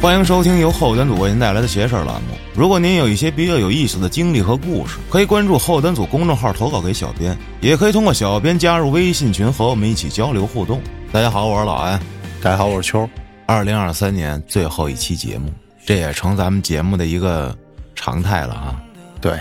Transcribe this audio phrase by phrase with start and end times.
[0.00, 2.28] 欢迎收听由后端组为您带来的“邪事儿”栏目。
[2.54, 10.80] 如果您有一些比较有意思的经历和故事，可以关注后端组公众号投稿给小编，也可以通过小编加入微信群和我们一起交流互动。
[11.12, 12.00] 大家好，我是老安。
[12.40, 13.06] 大家好，我是秋。
[13.44, 15.52] 二零二三年最后一期节目，
[15.84, 17.54] 这也成咱们节目的一个
[17.94, 18.82] 常态了啊。
[19.20, 19.38] 对，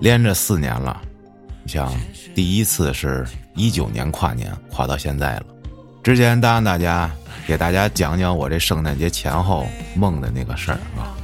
[0.00, 1.00] 连着四年了。
[1.62, 1.94] 你像
[2.34, 3.24] 第一次是
[3.54, 5.44] 一九年跨年，跨到现在了。
[6.02, 7.08] 之前答应大家
[7.46, 11.14] 给大家讲讲我这圣诞节前后梦的那个事儿啊。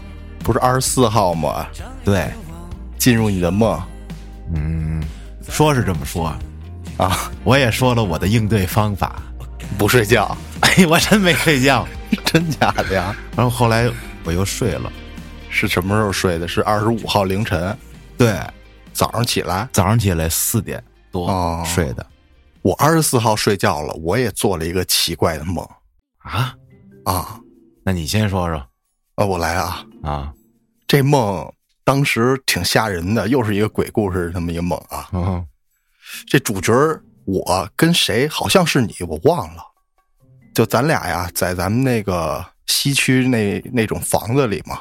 [0.40, 1.66] 不是二十四号吗？
[2.04, 2.30] 对，
[2.98, 3.80] 进入你的梦
[4.54, 5.02] 嗯，
[5.48, 6.34] 说是这么说，
[6.96, 9.22] 啊，我也说了我的应对方法。
[9.76, 11.86] 不睡觉，哎，我真没睡觉。
[12.24, 13.14] 真假的呀？
[13.36, 13.90] 然后后来
[14.24, 14.90] 我又睡了。
[15.50, 16.48] 是什么时候睡的？
[16.48, 17.76] 是二十五号凌晨
[18.16, 18.38] 对，
[18.94, 19.68] 早上起来。
[19.72, 22.06] 早上起来四点多哦睡的
[22.62, 25.66] 我二十四号睡觉了，我也做了一个奇怪的梦
[26.28, 26.54] 啊。
[27.04, 27.40] 啊
[27.84, 28.58] 那你先说说
[29.14, 29.24] 啊！
[29.24, 30.32] 我来啊，啊。
[30.86, 31.50] 这梦
[31.84, 35.08] 当时挺吓人的，又是一个鬼故事这么一个梦啊。
[35.12, 35.46] 嗯
[36.26, 36.72] 这主角
[37.26, 39.62] 我跟谁好像是你，我忘了。
[40.54, 44.80] 就咱俩呀，在咱们那个西区那那种房子里嘛，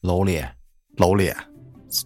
[0.00, 0.44] 楼里
[0.96, 1.32] 楼里。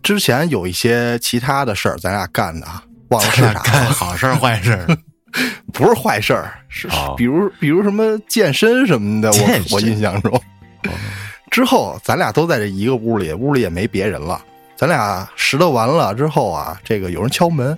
[0.03, 3.87] 之前有一些其他的事儿，咱俩干的啊，忘了是啥干。
[3.87, 4.87] 好事坏事儿。
[5.73, 10.41] 不是坏事儿，是哦比如比如什么健身什么的，我我印象中。
[11.51, 14.41] 之后咱俩都在这一个屋里，屋里也没别人了。
[14.77, 17.77] 咱俩拾掇完了之后啊，这个有人敲门，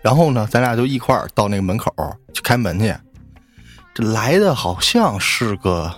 [0.00, 1.92] 然后呢，咱俩就一块儿到那个门口
[2.32, 2.94] 去开门去。
[3.92, 5.92] 这来的好像是个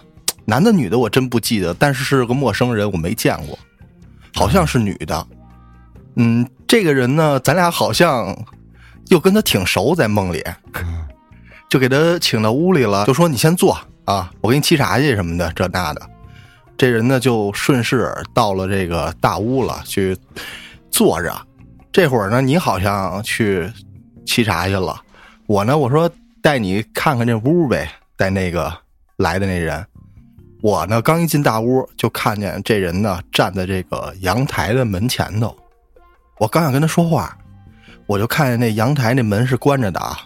[0.45, 3.59] 男的女的，我真不记得，但是是个陌生人，我没见过，
[4.35, 5.27] 好像是女的。
[6.17, 8.37] 嗯，这个人呢，咱俩好像
[9.09, 10.45] 又跟他挺熟，在梦里。
[11.69, 16.03] 就给他请到屋里了，就说你先坐啊，我给你沏茶去什么的，这那的。
[16.77, 20.17] 这人呢就顺势到了这个大屋了，去
[20.91, 21.35] 坐着。
[21.91, 23.71] 这会儿呢，你好像去
[24.27, 25.01] 沏茶去了，
[25.47, 26.11] 我呢，我说
[26.43, 28.71] 带你看看这屋呗，带那个
[29.17, 29.87] 来的那人。
[30.61, 35.57] 我呢刚一进大屋，就看见这人呢站在这个阳台的门前头。
[36.39, 37.37] 我刚想跟他说话，
[38.13, 40.19] 我就看见那阳台那门是关着的啊，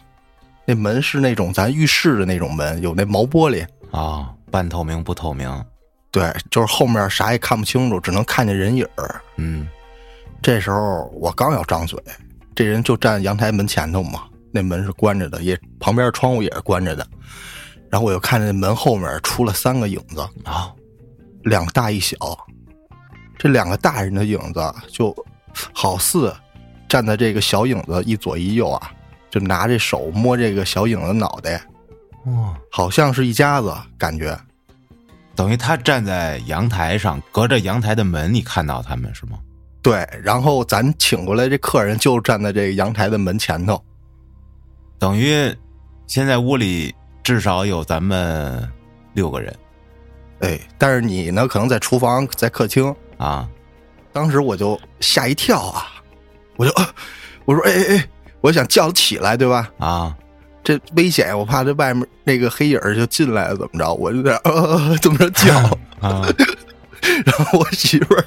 [0.64, 3.64] 那门是那种咱浴室的那种门，有那毛玻璃。
[3.92, 5.64] 啊，半透明不透明。
[6.10, 9.20] 对，就是后面啥也看不清楚，只能看见人影儿。
[9.36, 9.69] 嗯
[10.42, 11.97] 这时候我刚要张嘴，
[12.56, 17.06] 这人就站阳台门前头嘛，那门是关着的，也旁边窗户也是关着的。
[17.88, 20.72] 然后我又看见门后面出了三个影子，啊，
[21.44, 22.16] 两个大一小。
[23.38, 25.14] 这两个大人的影子就
[25.72, 26.34] 好似
[26.88, 28.92] 站在这个小影子一左一右啊，
[29.30, 31.60] 就拿这手摸这个小影子脑袋，
[32.26, 34.38] 哇，好像是一家子感觉。
[35.34, 39.38] 等于他站在阳台上，隔着阳台的门，你看到他们是吗？
[39.82, 43.80] 对，然后咱请过来这客人就站在这个阳台的门前头。
[44.98, 45.54] 等于
[46.06, 48.66] 现在屋里至少有咱们
[49.12, 49.54] 六个人
[50.41, 52.94] 哎，但是你呢，可能在厨房，在客厅。
[53.18, 53.48] 啊。
[54.12, 55.86] 当时我就吓一跳啊，
[56.56, 56.88] 我就、啊、
[57.44, 58.08] 我说哎哎哎，
[58.40, 59.70] 我想叫他起来，对吧？
[59.78, 60.14] 啊，
[60.64, 63.92] 这危险，我怕这外面那个黑影儿就进来了，怎么着？
[63.94, 65.54] 我就在呃怎么着叫，
[66.00, 66.26] 啊，
[67.24, 68.24] 然后我媳妇儿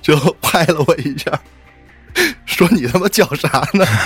[0.00, 1.40] 就拍了我一下，
[2.44, 3.84] 说你他妈叫啥呢？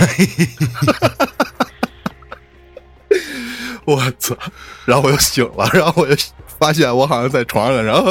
[3.84, 4.36] 我操！
[4.84, 6.24] 然后我又醒了，然后我就
[6.58, 8.02] 发现我好像在床上，然后、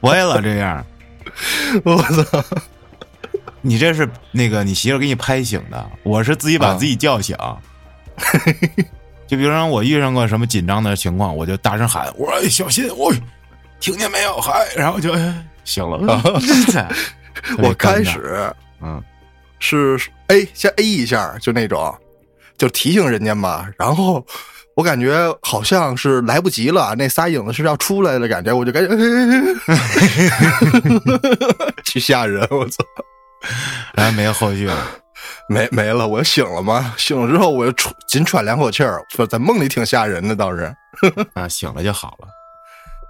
[0.00, 0.84] 我也老这样。
[1.84, 2.44] 我操！
[3.60, 7.36] 你这是那个你媳妇给你拍醒的，我是自己把自己叫醒。
[9.26, 13.12] 就比如说我遇上过什么紧张的情况，我就大声喊：“我说、哎、小心，我、
[13.80, 14.40] 听见没有？
[14.40, 15.98] 嗨！”然后就、哎、醒了。
[17.58, 18.50] 我开始
[18.80, 19.02] 嗯
[19.60, 21.94] 是 A 先 A 一下，就那种，
[22.56, 23.68] 就提醒人家嘛。
[23.76, 24.24] 然后
[24.78, 28.96] 我感觉好像是来不及了，那仨影子是要出来的感觉，我就赶紧
[31.84, 32.46] 去吓人。
[32.48, 32.84] 我操，
[33.94, 34.76] 然后没有后续了。
[35.48, 36.94] 没没了，我醒了吗？
[36.96, 40.72] 醒了之后，我就喘紧喘两口气儿，说在梦里挺吓人的，倒是。
[41.34, 42.28] 啊，醒了就好了。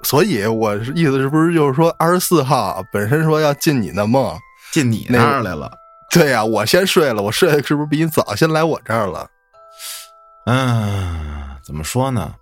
[0.05, 4.35] 所以我是意思是不是就是说二十四号本身说要进你的梦？
[4.73, 5.71] 进你那儿来了。
[6.11, 8.35] 对呀、我先睡了，我睡的是不是比你早？
[8.35, 9.29] 先来我这儿了。
[10.47, 12.35] 嗯，怎么说呢？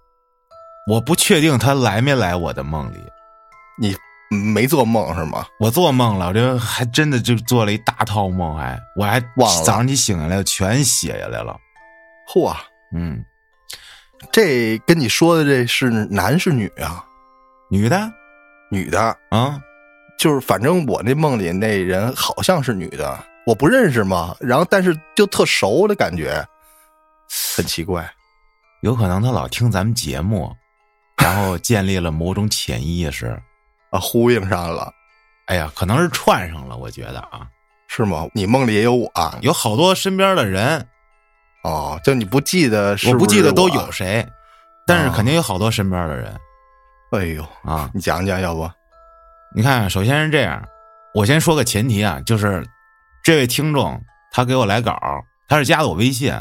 [0.87, 2.99] 我不确定他来没来我的梦里。
[3.77, 3.93] 你
[4.31, 5.45] 没做梦是吗？
[5.59, 11.59] 我做梦了，我这还真的就做了一大套梦，还我还忘了早上你醒下来全写下来了。
[12.33, 12.55] 嚯，
[12.95, 13.25] 嗯，
[14.31, 17.05] 这跟你说的这是男是女啊？
[17.69, 18.01] 女的
[18.71, 19.01] 女的，
[19.31, 19.61] 啊，
[20.21, 26.47] 就是反正我那梦里那人好像是女的，我不认识嘛，然后但是就特熟的感觉，
[27.57, 28.09] 很奇怪。
[28.83, 30.55] 有可能他老听咱们节目，
[31.23, 33.41] 然后建立了某种潜意识。
[33.91, 34.93] 啊，呼应上了，
[35.47, 37.47] 哎呀，可能是串上了，我觉得啊，
[37.87, 38.27] 是吗？
[38.35, 39.39] 你梦里也有我啊？
[39.43, 40.85] 有好多身边的人，
[41.63, 44.27] 哦，就你不记得是我不是不记得都有谁，
[44.87, 46.37] 但是啊肯定有好多身边的人
[47.13, 47.89] 哎呦，啊。
[47.95, 48.69] 你讲讲，要不？
[49.55, 50.61] 你看，首先是这样，
[51.15, 52.67] 我先说个前提啊，就是
[53.23, 54.03] 这位听众
[54.33, 54.99] 他给我来稿，
[55.49, 56.35] 他是加的我微信，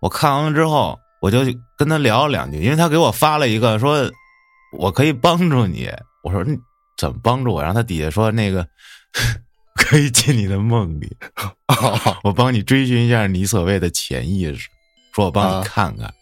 [0.00, 1.40] 我看完了之后，我就
[1.76, 4.10] 跟他聊了两句，因为他给我发了一个说
[4.72, 5.90] 我可以帮助你，
[6.22, 6.56] 我说你
[6.96, 7.62] 怎么帮助我？
[7.62, 8.66] 然后他底下说那个
[9.74, 11.16] 可以进你的梦里，
[12.22, 14.68] 我帮你追寻一下你所谓的潜意识，
[15.14, 16.12] 说我帮啊你看看，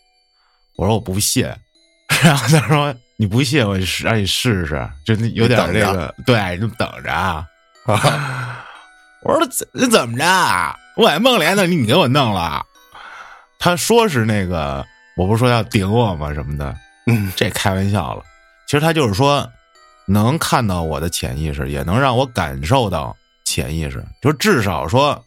[0.76, 1.44] 我说我不信，
[2.22, 7.46] 然后他说你不信，我就让你试试，就有点这个，对，你就等着啊。
[9.22, 10.76] 我说怎怎么着啊？
[10.96, 12.64] 我在梦里呢，你给我弄了。
[13.58, 14.86] 他说是那个，
[15.16, 16.32] 我不是说要顶我吗？
[16.34, 16.74] 什么的，
[17.06, 18.22] 嗯，这开玩笑了。
[18.66, 19.48] 其实他就是说，
[20.06, 25.24] 能看到我的潜意识，也能让我感受到潜意识，就至少说，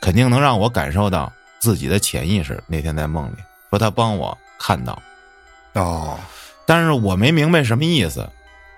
[0.00, 2.62] 肯定能让我感受到自己的潜意识。
[2.66, 3.36] 那天在梦里
[3.70, 5.00] 说他帮我看到，
[5.74, 6.18] 哦，
[6.66, 8.28] 但是我没明白什么意思，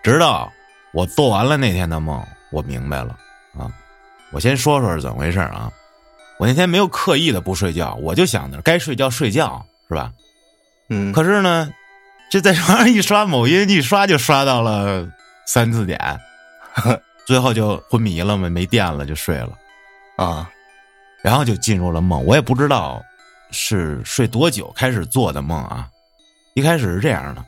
[0.02, 0.52] 直到
[0.92, 3.16] 我做完了那天的梦，我明白了
[3.56, 3.70] 啊。
[4.32, 5.70] 我先说说是怎么回事啊。
[6.40, 10.10] 我那天没有刻意的不睡觉，我就想着该睡觉睡觉是吧？
[10.88, 11.70] 嗯，可是呢，
[12.30, 15.06] 这在床上一刷某音，一刷就刷到了
[15.46, 16.18] 三四点，
[17.26, 19.50] 最后就昏迷了嘛，没电了就睡了，
[20.16, 20.50] 啊，
[21.22, 22.24] 然后就进入了梦。
[22.24, 23.04] 我也不知道
[23.50, 25.86] 是睡多久开始做的梦啊。
[26.54, 27.44] 一开始是这样的，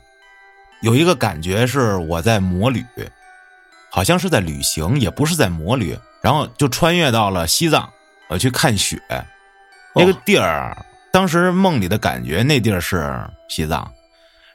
[0.83, 2.85] 有一个感觉是我在摩旅，
[3.89, 7.91] 好像是在旅行，也不是在摩旅，然后就穿越到了西藏，
[8.33, 8.99] 我去看雪。
[9.95, 10.75] 那个地儿，
[11.11, 13.15] 当时梦里的感觉，那地儿是
[13.47, 13.89] 西藏。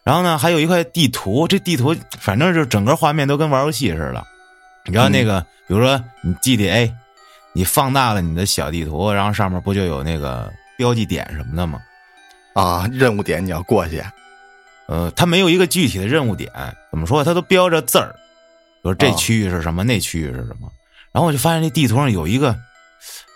[0.02, 4.26] 然后呢，还有一块地图，这地图反正就整个画面都跟玩游戏似的。
[4.84, 6.92] 你知道那个，比如说你 GTA，
[7.52, 11.80] 你放大了你的小地图，然后上面不就有那个标记点什么的吗？
[12.54, 14.02] 啊，任务点你要过去，
[14.88, 16.50] 呃，它没有一个具体的任务点，
[16.90, 17.22] 怎么说？
[17.22, 18.16] 它都标着字儿，
[18.82, 20.68] 比如这哦区域是什么，那区域是什么。
[21.12, 22.56] 然后我就发现这地图上有一个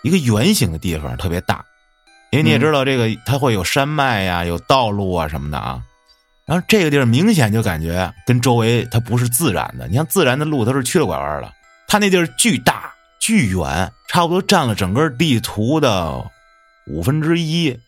[0.03, 1.65] 一个圆形的地方特别大，
[2.31, 5.81] 因为你也知道这个它会有山脉呀、有道路啊什么的啊。
[6.45, 11.51] 然后这个地儿明显就感觉跟周围它不是自然的，你像自然的路它是曲了拐弯的，
[11.87, 16.29] 它那地儿巨大巨远，差不多占了整个地图的
[16.87, 17.79] 五分之一。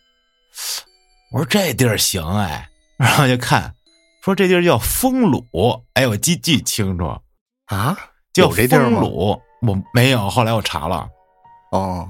[1.32, 2.66] 我说这地儿行哎，
[2.96, 3.74] 然后就看
[4.24, 5.44] 说这地儿叫丰鲁，
[5.92, 7.04] 哎，我记记清楚，
[7.66, 7.94] 啊，
[8.32, 8.48] 叫？
[8.48, 11.06] 丰鲁，我没有，后来我查了，
[11.70, 12.08] 哦，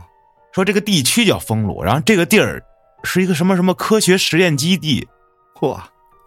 [0.53, 2.63] 说这个地区叫丰鲁，然后这个地儿
[3.03, 5.07] 是一个什么什么科学实验基地，
[5.55, 5.79] 嚯，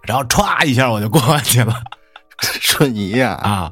[0.04, 1.74] 然后歘一下我就过去了
[2.40, 3.72] 瞬移呀，啊！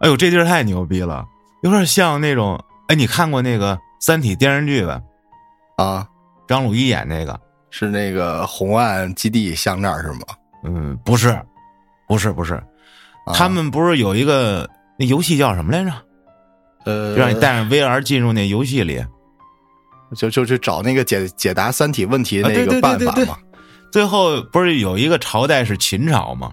[0.00, 1.24] 哎呦，这地儿太牛逼了，
[1.62, 5.00] 有点像那种，哎，你看过那个《三体》电视剧吧？
[5.76, 6.06] 啊，
[6.46, 7.38] 张鲁一演那个，
[7.70, 10.20] 是那个红岸基地像那儿是吗？
[10.64, 11.36] 嗯，不是，
[12.06, 12.54] 不是，不是，
[13.26, 15.92] 啊他们不是有一个那游戏叫什么来着？
[16.84, 19.04] 呃，让你带上 VR 进入那游戏里，
[20.16, 23.38] 就就去找那个解解答三体问题那个对对对办法嘛，
[23.90, 26.52] 最后不是有一个朝代是秦朝吗？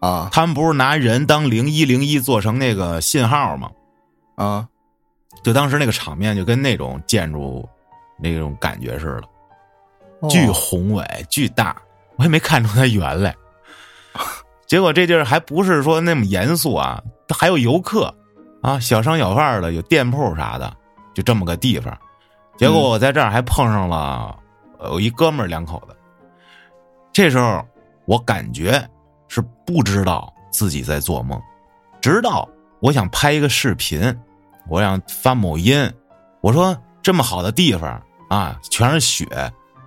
[0.00, 0.28] 啊。
[0.32, 3.70] 他们不是拿人当零一零一做成那个信号吗？
[4.36, 4.66] 啊，
[5.44, 7.68] 就当时那个场面就跟那种建筑
[8.18, 9.22] 那种感觉似的，
[10.20, 10.28] 哦。
[10.28, 11.76] 巨宏伟、巨大，
[12.16, 13.34] 我也没看出它圆来。
[14.66, 17.02] 结果这地儿还不是说那么严肃啊，
[17.36, 18.14] 还有游客
[18.62, 20.72] 啊，小商小贩的，有店铺啥的，
[21.14, 21.96] 就这么个地方。
[22.56, 24.38] 结果我在这儿还碰上了
[24.78, 25.96] 呃有一哥们两口子，
[27.12, 27.64] 这时候
[28.04, 28.86] 我感觉
[29.28, 31.40] 是不知道自己在做梦，
[32.02, 32.46] 直到
[32.80, 34.14] 我想拍一个视频，
[34.68, 35.90] 我想发某音，
[36.42, 39.26] 我说这么好的地方啊，全是雪，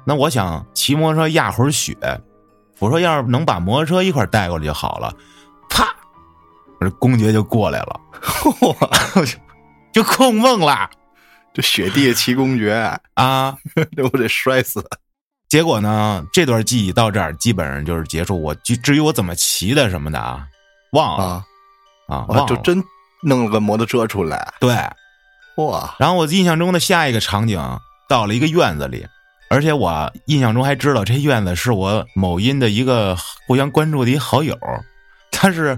[0.03, 1.95] 那我想骑摩托车压会儿雪，
[2.79, 5.13] 我说要是能把摩托车一块带过来就好了，
[5.69, 5.95] 啪，
[6.83, 9.35] 我这公爵就过来了，嚯，
[9.93, 10.89] 就控梦了
[11.53, 13.55] 这雪地骑公爵，啊！
[13.95, 14.83] 这我得摔死。
[15.47, 18.41] 结果呢，这段记忆到这儿基本上就是结束。
[18.41, 20.45] 我至至于我怎么骑的什么的啊，
[20.93, 21.45] 忘了
[22.07, 22.45] 啊啊。
[22.47, 22.83] 就真
[23.21, 24.75] 弄了个摩托车出来，对。
[25.57, 25.95] 哇！
[25.99, 27.61] 然后我印象中的下一个场景
[28.09, 29.05] 到了一个院子里，
[29.51, 34.57] 而且我印象中还知道这院子是我某音的一个互相关注的一好友，
[35.31, 35.77] 他是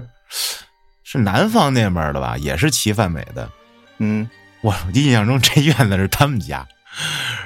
[1.16, 3.50] 是南方那边的吧，也是骑泛美的。
[3.98, 4.28] 嗯，
[4.60, 6.66] 我印象中这院子是他们家，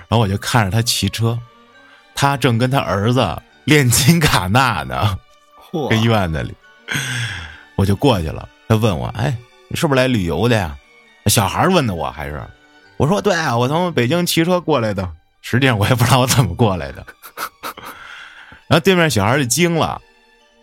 [0.08, 1.38] 然后我就看着他骑车，
[2.14, 5.18] 他正跟他儿子练金卡纳呢，
[5.72, 6.54] 这嚯，院子里，
[7.76, 8.48] 我就过去了。
[8.68, 9.36] 他问我：“哎，
[9.68, 10.76] 你是不是来旅游的呀？”
[11.26, 12.42] 小孩问的我还是，
[12.96, 15.08] 我说：“对啊，我从北京骑车过来的。”
[15.42, 17.04] 实际上我也不知道我怎么过来的。
[18.68, 20.00] 然后对面小孩就惊了，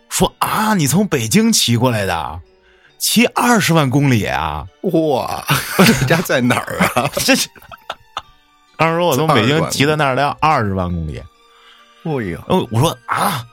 [0.08, 2.40] 说：“啊，你从北京骑过来的，
[2.98, 4.66] 骑二十万公里啊？
[4.82, 5.44] 哇，
[5.78, 7.08] 这 家在哪儿啊？
[7.24, 7.48] 这是。”
[8.76, 11.18] 当时我从北京骑到那儿要二十万公里，
[12.04, 13.44] 哎呦，哦，我说啊，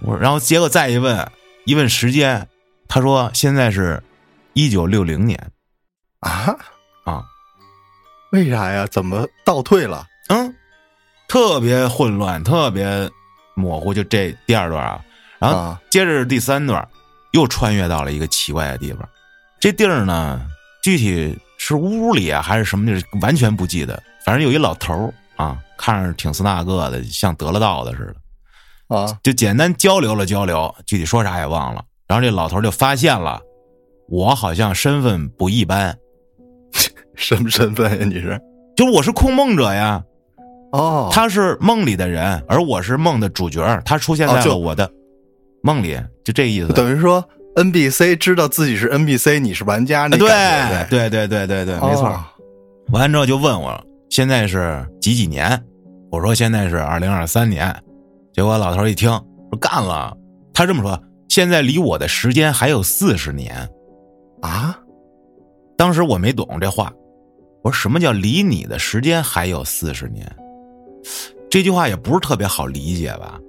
[0.00, 1.30] 我说，然后结果再一问，
[1.66, 2.48] 一问时间，
[2.88, 4.02] 他说现在是
[4.54, 5.38] 一九六零年
[6.18, 6.56] 啊
[7.04, 7.22] 啊，
[8.32, 8.84] 为啥呀？
[8.88, 10.04] 怎么倒退了？
[10.30, 10.52] 嗯，
[11.28, 13.08] 特别混乱，特别
[13.54, 15.00] 模糊，就这第二段啊，
[15.38, 16.88] 然后啊接着是第三段，
[17.32, 19.08] 又穿越到了一个奇怪的地方，
[19.60, 20.40] 这地儿呢，
[20.82, 28.96] 具体是屋里啊还是什么地儿，完全不记得，反正有一老头儿啊，看着挺斯那个的，像得了道的似的。
[28.96, 31.82] 啊，就简单交流了交流，具体说啥也忘了。
[32.06, 33.40] 然后这老头就发现了，
[34.08, 35.96] 我好像身份不一般，
[37.16, 38.04] 什么身份呀？
[38.04, 38.38] 你是？
[38.76, 40.02] 就我是控梦者呀，
[40.72, 44.90] 哦，他是梦里的人，而我是梦的主角，他出现在了我的
[45.62, 46.72] 梦里，就这意思。
[46.72, 47.24] 等于说
[47.56, 50.28] NBC 知道自己是 NBC，你是玩家，那对
[50.88, 52.06] 对对对对对，没错。
[52.08, 52.24] 哦
[52.90, 55.58] 完之后就问我现在是几几年，
[56.10, 57.74] 我说现在是二零二三年，
[58.34, 60.14] 结果老头一听说干了，
[60.52, 63.56] 他这么说，现在离我的时间还有四十年。
[64.42, 64.78] 啊，
[65.78, 66.92] 当时我没懂这话，
[67.62, 70.30] 我说什么叫离你的时间还有四十年？
[71.48, 73.40] 这句话也不是特别好理解吧？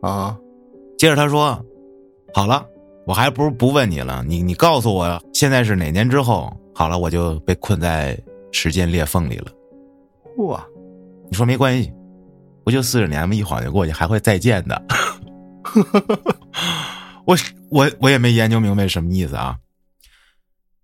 [0.00, 0.38] 啊，
[1.00, 1.58] 接着他说
[2.34, 2.62] ：“好了，
[3.06, 6.54] 我还不如不问你了，你你告诉我现在是哪年之后？
[6.74, 8.14] 好了，我就被困在
[8.52, 9.50] 时间裂缝里了。
[10.44, 10.62] 哇，
[11.30, 11.90] 你说没关系，
[12.66, 13.34] 不就四十年吗？
[13.34, 14.82] 一晃就过去，还会再见的。
[17.24, 17.34] 我
[17.70, 19.56] 我我也没研究明白什么意思啊。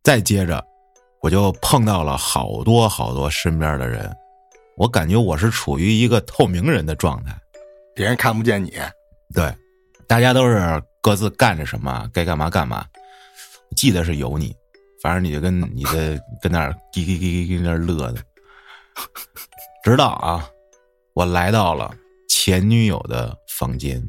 [0.03, 0.65] 再接着，
[1.21, 4.11] 我就碰到了好多好多身边的人，
[4.79, 7.39] 我感觉我是处于一个透明人的状态。
[7.95, 8.73] 别人看不见你，
[9.35, 9.53] 对，
[10.09, 12.85] 大家都是各自干着什么，该干嘛干嘛。
[13.77, 14.55] 记得是有你，
[15.03, 18.23] 反正你就跟你的跟那儿叽叽叽叽叽那儿乐的，
[19.85, 20.49] 直到啊，
[21.13, 21.93] 我来到了
[22.29, 24.03] 前女友的房间，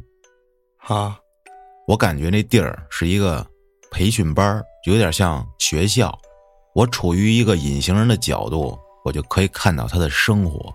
[0.78, 1.18] 啊，
[1.88, 3.46] 我感觉那地儿是一个
[3.92, 6.18] 培训班儿有点像学校。
[6.76, 10.72] 我处于一个隐形人的角度，我就可以看到她的生活。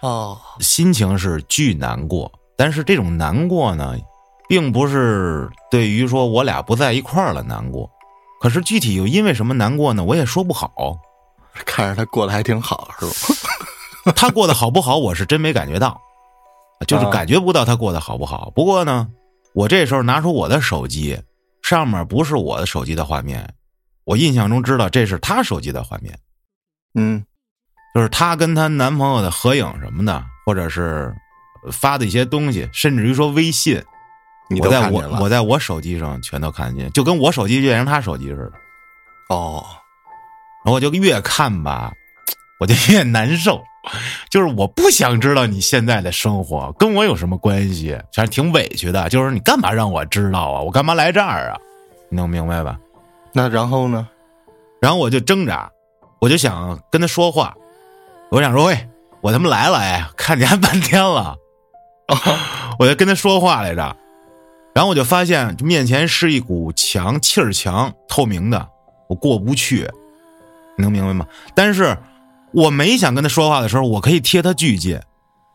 [0.00, 3.96] 哦，心情是巨难过，但是这种难过呢，
[4.54, 7.90] 并不是对于说我俩不在一块儿了难过，
[8.40, 10.04] 可是具体又因为什么难过呢？
[10.04, 10.72] 我也说不好。
[11.66, 13.04] 看着他过得还挺好，是
[14.06, 14.12] 吧？
[14.14, 16.00] 他过得好不好，我是真没感觉到，
[16.86, 18.48] 就是啊感觉不到他过得好不好。
[18.54, 19.08] 不过呢，
[19.54, 21.20] 我这时候拿出我的手机，
[21.60, 23.52] 上面不是我的手机的画面，
[24.04, 26.16] 我印象中知道这是他手机的画面。
[26.94, 27.24] 嗯，
[27.92, 31.12] 就是她跟她男朋友的合影什么的，或者是
[31.72, 33.82] 发的一些东西，甚至于说微信，
[34.48, 38.52] 你我在我都看见了我在我手机上全都看见，就跟我手机变成他手机似的。
[39.34, 39.64] 哦，
[40.64, 41.92] 然后我就越看吧，
[42.60, 43.62] 我就越难受，
[44.30, 49.08] 就是我不想知道你现在的生活跟我有什么关系，反正挺委屈的。
[49.08, 50.60] 就是你干嘛让我知道啊？
[50.60, 51.58] 我干嘛来这儿啊？
[52.10, 52.78] 你能明白吧？
[53.32, 54.06] 那然后呢？
[54.80, 55.70] 然后我就挣扎，
[56.20, 57.54] 我就想跟他说话，
[58.30, 58.88] 我想说，喂，
[59.22, 61.34] 我他妈来了，哎，看你还半天了，
[62.78, 63.96] 我就跟他说话来着，
[64.74, 68.68] 然后我就发现面前是一股墙，气儿墙，透明的，
[69.08, 69.88] 我过不去，
[70.76, 71.26] 你能明白吗？
[71.54, 71.96] 但是
[72.52, 75.00] 我没想跟他说话的时候，我可以贴他巨近，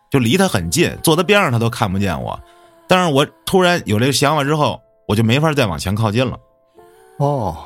[0.09, 2.39] 就离他很近，坐他边上他都看不见我，
[2.88, 6.39] 但是我突然有这个想法之后，我就没法再往前靠近了。
[7.17, 7.57] 哦，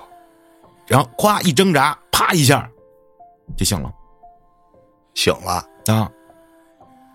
[0.88, 2.68] 然后咵一挣扎，啪一下
[3.56, 3.94] 就醒了
[5.14, 6.10] 醒了，啊！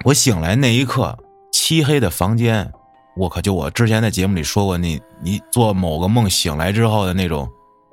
[0.05, 1.19] 我醒来那一刻，
[1.51, 2.73] 漆黑的房间，
[3.19, 3.41] 我靠！
[3.41, 7.51] 就我之前在节目里说过，你你做某个梦醒来之后的那种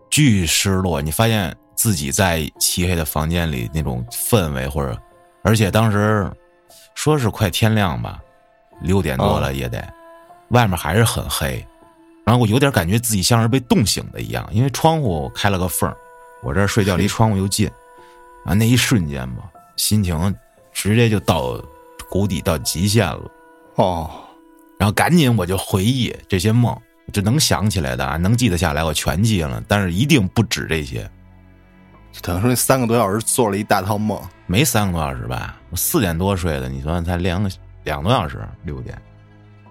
[0.10, 4.96] 巨失落，你发现自己在漆黑的房间里那种氛围，或者
[5.44, 6.32] 而且当时
[6.94, 8.20] 说是快天亮吧，
[8.82, 9.84] 六点多了也得，
[10.50, 11.66] 外面还是很黑。
[12.24, 15.96] 然后我有点感觉自己像是被冻醒的一样，因为窗户开了个缝儿
[16.44, 17.68] 我这睡觉离窗户又近，
[18.46, 19.44] 啊，那一瞬间吧，
[19.76, 20.36] 心情
[20.72, 21.60] 直接就到
[22.10, 23.22] 谷底到极限了。
[23.76, 24.10] 哦，
[24.78, 26.76] 然后赶紧我就回忆这些梦，
[27.14, 29.64] 这能想起来的啊，能记得下来，我全记了。
[29.68, 31.10] 但是一定不止这些，
[32.22, 35.58] 等于说那三个多小时做了一大套梦，没三个多小时吧？
[35.70, 37.50] 我四点多睡的，你算才两个
[37.84, 39.00] 两多小时，六点，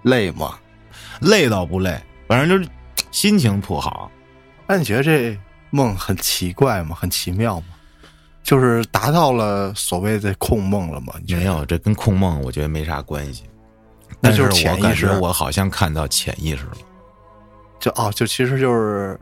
[0.03, 0.55] 累吗？
[1.21, 2.69] 累倒不累，反正就是
[3.11, 4.09] 心情不好。
[4.67, 5.37] 那你觉得这
[5.69, 6.95] 梦很奇怪吗？
[6.99, 7.67] 很奇妙吗？
[8.43, 11.13] 就是达到了所谓的控梦了吗？
[11.27, 13.43] 没有，这跟控梦我觉得没啥关系。
[14.29, 16.77] 那就是我潜意识感觉我好像看到潜意识了。
[17.79, 19.19] 就哦，就其实就是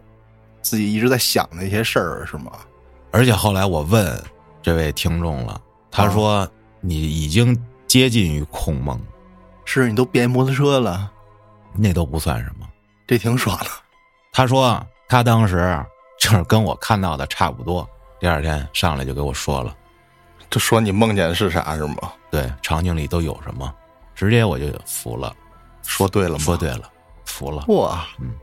[0.61, 2.51] 自己一直在想那些事儿，是吗？
[3.11, 4.23] 而且后来我问
[4.61, 5.59] 这位听众了，
[5.91, 6.47] 他说
[6.79, 8.99] 你已经接近于空梦，
[9.65, 11.11] 是你都变摩托车了，
[11.75, 12.67] 那都不算什么。
[13.05, 13.65] 这挺爽的。
[14.31, 15.77] 他说他当时
[16.19, 17.87] 就是跟我看到的差不多，
[18.19, 19.75] 第二天上来就给我说了，
[20.49, 22.13] 就说你梦见的是啥是吗？
[22.31, 23.71] 对场景里都有什么，
[24.23, 25.35] 直接我就服了，
[25.83, 26.39] 说对了吗？
[26.39, 26.89] 说对了，
[27.25, 27.65] 服了。
[27.67, 28.33] 哇嗯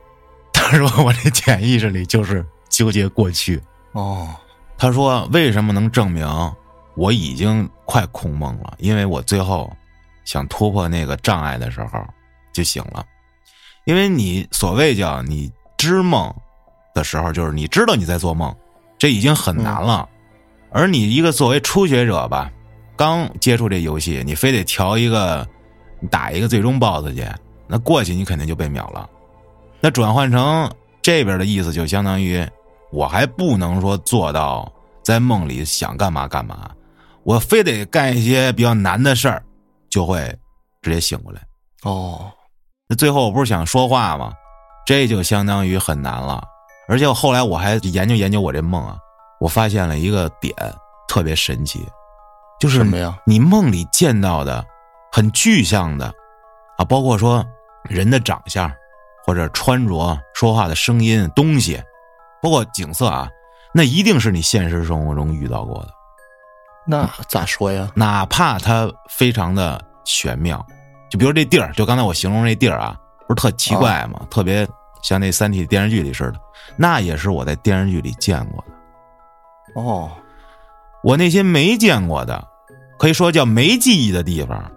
[0.53, 3.61] 他说我这潜意识里就是纠结过去。
[3.93, 4.29] 哦，
[4.77, 6.25] 他说为什么能证明
[6.95, 8.73] 我已经快空梦了？
[8.77, 9.75] 因为我最后
[10.23, 11.99] 想突破那个障碍的时候
[12.53, 13.03] 就醒了。
[13.85, 16.33] 因为你所谓叫你知梦
[16.93, 18.55] 的时候，就是你知道你在做梦，
[18.97, 20.07] 这已经很难了。
[20.69, 22.51] 而你一个作为初学者吧，
[22.95, 25.45] 刚接触这游戏，你非得调一个
[26.01, 27.25] 你打一个最终 BOSS 去，
[27.67, 29.09] 那过去你肯定就被秒了。
[29.79, 30.69] 那转换成
[31.01, 32.45] 这边的意思，就相当于
[32.91, 34.69] 我还不能说做到
[35.03, 36.69] 在梦里想干嘛干嘛，
[37.23, 39.43] 我非得干一些比较难的事儿，
[39.89, 40.19] 就会
[40.81, 41.41] 直接醒过来。
[41.83, 42.31] 哦，
[42.89, 44.33] 那最后我不是想说话吗？
[44.85, 46.43] 这就相当于很难了。
[46.87, 48.97] 而且后来我还研究研究我这梦啊，
[49.39, 50.53] 我发现了一个点
[51.07, 51.87] 特别神奇，
[52.59, 53.17] 就是什么呀？
[53.25, 54.65] 你梦里见到的
[55.11, 56.13] 很具象的
[56.77, 57.45] 啊，包括说
[57.83, 58.71] 人的长相，
[59.25, 61.81] 或者穿着、说话的声音、东西，
[62.41, 63.29] 包括景色啊，
[63.73, 65.89] 那一定是你现实生活中遇到过的，
[66.87, 67.91] 那咋说呀？
[67.95, 70.65] 哪怕它非常的玄妙。
[71.09, 72.95] 就比如这地儿，就刚才我形容这地儿啊，
[73.27, 74.25] 不是特奇怪吗？
[74.29, 74.65] 特别
[75.03, 76.39] 像那《三体》电视剧里似的，
[76.77, 79.81] 那也是我在电视剧里见过的。
[79.81, 80.09] 哦，
[81.03, 82.47] 我那些没见过的，
[82.97, 84.71] 可以说叫没记忆的地方，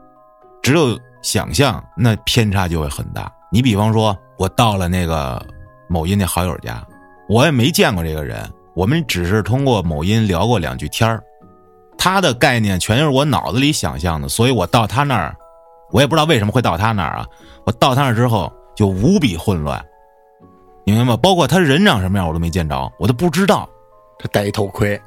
[0.65, 3.31] 只有想象，那偏差就会很大。
[3.53, 5.45] 你比方说，我到了那个
[5.89, 6.83] 某音那好友家，
[7.29, 11.23] 我也没见过这个人，我们只是通过某音聊过两句天儿，
[11.99, 15.37] 他的概念全是我脑子里想象的，所以我到他那儿，
[15.93, 17.27] 我也不知道为什么会到他那儿啊。
[17.67, 19.85] 我到他那儿之后就无比混乱，
[20.87, 21.17] 你明白吗？
[21.19, 23.69] 包括他人长什么样我都没见着，我都不知道。
[24.19, 24.99] 他戴一头盔，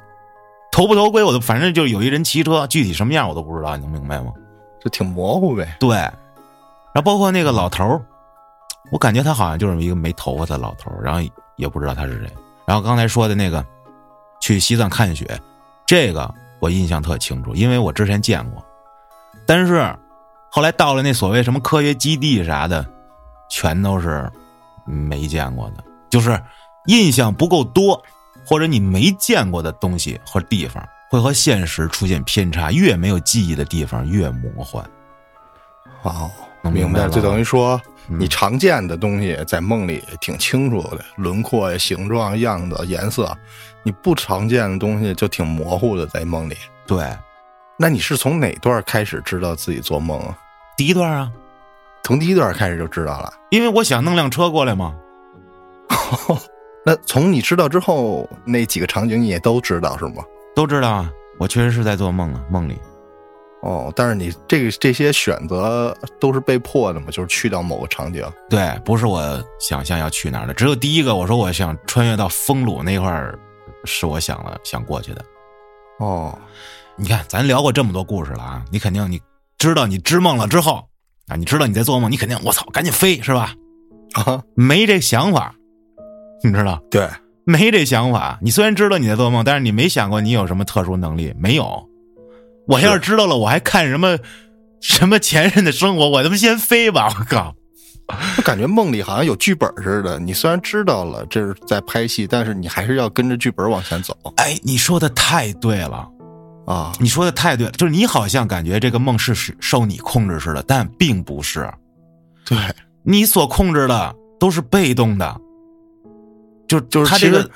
[0.70, 4.32] 头不头盔我都反正就有一人骑车，具体什么样我都不知道，你能明白吗？
[4.80, 5.76] 就挺模糊呗。
[5.80, 8.02] 对，然后包括那个老头儿，
[8.90, 11.20] 我感觉他好像就是一个没头发的老头儿，然后
[11.56, 12.32] 也不知道他是谁。
[12.66, 13.64] 然后刚才说的那个
[14.40, 15.38] 去西藏看雪，
[15.86, 18.64] 这个我印象特清楚，因为我之前见过。
[19.46, 19.94] 但是
[20.50, 22.86] 后来到了那所谓什么科学基地啥的，
[23.50, 24.30] 全都是
[24.84, 26.40] 没见过的，就是
[26.86, 28.02] 印象不够多，
[28.46, 32.70] 或者你没见过的东西或地方，会和现实出现偏差。
[32.70, 34.84] 越没有记忆的地方越魔幻。
[36.02, 36.30] 哦，
[36.62, 43.24] 能明白了就等于说嗯你常见的东西在梦里挺清楚的，轮廓呀、形状、样子、颜色；
[43.82, 46.56] 你不常见的东西就挺模糊的，在梦里。
[46.86, 47.04] 对，
[47.76, 50.38] 那你是从哪段开始知道自己做梦啊？
[50.76, 51.30] 第一段啊，
[52.04, 53.32] 从第一段开始就知道了。
[53.50, 54.94] 因为我想弄辆车过来嘛。
[56.86, 60.22] 那从你知道之后，那几个场景你也都知道是吗？
[60.58, 62.76] 都知道啊，我确实是在做梦啊，梦里。
[63.62, 68.28] 哦，但是你这个这些选择都是被迫的嘛，就是去到某个场景。
[68.50, 73.38] 对，不是我想象要去哪儿的，只有第一个，我说我想穿越到丰鲁那块儿，
[73.84, 75.24] 是我想了想过去的。
[76.00, 76.36] 哦，
[76.96, 79.20] 你看，咱聊过这么多故事了啊，你肯定你
[79.58, 80.84] 知道你知梦了之后
[81.28, 83.54] 啊，你知道你在做梦，你肯定我操，赶紧飞是吧？
[84.14, 85.54] 啊，没这想法，
[86.42, 86.82] 你知道？
[86.90, 87.08] 对，
[87.48, 88.38] 没这想法。
[88.42, 91.88] 你虽然知道你在做梦，但是你没想过你有什么特殊能力，没有。
[92.66, 94.18] 我要是知道了，我还看什么
[94.82, 97.08] 什么前任的生活，我他妈先飞吧！
[97.18, 97.54] 我靠，
[98.36, 100.18] 我感觉梦里好像有剧本似的。
[100.18, 106.06] 你虽然知道了这是在拍戏，但是你还是要跟着剧本往前走哎，你说的太对了，
[106.66, 106.92] 啊。
[107.00, 111.66] 你说的太对了，就是你好像感觉这个梦是是受你控制似的，但并不是，
[112.44, 112.58] 对，
[113.02, 115.40] 你所控制的都是被动的，
[116.68, 117.50] 就就是他这个，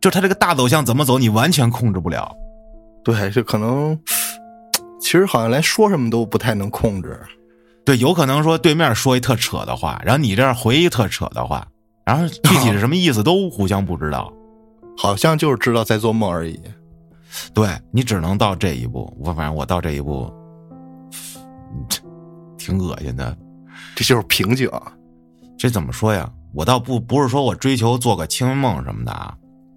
[0.00, 2.34] 就他这个大走向怎么走，你完全控制不了。
[3.02, 3.98] 对，就可能
[5.00, 7.18] 其实好像连说什么都不太能控制。
[7.84, 11.66] 对，有可能说对面说一特扯的话，然后你这儿回一特扯的话，
[12.04, 14.30] 然后具体是什么意思都互相不知道，
[14.98, 16.60] 好像就是知道在做梦而已。
[17.54, 20.30] 对你只能到这一步，我反正我到这一步，
[22.58, 23.34] 挺恶心的。
[23.94, 24.70] 这就是瓶颈。
[25.56, 26.30] 这怎么说呀？
[26.54, 29.36] 我倒不不是说我追求做个清梦什么的啊，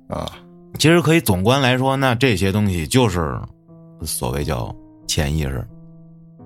[0.09, 0.31] 啊，
[0.79, 3.39] 其实可以总观来说，那这些东西就是
[4.03, 4.73] 所谓叫
[5.07, 5.67] 潜意识。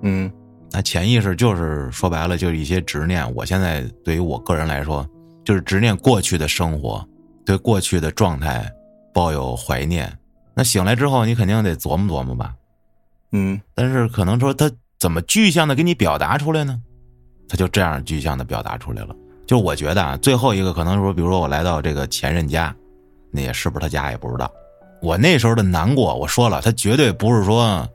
[0.02, 0.32] 嗯，
[0.72, 3.34] 那潜意识就是说白了就是一些执念。
[3.36, 5.08] 我现在对于我个人来说，
[5.44, 7.08] 就是执念过去的生活，
[7.46, 8.70] 对过去的状态
[9.14, 10.12] 抱有怀念。
[10.54, 12.54] 那醒来之后，你肯定得琢磨琢磨吧。
[13.32, 16.82] 嗯，但是可能说他怎么具象的给你表达出来呢？
[17.48, 19.16] 他就这样具象的表达出来了。
[19.48, 22.76] 就我觉得啊，最后一个可能说，比如说我来到这个前任家，
[23.32, 24.52] 那也是不是他家也不知道。
[25.02, 27.88] 我那时候的难过，我说了，他绝对不是说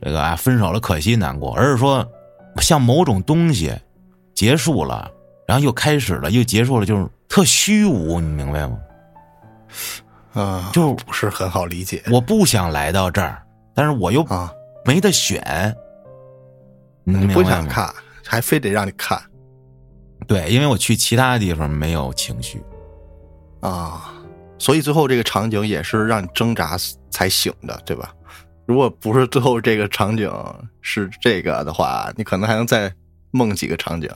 [0.00, 2.06] 这个啊分手了可惜难过，而是说
[2.62, 3.70] 像某种东西
[4.34, 5.10] 结束了，
[5.46, 8.78] 然后又开始了，又结束了，就是特虚无，你明白吗？
[10.32, 12.02] 啊，就不是很好理解。
[12.10, 13.42] 我不想来到这儿，
[13.74, 14.50] 但是我又啊，
[14.84, 15.74] 没得选，
[17.04, 17.42] 不？
[17.42, 17.92] 想看，
[18.24, 19.20] 还非得让你看
[20.26, 22.62] 对，因为我去其他地方没有情绪。
[23.60, 24.12] 啊，
[24.58, 26.76] 所以最后这个场景也是让你挣扎
[27.10, 28.12] 才醒的，对吧？
[28.66, 30.30] 如果不是最后这个场景
[30.80, 32.92] 是这个的话，你可能还能再
[33.30, 34.10] 梦几个场景。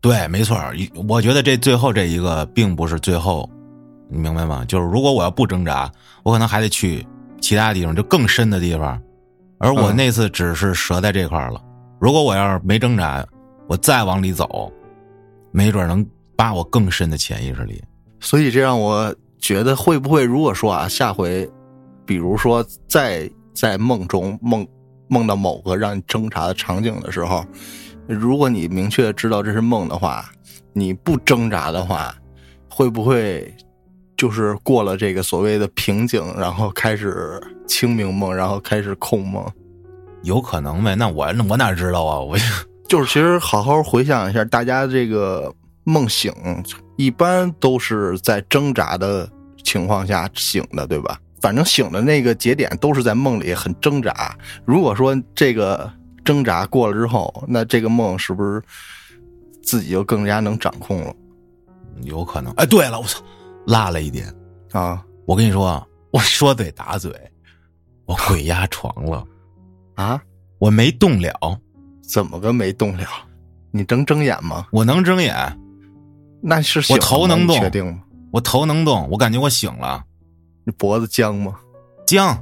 [0.00, 3.48] 对，没错，一我觉得这最后这一个并不是最后，
[4.08, 4.64] 你明白吗？
[4.66, 5.90] 就是如果我要不挣扎，
[6.22, 7.06] 我可能还得去
[7.40, 9.00] 其他地方，就更深的地方。
[9.58, 11.62] 而我嗯那次只是折在这块儿了。
[12.00, 13.22] 如果我要是没挣扎，
[13.68, 14.72] 我再往里走，
[15.50, 16.04] 没准能
[16.36, 17.82] 扒我更深的潜意识里。
[18.20, 21.48] 所以这让我觉得，会不会如果说啊，下回，
[22.04, 24.66] 比如说再在梦中梦
[25.08, 27.44] 梦到某个让你挣扎的场景的时候，
[28.06, 30.30] 如果你明确知道这是梦的话，
[30.72, 32.14] 你不挣扎的话，
[32.68, 33.52] 会不会
[34.16, 39.44] 就是过了这个所谓的瓶颈，然后开始清明梦，然后开始控梦？
[40.22, 40.94] 有可能呗？
[40.94, 42.20] 那我那我哪知道啊？
[42.20, 42.36] 我
[42.90, 46.34] 就是其实好好回想一下，大家这个梦醒
[46.96, 49.30] 一般都是在挣扎的
[49.62, 51.16] 情况下醒的，对吧？
[51.40, 54.36] 反正醒的那个节点都是在梦里很挣扎。
[54.64, 55.88] 如果说这个
[56.24, 58.60] 挣扎过了之后，那这个梦是不是
[59.62, 61.14] 自己就更加能掌控了
[62.02, 62.52] 有可能。
[62.54, 63.22] 哎，对了，我操，
[63.66, 64.26] 落了一点。
[64.72, 67.12] 啊我跟你说啊，我说嘴打嘴，
[68.04, 69.24] 我鬼压床了，
[69.94, 70.20] 啊？
[70.58, 71.56] 我没动了，
[72.12, 73.04] 怎么个没动了？
[73.70, 74.66] 你能睁眼吗？
[74.72, 75.34] 我能睁眼，
[76.42, 77.56] 那是醒我头能动。
[77.58, 78.02] 确定吗？
[78.32, 80.02] 我头能动，我感觉我醒了，
[80.64, 81.54] 你脖子僵吗？
[82.06, 82.36] 僵，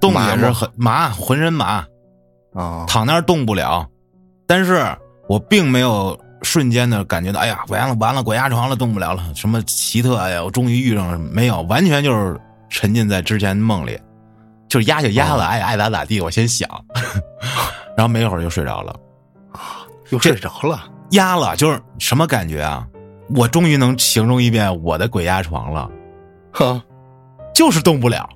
[0.00, 1.84] 动也是很麻，浑身麻，
[2.54, 3.86] 啊躺那儿动不了，
[4.46, 4.84] 但是
[5.26, 13.98] 我并没有瞬间的感觉到，哎呀，完了完了，鬼压床了，动不了了，什么奇特哎呀，我终于遇上了，没有，完全就是沉浸在之前梦里，
[14.68, 16.68] 就是压就压了，爱爱咋咋地，我先想，
[17.98, 18.94] 然后没一会儿就睡着了。
[19.50, 20.88] 啊又睡着了。
[21.10, 22.86] 压了，就是什么感觉啊？
[23.34, 25.90] 我终于能形容一遍我的鬼压床了，
[26.52, 26.80] 哈，
[27.52, 28.28] 就是动不了。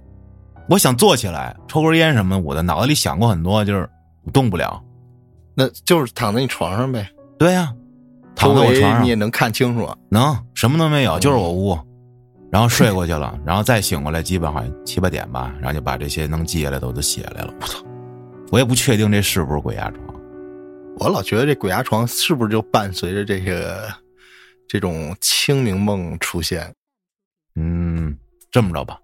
[0.69, 3.89] 我想坐起来抽根烟什么，我的脑子里想过很多，就是
[4.33, 4.83] 动不了。
[5.55, 7.09] 那就是躺在你床上呗。
[7.39, 7.73] 对呀、
[8.35, 9.89] 躺在我床上你也能看清楚。
[10.09, 11.79] 能什么都没有，就是我屋，
[12.51, 17.55] 然后睡过去了，然后再醒过来，基本好像七八点吧，然后就把这些能记下来的我都写下来了。
[17.61, 17.79] 我操，
[18.53, 20.21] 我也不确定这是不是鬼压床。
[20.99, 23.91] 我老觉得这鬼压床是不是就伴随着这个
[24.69, 26.71] 这种清明梦出现？
[27.57, 28.15] 嗯，
[28.51, 29.01] 这么着吧，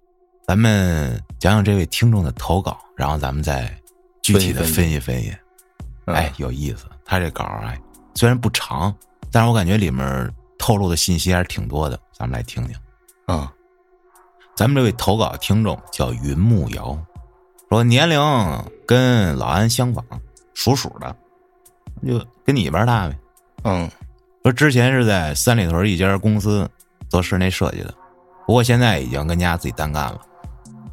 [0.46, 3.74] 咱们讲讲这位听众的投稿，然后咱们再
[4.22, 5.30] 具体的分分析分析。
[5.30, 7.78] 嗯哎，有意思，他这稿儿哎，
[8.14, 8.94] 虽然不长，
[9.30, 12.76] 但是我感觉里面透露的信息还是挺多的，咱们来听听。
[13.26, 13.50] 啊，
[14.54, 16.98] 咱们这位投稿听众叫云木瑶，
[17.70, 18.18] 说年龄
[18.88, 20.02] 跟老安相仿，
[20.54, 21.14] 属鼠的，
[22.06, 23.18] 就跟你一般大呗。
[23.64, 23.90] 嗯
[24.42, 26.66] 说之前是在三里屯一家公司
[27.10, 27.92] 做室内设计的，
[28.46, 30.22] 不过现在已经跟家自己单干了，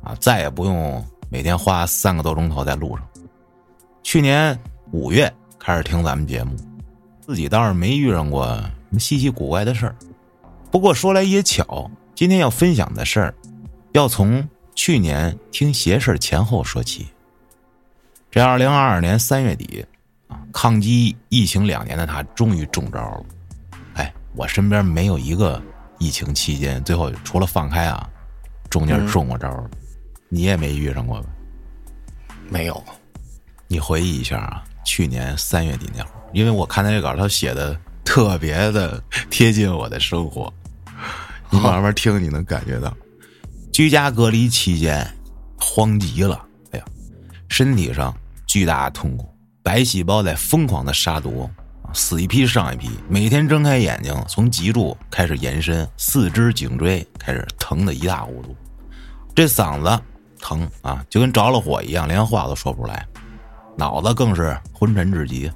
[0.04, 3.08] 啊，再也不用每天花三个多钟头在路上。
[4.04, 4.60] 去年
[4.92, 6.54] 五月开始听咱们节目，
[7.22, 9.96] 自己倒是没遇上过什么稀奇古怪的事儿。
[10.70, 13.34] 不过说来也巧，今天要分享的事儿，
[13.94, 17.08] 要从去年听邪事儿前后说起。
[18.36, 19.86] 这二零二二年三月底，
[20.28, 23.26] 啊，抗击疫情两年的他终于中招了。
[23.94, 25.64] 哎，我身边没有一个
[26.00, 28.10] 疫情期间最后除了放开啊，
[28.70, 29.70] 中间中过招的。
[30.28, 31.30] 你也没遇上过吧？
[32.50, 32.84] 没有，
[33.70, 40.54] 你你回忆一下啊，去年三月底那会儿，因为我看他这稿，他写的特别的贴近我的生活。
[41.52, 42.94] 你慢慢听，你能感觉到，
[43.72, 45.10] 居家隔离期间
[45.58, 46.86] 慌极了，哎呀，
[47.48, 48.14] 身体上
[48.56, 49.30] 巨大的痛苦，
[49.62, 51.50] 白细胞在疯狂的杀毒，
[51.92, 58.56] 死一批上一批，每天睁开眼睛，从脊柱开始延伸，四肢颈椎开始疼的一塌糊涂，
[59.36, 60.02] 这嗓子
[60.40, 63.06] 疼啊，就跟着了火一样，连话都说不出来，
[63.76, 65.52] 脑子更是昏沉至极，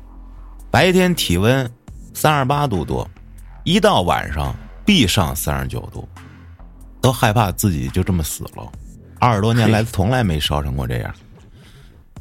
[0.69, 1.71] 白天体温
[2.13, 3.09] 三十八度多，
[3.63, 4.53] 一到晚上。
[4.85, 6.09] 必上三十九度，
[6.99, 8.69] 都害怕自己就这么死了。
[9.19, 11.13] 二十多年来从来没烧成过这样。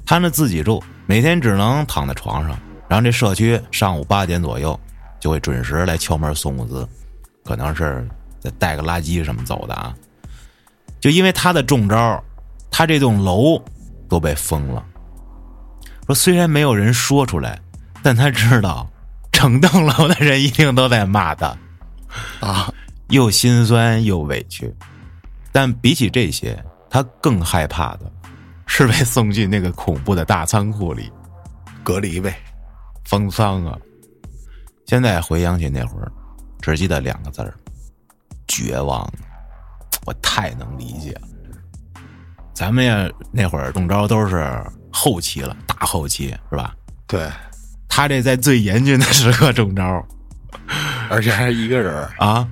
[0.09, 2.59] 他们自己住，每天只能躺在床上。
[2.89, 4.81] 然后这社区上午八点左右
[5.21, 6.89] 就会准时来敲门送物资，
[7.45, 8.09] 可能是
[8.41, 9.95] 再带个垃圾什么走的啊。
[10.99, 12.25] 就因为他的中招，
[12.71, 13.63] 他这栋楼
[14.09, 14.83] 都被封了。
[16.07, 17.61] 说虽然没有人说出来，
[18.03, 18.91] 但他知道
[19.31, 21.55] 整栋楼的人一定都在骂他。
[22.41, 22.73] 啊，
[23.09, 24.75] 又心酸又委屈，
[25.53, 28.11] 但比起这些，他更害怕的
[28.69, 31.11] 是被送进那个恐怖的大仓库里
[31.83, 32.39] 隔离呗，
[33.05, 33.77] 封仓啊！
[34.87, 36.13] 现在回想起那会儿，
[36.61, 37.53] 只记得两个字儿：
[38.47, 39.11] 绝望。
[40.07, 41.23] 我太能理解了。
[42.55, 46.75] 咱们呀，那会儿中招都是后期了，大后期是吧？
[47.07, 47.29] 对，
[47.89, 50.07] 他这在最严峻的时刻中招。
[51.11, 52.49] 而且还是一个人啊！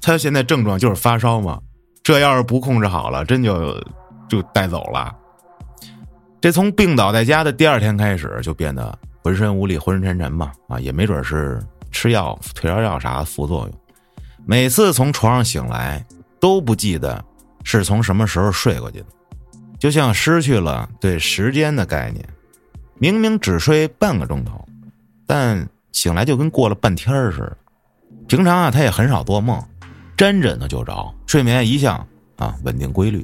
[0.00, 1.60] 他现在症状就是发烧嘛，
[2.02, 3.78] 这要是不控制好了，真就
[4.28, 5.14] 就带走了。
[6.40, 13.80] 这从病倒在家的第二天开始，就变得浑身无力、昏昏沉沉嘛啊，也没准是吃药、退烧药啥副作用。
[14.46, 16.02] 每次从床上醒来，
[16.40, 17.22] 都不记得
[17.62, 19.06] 是从什么时候睡过去的，
[19.78, 22.26] 就像失去了对时间的概念。
[22.98, 24.66] 明明只睡半个钟头，
[25.26, 27.56] 但醒来就跟过了半天似的。
[28.28, 29.62] 平常啊，他也很少做梦，
[30.16, 31.96] 沾枕头就着，睡眠一向
[32.36, 33.22] 啊稳定规律。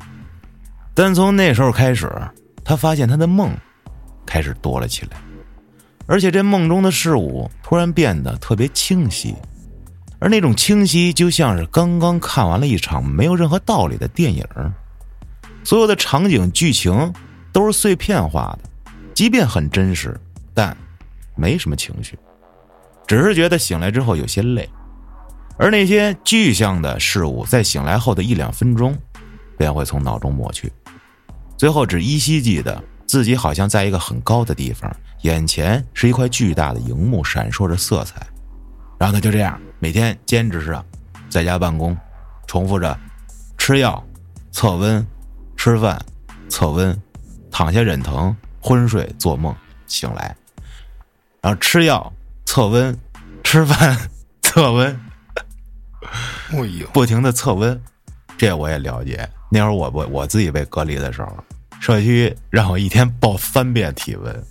[0.95, 2.11] 但从那时候开始，
[2.67, 3.57] 他发现他的梦
[4.27, 5.17] 开始多了起来，
[6.07, 9.37] 而且这梦中的事物突然变得特别清晰，
[10.19, 14.45] 而那种清晰就像是刚刚看完了一场没有任何道理的电影，
[15.63, 17.13] 所有的场景剧情
[17.53, 20.19] 都是碎片化的，即便很真实，
[20.53, 20.77] 但
[21.37, 22.19] 没什么情绪，
[23.07, 24.69] 只是觉得醒来之后有些累。
[25.57, 28.99] 而那些具象的事物，在醒来后的一两分钟，
[29.57, 30.71] 便会从脑中抹去，
[31.57, 38.27] 最后只依稀记得自己好像在一个很高的地方，眼前是一块巨大的荧幕，闪烁着色彩。
[38.99, 40.85] 然后他就这样每天坚持着
[41.29, 41.97] 在家办公，
[42.47, 42.99] 重复着
[43.59, 44.03] 吃药、
[44.53, 45.07] 测温、
[45.57, 46.01] 吃饭、
[46.49, 46.99] 测温、
[47.51, 49.55] 躺下忍疼、昏睡、做梦、
[49.87, 50.35] 醒来，
[51.41, 52.13] 然后吃药、
[52.45, 52.97] 测温、
[53.45, 53.99] 吃饭、
[54.43, 55.01] 测温。
[56.51, 57.81] 哎呦，不停的测温，
[58.39, 59.29] 这我也了解。
[59.51, 61.37] 那会儿我我我自己被隔离的时候，
[61.81, 64.45] 社区让我一天报三遍体温，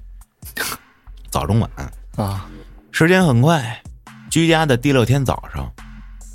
[1.29, 1.69] 早中晚
[2.15, 2.47] 啊。
[2.91, 3.81] 时间很快，
[4.29, 5.69] 居家的第六天早上，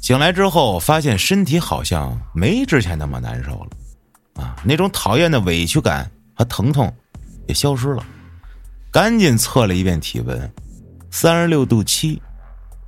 [0.03, 6.94] 醒来之后发现身体好像没之前那么难受了，啊，那种讨厌的委屈感和疼痛
[7.46, 8.05] 也消失了。
[8.90, 10.53] 赶紧测了一遍体温，
[11.11, 12.20] 三十六度七，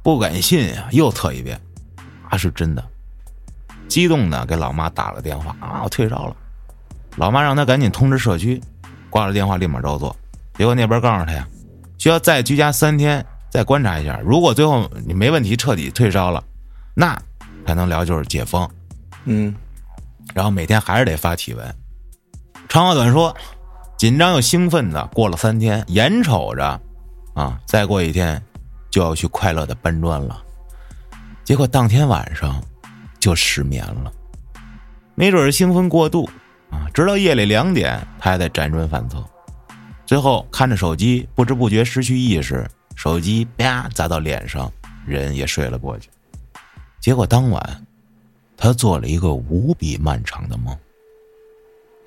[0.03, 1.59] 不敢信呀，又测一遍。
[2.29, 2.85] 啊是真的，
[3.89, 5.83] 激动的给老妈打了电话啊！
[5.85, 6.37] 我退烧了，
[7.17, 8.61] 老妈让他赶紧通知社区，
[9.11, 10.15] 挂了电话立马照做。
[10.55, 11.47] 结果那边告诉他呀，
[11.99, 14.19] 需要再居家三天，再观察一下。
[14.25, 16.43] 如果最后你没问题，彻底退烧了，
[16.95, 17.19] 那
[17.67, 18.69] 才能聊就是解封。
[19.25, 19.55] 嗯，
[20.35, 21.75] 然后每天还是得发体温。
[22.69, 23.35] 长话短说，
[23.99, 26.81] 紧张又兴奋的过了三天，眼瞅着
[27.35, 28.43] 啊，再过一天
[28.91, 30.43] 就要去快乐的搬砖了。
[31.45, 32.63] 结果当天晚上
[33.21, 34.13] 就失眠了，
[35.15, 36.29] 没准是兴奋过度
[36.73, 36.91] 啊！
[36.93, 39.25] 直到夜里两点，他还在辗转反侧，
[40.05, 44.73] 最后看着手机，不知不觉失去意识，手机啪砸到脸上，
[45.07, 46.11] 人也睡了过去。
[47.01, 47.87] 结果当晚，
[48.57, 50.77] 他做了一个无比漫长的梦，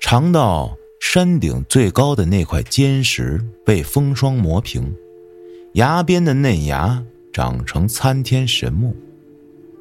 [0.00, 4.94] 长到山顶最高的那块尖石被风霜磨平，
[5.74, 7.02] 崖边的嫩芽
[7.32, 8.96] 长成参天神木。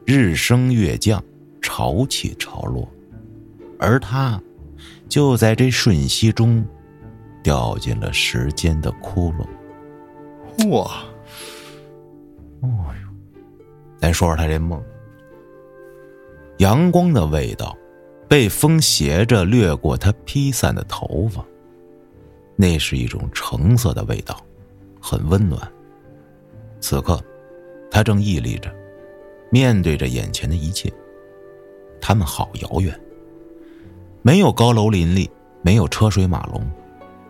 [0.06, 1.24] 日升月降，
[1.62, 2.88] 潮起潮落，
[3.80, 4.40] 而他
[5.08, 6.66] 就在这瞬息中
[7.44, 10.70] 掉进了时间的窟窿。
[10.70, 11.04] 哇！
[12.62, 12.70] 哦
[13.04, 13.10] 呦，
[13.98, 14.82] 咱说说他这梦。
[16.60, 17.78] 阳光的味道
[18.30, 21.46] 被风斜着掠过他披散的头发，
[22.56, 24.40] 那是一种橙色的味道，
[25.02, 25.62] 很温暖。
[26.80, 27.22] 此刻，
[27.92, 28.74] 他正屹立着，
[29.52, 30.92] 面对着眼前的一切。
[32.02, 32.98] 他们好遥远，
[34.26, 35.30] 没有高楼林立，
[35.62, 36.60] 没有车水马龙，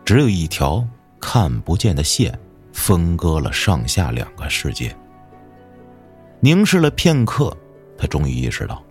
[0.06, 0.82] 只有一条
[1.20, 2.34] 看不见的线，
[2.72, 4.96] 分割了上下两个世界。
[6.40, 7.54] 凝视了片刻，
[7.98, 8.82] 他终于意识到，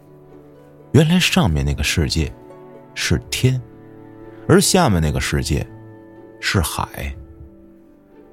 [0.92, 2.30] 原来上面那个世界
[2.94, 3.58] 是天，
[4.46, 5.66] 而下面那个世界
[6.42, 7.10] 是海。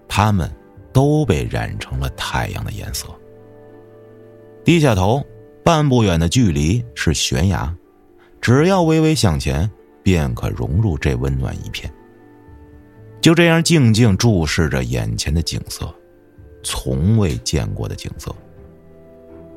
[0.06, 0.54] 他们
[0.92, 3.08] 都被染成了太阳的颜色。
[4.66, 5.26] 低下头。
[5.64, 7.72] 半步远的距离是悬崖，
[8.42, 9.70] 只要微微向前，
[10.02, 11.92] 便可融入这温暖一片。
[13.22, 15.94] 就这样静静注视着眼前的景色，
[16.64, 18.36] 从未见过的景色。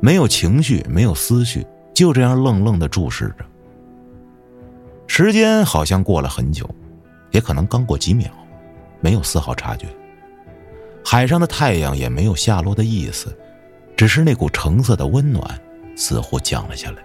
[0.00, 3.46] 没有情绪，没有思绪，就这样愣愣的注视着。
[5.06, 6.68] 时间好像过了很久，
[7.30, 8.30] 也可能刚过几秒，
[9.00, 9.86] 没有丝毫察觉。
[11.02, 13.34] 海上的太阳也没有下落的意思，
[13.96, 15.58] 只是那股橙色的温暖。
[15.96, 17.04] 似乎降了下来，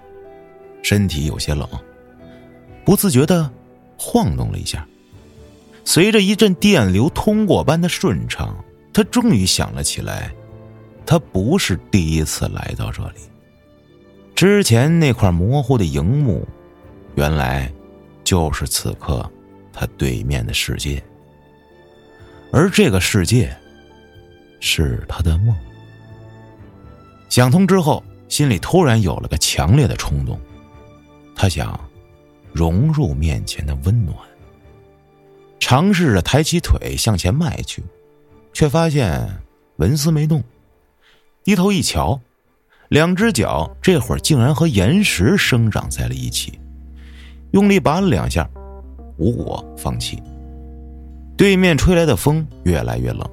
[0.82, 1.68] 身体有些冷，
[2.86, 3.50] 不自觉的
[3.98, 4.88] 晃动了一下。
[5.86, 8.56] 随着一阵电流通过般的顺畅，
[8.94, 10.32] 他终于想了起来：
[11.06, 13.16] 他不是第一次来到这里。
[14.36, 16.48] 之前那块模糊的荧幕，
[17.16, 17.72] 原来
[18.24, 19.30] 就是此刻
[19.74, 21.04] 他对面的世界，
[22.52, 23.56] 而这个世界
[24.60, 25.56] 是他的梦。
[27.30, 28.04] 想通之后。
[28.30, 30.40] 心里突然有了个强烈的冲动，
[31.42, 31.80] 他想
[32.52, 34.14] 融入面前的温暖，
[35.58, 37.82] 尝试着抬起腿向前迈去，
[38.52, 39.26] 却发现
[39.78, 40.44] 纹丝没动。
[41.42, 42.20] 低头一瞧，
[42.90, 46.60] 两只脚这会儿竟然和岩石生长在了一起。
[47.52, 48.46] 用力拔了两下，
[49.16, 50.22] 无果，放弃。
[51.38, 53.26] 对面吹来的风越来越冷，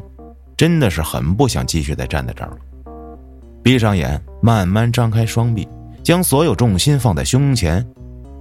[0.56, 2.58] 真的是很不想继续再站在这儿了。
[3.64, 5.66] 闭上眼，慢慢张开双臂，
[6.06, 7.84] 将所有重心放在胸前，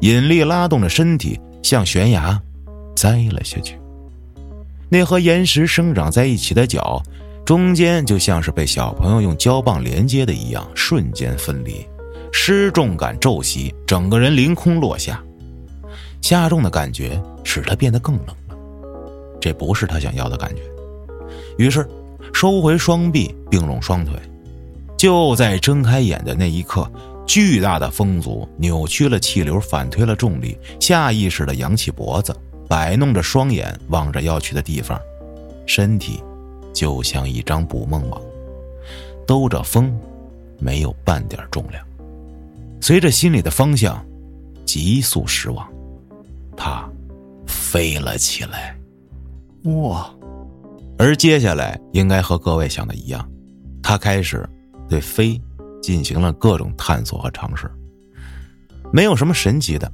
[0.02, 2.40] 引力拉动着身体向悬崖
[2.96, 3.76] 栽了下去。
[4.88, 7.02] 那和岩石生长在一起的脚，
[7.44, 11.84] 中间就像是被小朋友用胶棒连接的一样，瞬间分离，
[12.32, 15.20] 失重感骤袭，整个人凌空落下。
[16.22, 18.56] 下重的感觉使他变得更冷了，
[19.42, 20.62] 这不是他想要的感觉。
[21.58, 21.84] 于是，
[22.32, 24.14] 收回双臂，并拢双腿。
[24.96, 26.88] 就在睁开眼的那一刻，
[27.26, 32.36] 巨大的风阻扭曲了气流，反推了重力，下意识的扬起脖子，
[32.68, 35.00] 摆弄着双眼望着要去的地方，
[35.66, 36.22] 身体
[36.74, 38.22] 就像一张捕梦网，
[39.26, 39.94] 兜着风，
[40.60, 41.84] 没有半点重量，
[42.80, 44.06] 随着心里的方向
[44.66, 45.68] 急速驶往，
[46.56, 46.88] 他
[47.48, 48.78] 飞了起来，
[49.64, 50.10] 哇！
[50.98, 53.28] 而接下来应该和各位想的一样，
[53.82, 54.48] 他开始。
[54.88, 55.42] 对飞
[55.86, 57.70] 进行了各种探索和尝试，
[58.92, 59.92] 没有什么神奇的，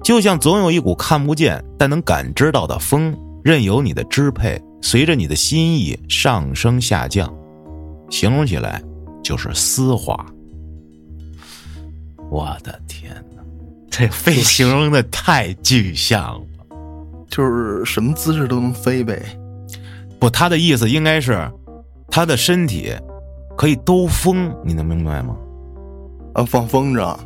[0.00, 7.28] 就像总有一股看不见但能感知到的风，任由你的支配，随着你的心意上升下降，
[8.08, 8.80] 形容起来
[9.20, 10.24] 就是丝滑。
[12.30, 13.42] 我的天哪，
[13.90, 16.76] 这飞形容的太具象了，
[17.28, 19.20] 就是什么姿势都能飞呗？
[20.20, 21.50] 不，他的意思应该是
[22.08, 22.92] 他的身体。
[23.58, 25.34] 可以兜风，你能明白吗？
[26.34, 27.18] 啊，放风筝，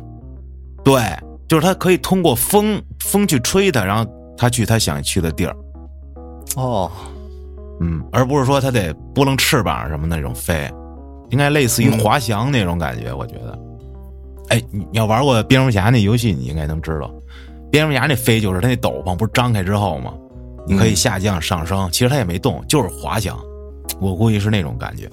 [0.83, 0.99] 对，
[1.47, 5.55] 就是它可以通过风，风去吹它，然后它去它想去的地儿。
[6.55, 6.91] 哦，
[7.81, 10.67] 嗯，而不是说它得拨楞翅膀什么那种飞，
[11.29, 13.59] 应该类似于滑翔那种感觉，我觉得。
[14.49, 17.13] 哎，你要玩过蝙蝠侠那游戏，你应该能知道，
[17.69, 20.11] 蝙蝠侠那飞就是它那斗篷不是张开之后吗？
[20.65, 23.37] 你可以下降上升，其实它也没动，就是滑翔，
[24.01, 25.07] 我估计是那种感觉。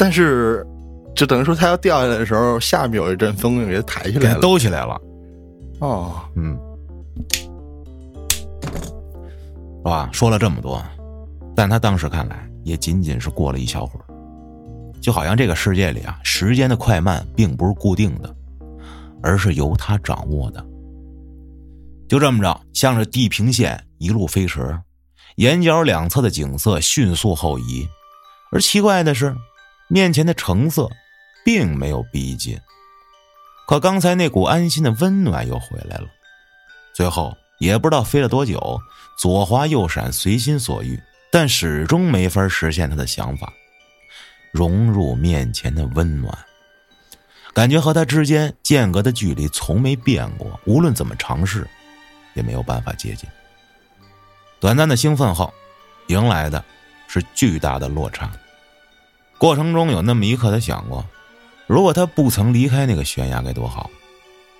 [0.00, 0.66] 但是，
[1.14, 4.98] 就等于说，他要掉下来的时候，下面有一阵风给他抬起来了，兜起来了。
[5.80, 6.58] 哦，嗯，
[7.30, 7.46] 是
[9.84, 10.08] 吧？
[10.10, 10.82] 说了这么多，
[11.54, 14.04] 但他当时看来，也仅仅是过了一小会儿，
[15.02, 18.34] 就好像这个世界里啊，时间的快慢并不是固定的，
[19.22, 20.64] 而是由他掌握的。
[22.08, 24.80] 就这么着，向着地平线一路飞驰，
[25.36, 27.86] 眼角两侧的景色迅速后移，
[28.50, 29.36] 而奇怪的是。
[29.92, 30.88] 面前的橙色，
[31.44, 32.56] 并没有逼近，
[33.66, 36.06] 可刚才那股安心的温暖又回来了。
[36.94, 38.80] 最后也不知道飞了多久，
[39.18, 40.96] 左滑右闪，随心所欲，
[41.32, 43.52] 但始终没法实现他的想法，
[44.52, 46.32] 融入面前的温暖，
[47.52, 51.68] 感觉和他之间间隔的距离从没变过，无论怎么尝试，
[52.34, 53.28] 也没有办法接近。
[54.60, 55.52] 短暂的兴奋后，
[56.06, 56.64] 迎来的
[57.08, 58.30] 是巨大的落差。
[59.40, 61.02] 过程中有那么一刻，他想过，
[61.66, 63.90] 如果他不曾离开那个悬崖该多好，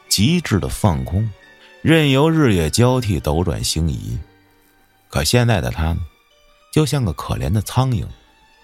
[0.08, 1.30] 极致的放空，
[1.82, 4.18] 任由日夜交替斗转星移。
[5.10, 5.98] 可现在的他呢，
[6.72, 8.06] 就像个可怜的苍蝇，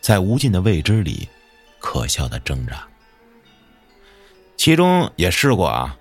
[0.01, 1.29] 在无尽的未知里，
[1.79, 2.83] 可笑的挣扎。
[4.57, 5.99] 其中也试过啊，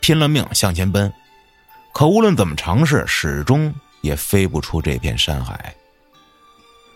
[0.00, 1.12] 拼了命向前奔，
[1.92, 5.74] 可无论怎么尝试，始终也飞不出这片山海。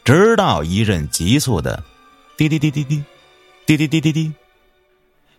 [0.07, 1.85] 直到一阵急促的
[2.37, 3.03] 滴滴滴滴滴，
[3.65, 4.33] 滴滴滴滴滴，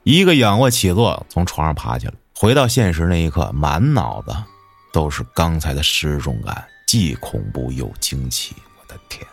[0.01, 4.35] 一个仰卧起坐从床上爬起来，回到现实那一刻，满脑子
[4.91, 8.55] 都是刚才的失重感，既恐怖又惊奇。
[8.79, 9.23] 我的天，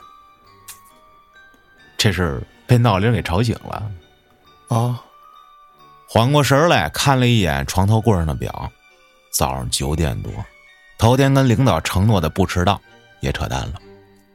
[1.96, 3.90] 这是被闹铃给吵醒了
[4.68, 5.02] 啊！
[6.06, 8.70] 缓过神来，看了一眼床头柜上的表，
[9.32, 10.30] 早上九点多，
[10.98, 12.78] 头天跟领导承诺的不迟到，
[13.20, 13.80] 也扯淡了。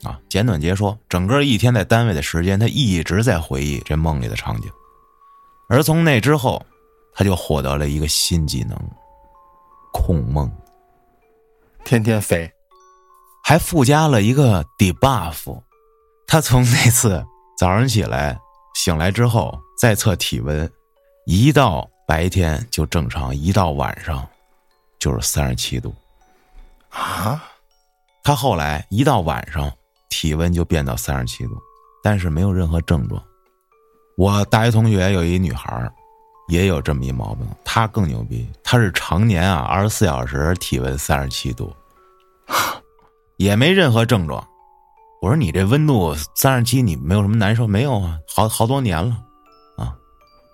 [0.03, 4.71] 啊，简短截说，整个一天在单位的时间，他一直在回忆这梦里的场景。
[5.67, 6.65] 而从那之后，
[7.13, 8.77] 他就获得了一个新技能——
[9.91, 10.49] 控梦，
[11.83, 12.51] 天天飞，
[13.43, 15.61] 还附加了一个 debuff。
[16.27, 17.25] 他从那次
[17.57, 18.39] 早上起来
[18.75, 20.71] 醒来之后，再测体温。
[21.25, 24.27] 一到白天就正常，一到晚上
[24.97, 25.93] 就是三十七度，
[26.89, 27.43] 啊！
[28.23, 29.71] 他后来一到晚上
[30.09, 31.57] 体温就变到三十七度，
[32.03, 33.23] 但是没有任何症状。
[34.17, 35.89] 我大学同学有一女孩
[36.49, 41.73] 也有这么一毛病，她更牛逼，她是常年啊二十四小时体温三十七度，
[43.37, 44.45] 也没任何症状。
[45.21, 47.67] 我说你这温度三十七，你没有什么难受？
[47.67, 49.15] 没有啊，好好多年了。
[49.77, 49.95] 啊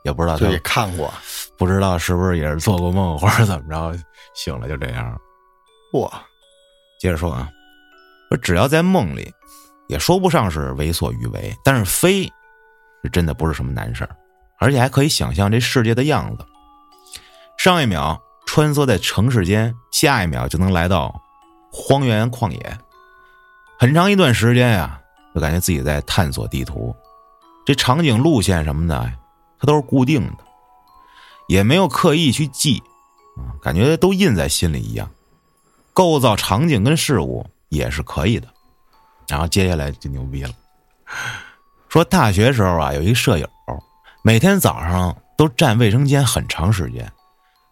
[0.04, 1.12] 也不知道他也看过，
[1.58, 3.98] 不知道是不是也是做过梦或者怎么着，
[4.36, 5.20] 醒了就这样。
[5.94, 6.22] 哇，
[7.00, 7.50] 接着说啊，
[8.30, 9.34] 说只要在梦里，
[9.88, 12.24] 也说不上是为所欲为，但是飞
[13.04, 14.16] 是真的不是什么难事儿，
[14.58, 16.46] 而且还可以想象这世界的样子。
[17.58, 21.14] 上一秒穿梭在城市间，下一秒就能来到
[21.72, 22.78] 荒原旷野，
[23.80, 25.00] 很长一段时间呀，
[25.34, 26.96] 就感觉自己在探索地图，
[27.66, 29.12] 这场景路线什么的。
[29.58, 30.44] 它都是固定的，
[31.48, 32.84] 也没有刻意去记，
[33.62, 35.10] 感觉都印在心里一样。
[35.94, 38.50] 构造场景跟事物也是可以的。
[39.28, 40.52] 然后接下来就牛逼了，
[41.90, 43.50] 说大学时候啊，有一舍友，
[44.24, 47.12] 每天早上都占卫生间很长时间，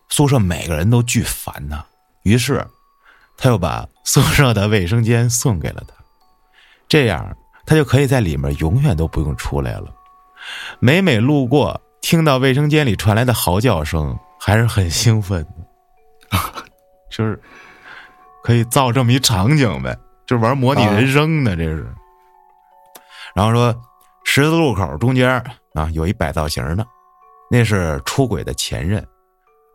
[0.10, 1.84] 宿舍每个人都巨烦他。
[2.24, 2.66] 于是，
[3.38, 5.94] 他又把宿舍的卫生间送给了他，
[6.88, 7.36] 这样
[7.66, 9.94] 他就可以在里面永远都不用出来了。
[10.80, 16.38] 每每路过，听到卫生间里传来的嚎叫声，还是很兴奋的，
[17.10, 17.42] 就是
[18.44, 19.98] 可以造这么一场景呗，
[20.34, 21.88] 就玩模拟人生呢，这是。
[23.36, 23.76] 然后说，
[24.24, 25.30] 十字路口中间
[25.74, 26.86] 啊，有一摆造型的，
[27.52, 29.06] 那是出轨的前任，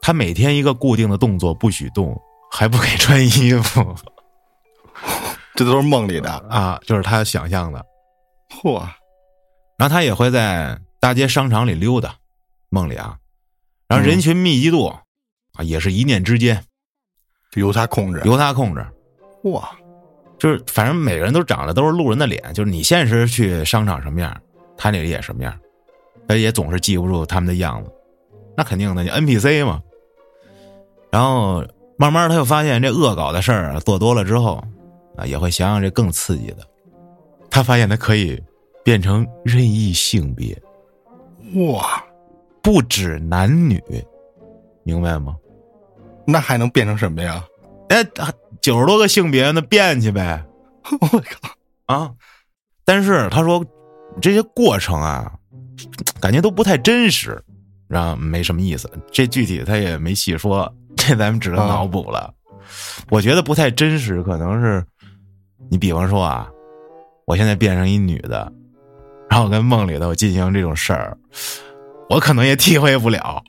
[0.01, 3.95] 他每天一个固定的动作不许动，还不给穿衣服，
[5.55, 6.31] 这都是梦里的。
[6.51, 7.85] 啊，就是他想象的，
[8.51, 8.81] 嚯。
[9.77, 12.17] 然后他也会在大街商场里溜达，
[12.69, 13.17] 梦里啊，
[13.87, 15.03] 然后人群密集度啊，
[15.63, 16.65] 也是一念之间，
[17.53, 18.85] 就由他控制，由他控制。
[19.45, 19.71] 哇，
[20.39, 24.35] 就是反正每个人都长得都是路人的脸，就是你现实去商场什么样，
[24.77, 25.59] 他那里也什么样，
[26.27, 27.91] 他也总是记不住他们的样子，
[28.57, 29.83] 那肯定的，你 NPC 嘛。
[31.11, 31.65] 然后
[31.97, 34.63] 慢慢他就发现这恶搞的事儿做多了之后
[35.17, 36.59] 啊，也会想想这更刺激的，
[37.51, 38.43] 他发现他可以。
[38.85, 40.57] 变成任意性别，
[41.57, 42.03] 哇，
[42.63, 43.79] 不止男女，
[44.83, 45.37] 明白吗？
[46.27, 47.45] 那还能变成什么呀？
[47.89, 48.05] 哎，
[48.61, 50.45] 九十多个性别，那变去呗！
[51.01, 52.11] 我靠啊！
[52.85, 53.65] 但是他说
[54.21, 55.33] 这些过程啊，
[56.21, 57.43] 感觉都不太真实，
[57.87, 58.91] 然后没什么意思。
[59.11, 62.33] 这具体他也没细说，这咱们只能脑补了。
[63.11, 64.85] 我觉得不太真实，可能是
[65.71, 66.49] 你比方说啊，
[67.27, 68.53] 我现在变成一女的。
[69.31, 71.17] 然后跟梦里头进行这种事儿，
[72.09, 73.43] 我可能也 体会不了，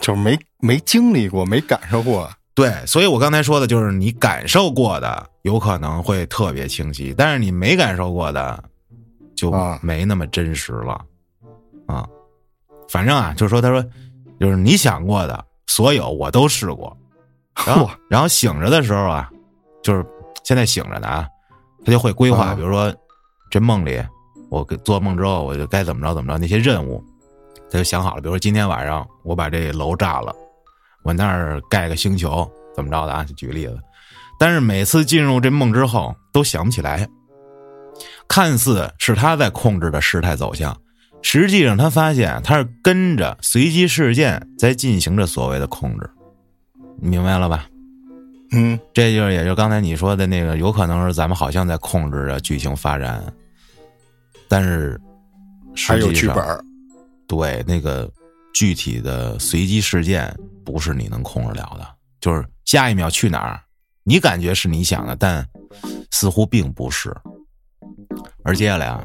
[0.00, 2.30] 就是没没经历过，没感受过。
[2.54, 8.62] 对，所以我刚才说的就是你感受过的有可能会特别清晰，但是你没感受过的
[9.34, 9.52] 就
[9.82, 11.04] 没那么真实了。
[11.86, 12.08] 啊，
[12.88, 13.84] 反正啊，就是说，他说，
[14.38, 16.96] 就是你想过的所有我都试过，
[17.66, 19.28] 然后然后醒着的时候啊，
[19.82, 20.06] 就是
[20.44, 21.28] 现在醒着呢啊，
[21.84, 22.94] 他就会规划，比如说
[23.50, 24.02] 这梦里。
[24.50, 27.02] 我做梦之后，我就该怎么着怎么着，那些任务，
[27.68, 28.20] 他就想好了。
[28.20, 30.32] 比如说今天晚上我把这楼炸了，
[31.04, 33.22] 我那儿盖个星球，怎么着的啊？
[33.22, 33.78] 就举个例子。
[34.38, 37.08] 但是每次进入这梦之后，都想不起来，
[38.26, 40.76] 看似是他在控制着事态走向，
[41.22, 46.10] 实际上他发现他是跟着随机事件在进行着所谓的控制，
[47.00, 47.68] 你明白了吧？
[48.52, 53.22] 嗯，这就是也就刚才你说的那个，有可能是咱们好像在控制着剧情发展，
[54.48, 55.00] 但是
[55.76, 56.62] 还有剧本儿，
[57.26, 58.10] 对那个
[58.52, 60.32] 具体的随机事件
[60.64, 63.62] 不是你能控制了的，就是下一秒去哪儿，
[64.02, 65.46] 你感觉是你想的，但
[66.10, 67.14] 似乎并不是。
[68.42, 69.04] 而接下来啊，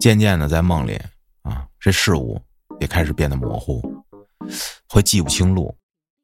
[0.00, 1.00] 渐渐的在梦里
[1.42, 2.40] 啊，这事物
[2.80, 3.82] 也开始变得模糊，
[4.88, 5.74] 会记不清路，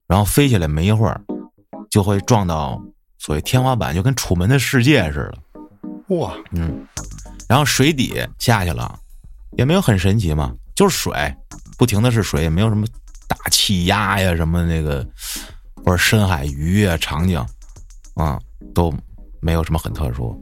[0.07, 1.20] 然后飞起来没一会儿。
[1.91, 2.83] 就会撞到
[3.18, 6.16] 所谓天花板，就跟《楚门的世界》似的。
[6.16, 6.85] 哇，嗯，
[7.49, 8.99] 然后水底下去了，
[9.53, 11.33] 也没有很神奇嘛，就是水，
[11.79, 12.85] 不停的是水，也没有什么
[13.29, 15.07] 大气压呀，什么那个
[15.85, 17.39] 或者深海鱼啊场景，
[18.14, 18.39] 啊，
[18.75, 18.93] 都
[19.41, 20.39] 没有什么很特殊。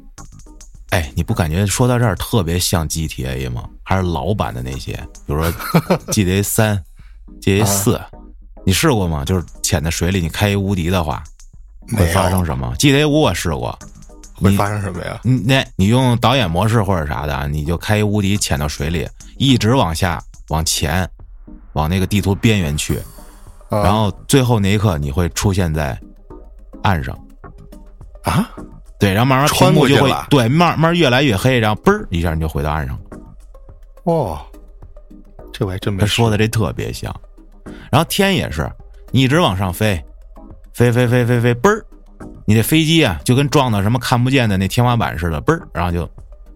[0.90, 3.68] 哎，你不感觉说到这儿特别像 GTA 吗？
[3.82, 4.92] 还是老版的那些，
[5.26, 5.50] 比如说
[6.12, 6.82] GTA 三、
[7.40, 8.00] GTA 四，
[8.66, 9.24] 你试过吗？
[9.24, 11.22] 就是潜在水里，你开一无敌的话。
[11.96, 13.76] 会发生什么？GTA 五我试过，
[14.34, 15.18] 会发生什么呀？
[15.24, 21.08] 你那，你用导演模式或者啥的，你就开一无敌潜到水里，一直往下往前，
[21.72, 22.98] 往那个地图边缘去，
[23.68, 25.98] 然后最后那一刻你会出现在
[26.82, 27.16] 岸上
[28.24, 28.48] 啊？
[28.98, 32.98] 对，然后慢慢穿过就会对慢慢越来越黑，然后嘣儿一下你就回到岸上。
[34.04, 34.40] 哦，
[35.52, 36.00] 这我还真没。
[36.00, 37.14] 他说的这特别像，
[37.90, 38.70] 然后天也是，
[39.10, 40.02] 你一直往上飞。
[40.72, 41.84] 飞飞飞飞飞，嘣儿！
[42.46, 46.08] 你这飞机啊，就跟撞到什么看不见的那天花板似的，嘣儿，然后就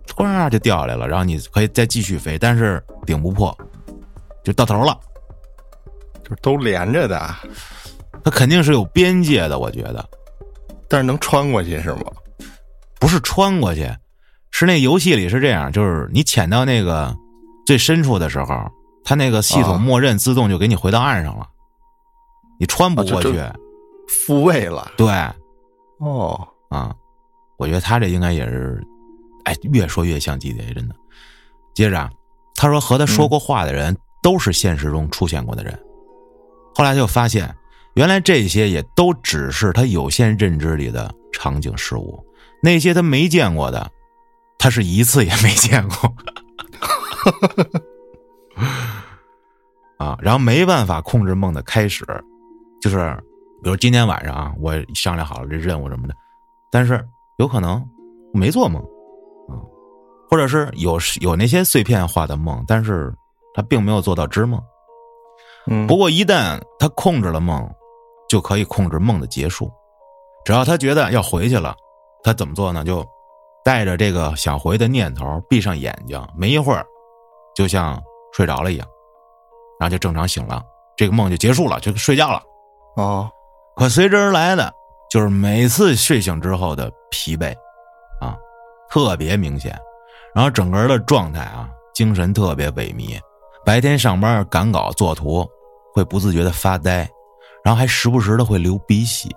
[0.06, 1.06] 唰就掉下来了。
[1.06, 3.54] 然后你可以再继续飞，但是顶不破，
[4.46, 4.96] 就到头了。
[6.22, 7.20] 就都连着的，
[8.22, 10.08] 它肯定是有边界的，我觉得。
[10.88, 12.04] 但是能穿过去是吗？
[13.00, 13.90] 不是穿过去，
[14.52, 17.12] 是那游戏里是这样，就是你潜到那个
[17.66, 18.70] 最深处的时候，
[19.04, 21.48] 它那个系统默认自动就给你回到岸上了，
[22.60, 23.36] 你穿不过去。
[24.08, 25.08] 复位了，对，
[25.98, 26.94] 哦啊，
[27.56, 28.80] 我觉得他这应该也是，
[29.44, 30.94] 哎，越说越像 GTA，真的。
[31.74, 32.08] 接着啊，
[32.54, 33.96] 他说和他说过话的人
[34.26, 35.78] 都是现实中出现过的人，
[36.74, 37.54] 后来就发现，
[37.94, 42.18] 原来这些也都只是他有限认知里的场景事物，
[42.60, 43.88] 那些他没见过的，
[44.58, 46.12] 他是一次也没见过，
[50.04, 52.04] 啊，然后没办法控制梦的开始，
[52.82, 53.16] 就是。
[53.62, 56.14] 比如今天晚上啊，我商量好了这任务什么的，
[56.70, 57.02] 但是
[57.38, 57.84] 有可能
[58.32, 58.80] 没做梦，
[59.48, 59.56] 啊，
[60.28, 63.12] 或者是有有那些碎片化的梦，但是
[63.56, 64.62] 他并没有做到知梦。
[65.66, 67.68] 嗯，不过一旦他控制了梦，
[68.28, 69.72] 就可以控制梦的结束。
[70.44, 71.74] 只要他觉得要回去了，
[72.22, 72.84] 他怎么做呢？
[72.84, 73.04] 就
[73.64, 76.86] 带着这个想回的念头，闭上眼睛，没一会儿，
[77.56, 78.00] 就像
[78.32, 78.86] 睡着了一样，
[79.80, 80.62] 然后就正常醒了，
[80.96, 82.42] 这个梦就结束了，就睡觉了。
[82.96, 83.28] 哦。
[83.74, 84.72] 可随之而来的
[85.10, 87.52] 就是每次睡醒之后的疲惫，
[88.20, 88.36] 啊，
[88.88, 89.76] 特别明显，
[90.34, 93.20] 然后整个人的状态啊，精神特别萎靡。
[93.66, 95.44] 白天上班赶稿作图，
[95.92, 96.98] 会不自觉的发呆，
[97.64, 99.28] 然后还时不时的会流鼻血，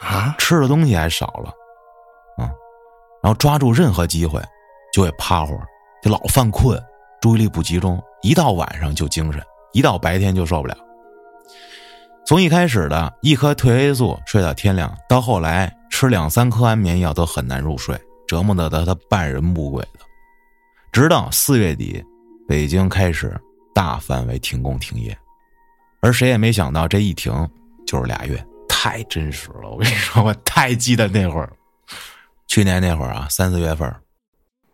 [0.00, 1.50] 啊，吃的东西还少了，
[2.36, 2.50] 啊，
[3.22, 4.42] 然后抓住任何机会
[4.92, 5.64] 就会趴会儿，
[6.02, 6.76] 就老犯困，
[7.20, 9.40] 注意力不集中，一到晚上就精神，
[9.72, 10.76] 一到白天就受不了。
[12.26, 17.96] 从一开始的一颗褪黑素睡到天亮，到后来吃两三颗安眠药都很难入睡，
[18.26, 20.00] 折磨得他他半人不鬼的。
[20.90, 22.04] 直到四月底，
[22.52, 23.34] 北京开始
[23.74, 25.16] 大范围停工停业，
[26.02, 27.32] 而谁也没想到这一停
[27.86, 29.70] 就是俩月，太真实了。
[29.70, 31.50] 我跟你说，我太记得那会儿，
[32.48, 33.90] 去年那会儿啊， 三四月份，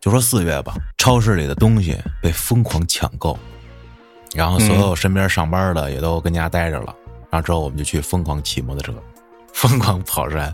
[0.01, 3.39] 就说四月吧，超市里的东西被疯狂抢购，
[4.35, 6.93] 然后所有身边上班的也都跟家待着了。
[7.31, 8.93] 然后之后我们就去疯狂骑摩托车，
[9.53, 10.53] 疯狂跑山，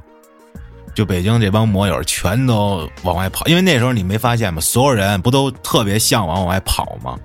[0.96, 4.62] 就北京这帮摩友全都往外跑，因为那时候你没发现吗？
[4.62, 7.20] 所有人不都特别向往往外跑吗？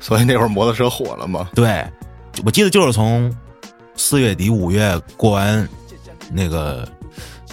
[0.00, 1.48] 所以那会儿摩托车火了吗？
[1.54, 1.82] 对，
[2.44, 3.34] 我记得就是从
[3.94, 5.66] 四月底五月过完
[6.30, 6.86] 那个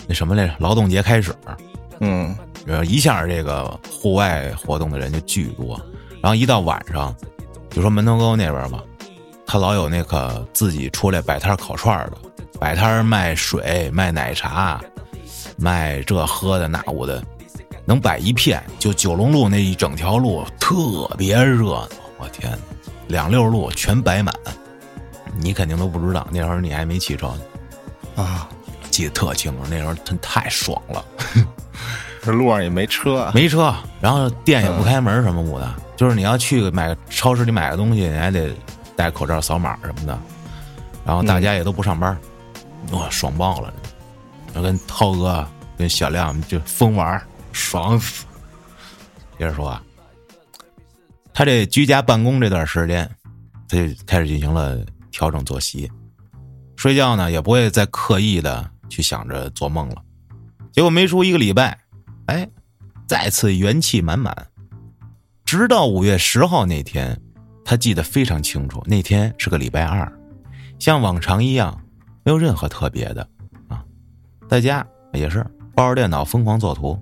[0.07, 1.33] 那什么来着劳动节开始，
[1.99, 2.35] 嗯，
[2.85, 5.79] 一下这个户外活动的人就巨多，
[6.21, 7.15] 然后一到晚上，
[7.69, 8.83] 就说门头沟那边吧。
[9.45, 12.17] 他老有那个自己出来摆摊烤串的，
[12.59, 14.81] 摆摊卖水、卖奶茶、
[15.57, 17.23] 卖这喝的那屋的，
[17.85, 18.63] 能摆一片。
[18.79, 20.75] 就九龙路那一整条路特
[21.17, 22.57] 别热闹，我天哪，
[23.07, 24.33] 两溜路全摆满。
[25.37, 28.23] 你肯定都不知道，那时候你还没骑车呢。
[28.23, 28.47] 啊，
[28.91, 31.03] 记得特清楚，那时候真太爽了。
[32.21, 38.55] 这 路上也没车，没车，然后店也不开门，什么屋的，就是你要去买个超市里买个东西，你还得
[38.95, 40.17] 戴口罩、扫码什么的。
[41.03, 42.15] 然后大家也都不上班，
[42.91, 43.73] 哇，爽爆了！
[44.61, 45.47] 跟涛哥、
[45.77, 48.25] 跟小亮就疯玩，爽死。
[49.39, 49.83] 接着说啊，
[51.33, 53.09] 他这居家办公这段时间，
[53.67, 54.79] 他就开始进行了
[55.11, 55.91] 调整作息，
[56.75, 60.01] 睡觉呢也不会再刻意的去想着做梦了。
[60.71, 61.77] 结果没出一个礼拜，
[62.27, 62.47] 哎，
[63.07, 64.35] 再次元气满满。
[65.45, 67.19] 直到五月十号那天，
[67.65, 70.11] 他记得非常清楚，那天是个礼拜二。
[70.79, 71.79] 像往常一样，
[72.23, 73.27] 没有任何特别的，
[74.53, 75.43] 在家也是
[75.73, 76.95] 抱着电脑疯狂作图。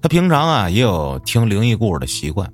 [0.00, 2.50] 他平常啊也有听灵异故事的习惯，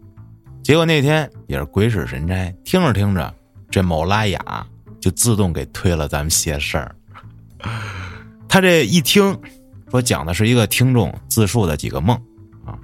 [0.64, 3.32] 结果那天也是鬼使神差，听着听着，
[3.70, 4.66] 这某拉雅
[4.98, 6.96] 就自动给推了咱们些事儿。
[8.48, 9.38] 他这一听，
[9.92, 12.16] 说讲的是一个听众自述的几个梦
[12.66, 12.74] 啊，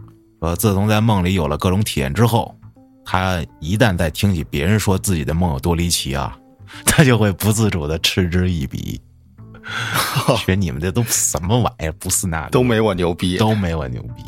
[0.40, 2.56] 说自从在梦里有了各种体验之后，
[3.04, 6.38] 他一旦再听起别人说自己的梦有多离奇啊。
[6.84, 9.00] 他就会不自主的嗤之以鼻，
[10.38, 11.92] 学你们这都什么玩意儿？
[11.98, 14.22] 不是那都没我牛逼，都没我牛逼。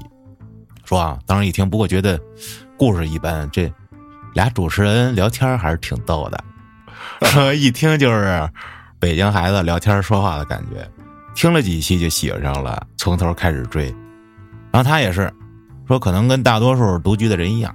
[0.84, 2.18] 说啊，当时一听，不过觉得
[2.76, 3.49] 故事一般。
[3.51, 3.72] 这
[4.34, 8.49] 俩主持人聊天还是挺逗的， 一听就是
[8.99, 10.89] 北京孩子聊天说话的感觉。
[11.34, 13.84] 听了几期就喜欢上了，从头开始追。
[14.70, 15.32] 然后他也是
[15.86, 17.74] 说，可能跟大多数独居的人一样，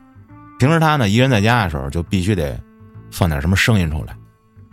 [0.59, 2.59] 平时他呢一人在家的时候，就必须得
[3.09, 4.13] 放点什么声音出来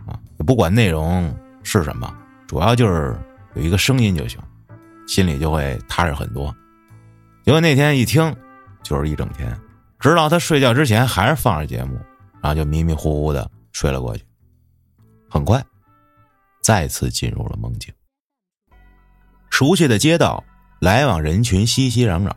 [0.05, 0.19] 啊。
[0.45, 1.33] 不管内容
[1.63, 2.13] 是什么，
[2.51, 3.17] 主要就是
[3.53, 4.37] 有一个声音就行，
[5.07, 6.53] 心里就会踏实很多。
[7.45, 8.35] 结果那天一听，
[8.83, 9.57] 就是一整天，
[10.01, 11.95] 直到他睡觉之前还是放着节目，
[12.41, 14.25] 然后就迷迷糊糊的睡了过去。
[15.29, 15.63] 很快，
[16.61, 17.89] 再次进入了梦境。
[19.49, 20.43] 熟悉的街道，
[20.81, 22.33] 来往人群熙熙攘攘，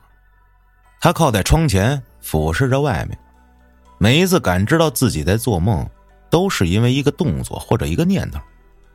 [1.01, 3.19] 他靠在窗前俯视着外面，
[3.99, 5.85] 每一次感知到自己在做梦。
[6.31, 8.41] 都是因为一个动作或者一个念头，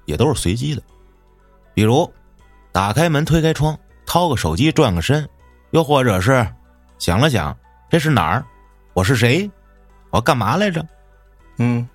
[0.05, 0.81] 也都是随机的。
[1.79, 2.11] 比如，
[2.73, 5.25] 打开门、推开窗、掏个手机、转个身，
[5.71, 6.45] 又或者是
[6.97, 7.57] 想了想
[7.89, 8.43] 这是哪儿，
[8.93, 9.49] 我是谁，
[10.09, 10.85] 我干嘛来着？
[11.57, 11.87] 嗯，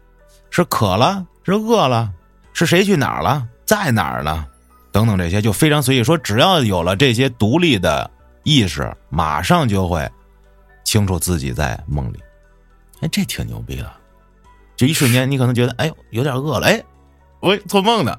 [0.49, 2.11] 是渴了，是饿了，
[2.55, 4.47] 是谁去哪儿了，在哪儿呢？
[4.91, 6.03] 等等这些就非常随意。
[6.03, 8.11] 说只要有了这些独立的
[8.43, 10.11] 意识，马上就会
[10.83, 12.19] 清楚自己在梦里。
[13.03, 13.93] 哎，这挺牛逼的。
[14.77, 16.83] 就一瞬间，你可能觉得，哎呦，有点饿了，哎，
[17.41, 18.17] 我做梦呢，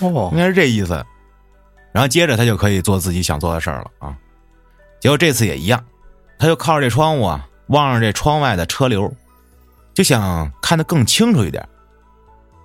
[0.00, 1.04] 哦，应该是这意思。
[1.92, 4.16] 然后接着他就可以做自己想做的事儿了啊。
[5.00, 5.84] 结果这次也一样，
[6.38, 9.12] 他就靠着这窗户啊，望着这窗外的车流，
[9.92, 11.68] 就想看得更清楚一点。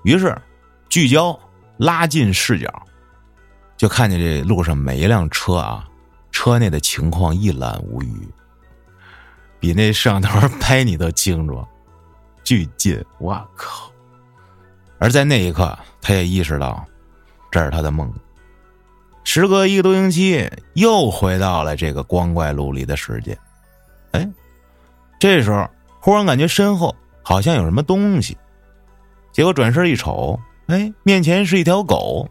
[0.04, 0.36] 于是
[0.88, 1.38] 聚焦
[1.78, 2.72] 拉近视角，
[3.76, 5.86] 就看见这路上每一辆车啊，
[6.32, 8.28] 车内的情况一览无余，
[9.60, 11.66] 比那摄像头拍你都清楚。
[12.44, 13.92] 巨近，我靠！
[15.00, 16.86] 而在那一刻，他也意识到，
[17.52, 18.12] 这是他的梦。
[19.24, 23.38] 时隔一个多星期，又回到了这个光怪陆离的世界。
[24.12, 24.28] 哎，
[25.20, 25.70] 这时候
[26.00, 28.38] 忽然感觉身后好像有什么东西，
[29.32, 32.28] 结果转身一瞅，哎，面前是一条狗。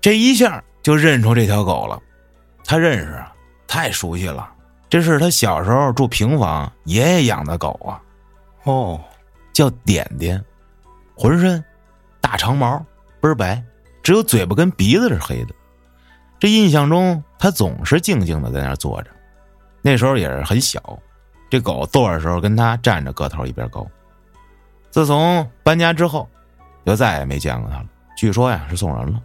[0.00, 2.00] 这一下就认出这条狗了，
[2.64, 3.32] 他认识啊，
[3.66, 4.50] 太熟悉了，
[4.88, 8.00] 这是他小时候住平房爷爷养的狗啊。
[8.64, 9.00] 哦。
[9.52, 10.44] 叫点点，
[11.16, 11.62] 浑身
[12.20, 12.76] 大长毛，
[13.20, 13.62] 倍儿白，
[14.04, 15.54] 只有嘴巴跟鼻子是黑的。
[16.38, 19.10] 这印象中，他总是静静的在那儿坐着。
[19.82, 20.96] 那时候也是很小，
[21.50, 23.86] 这狗坐的时候跟他站着个头一边高。
[24.90, 26.28] 自从搬家之后，
[26.84, 27.86] 就再也没见过他了。
[28.16, 29.20] 据说呀，是送人了。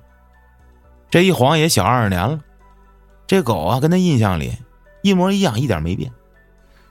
[1.09, 2.39] 这一晃也小二十年了，
[3.27, 4.53] 这狗啊，跟他印象里
[5.01, 6.11] 一模一样，一点没变。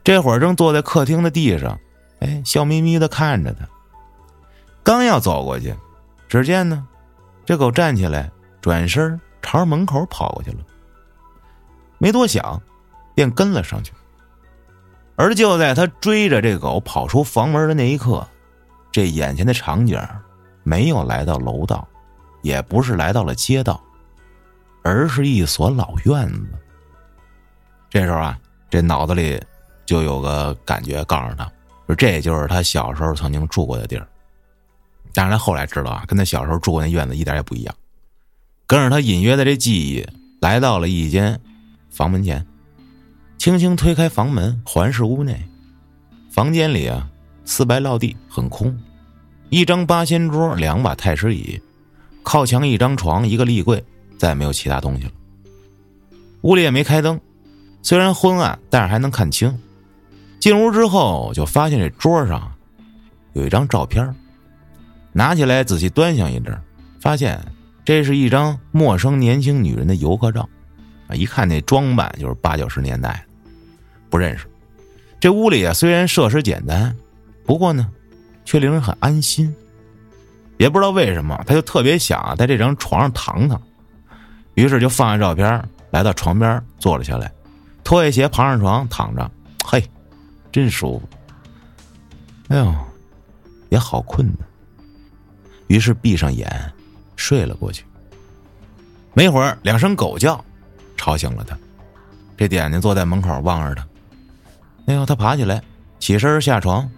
[0.05, 1.79] 这会儿正坐在客厅的地上。
[2.21, 3.65] 哎，笑眯眯的看着他，
[4.83, 5.75] 刚要走过去，
[6.29, 6.87] 只见呢，
[7.49, 8.31] 这狗站起来，
[8.61, 10.59] 转身朝门口跑过去了。
[11.97, 12.61] 没多想，
[13.15, 13.91] 便跟了上去。
[15.17, 18.23] 而就在他追着这狗跑出房门的那一刻，
[18.93, 19.99] 这眼前的场景
[20.63, 21.89] 没有来到楼道，
[22.43, 23.83] 也不是来到了街道，
[24.85, 26.51] 而是一所老院子。
[27.89, 28.39] 这时候啊，
[28.69, 29.43] 这脑子里
[29.87, 31.51] 就有个感觉告诉他。
[31.87, 34.07] 说这就是他小时候曾经住过的地儿，
[35.19, 37.75] 但是后来知道啊，跟他小时候住过那院子一点也不一样。
[38.69, 40.07] 跟着他隐约的这记忆，
[40.41, 41.41] 来到了一间
[41.91, 42.47] 房门前，
[43.37, 45.45] 轻轻推开房门，环视屋内。
[46.31, 47.11] 房间里啊，
[47.45, 48.79] 四白落地，很空，
[49.51, 51.61] 一张八仙桌，两把太师椅，
[52.23, 53.85] 靠墙一张床，一个立柜，
[54.19, 55.11] 再也没有其他东西了。
[56.43, 57.21] 屋里也没开灯，
[57.83, 59.53] 虽然昏暗，但是还能看清。
[60.39, 62.53] 进屋之后，就发现这桌上
[63.33, 64.15] 有一张照片，
[65.13, 66.57] 拿起来仔细端详一阵，
[67.01, 67.41] 发现
[67.85, 70.49] 这是一张陌生年轻女人的游客照。
[71.09, 73.25] 啊，一看那装扮就是八九十年代，
[74.11, 74.47] 不认识。
[75.19, 76.95] 这屋里啊，虽然设施简单，
[77.45, 77.89] 不过呢，
[78.45, 79.55] 却令人很安心。
[80.59, 83.61] 也不知道为什么，他就特别想在这张床上躺躺，
[84.55, 87.33] 于是就放下照片，来到床边坐了下来，
[87.83, 89.31] 脱下鞋爬上床躺着，
[89.65, 89.83] 嘿。
[90.51, 91.09] 真舒服，
[92.49, 92.75] 哎呦，
[93.69, 94.39] 也好困呢。
[95.69, 96.73] 于是闭上眼
[97.17, 97.85] 睡了过去。
[99.15, 100.45] 没一会儿，两声狗叫
[100.97, 101.57] 吵醒了他。
[102.37, 103.87] 这点点坐在门口望着他。
[104.87, 105.63] 哎呦，他爬起来，
[105.99, 106.89] 起身下床，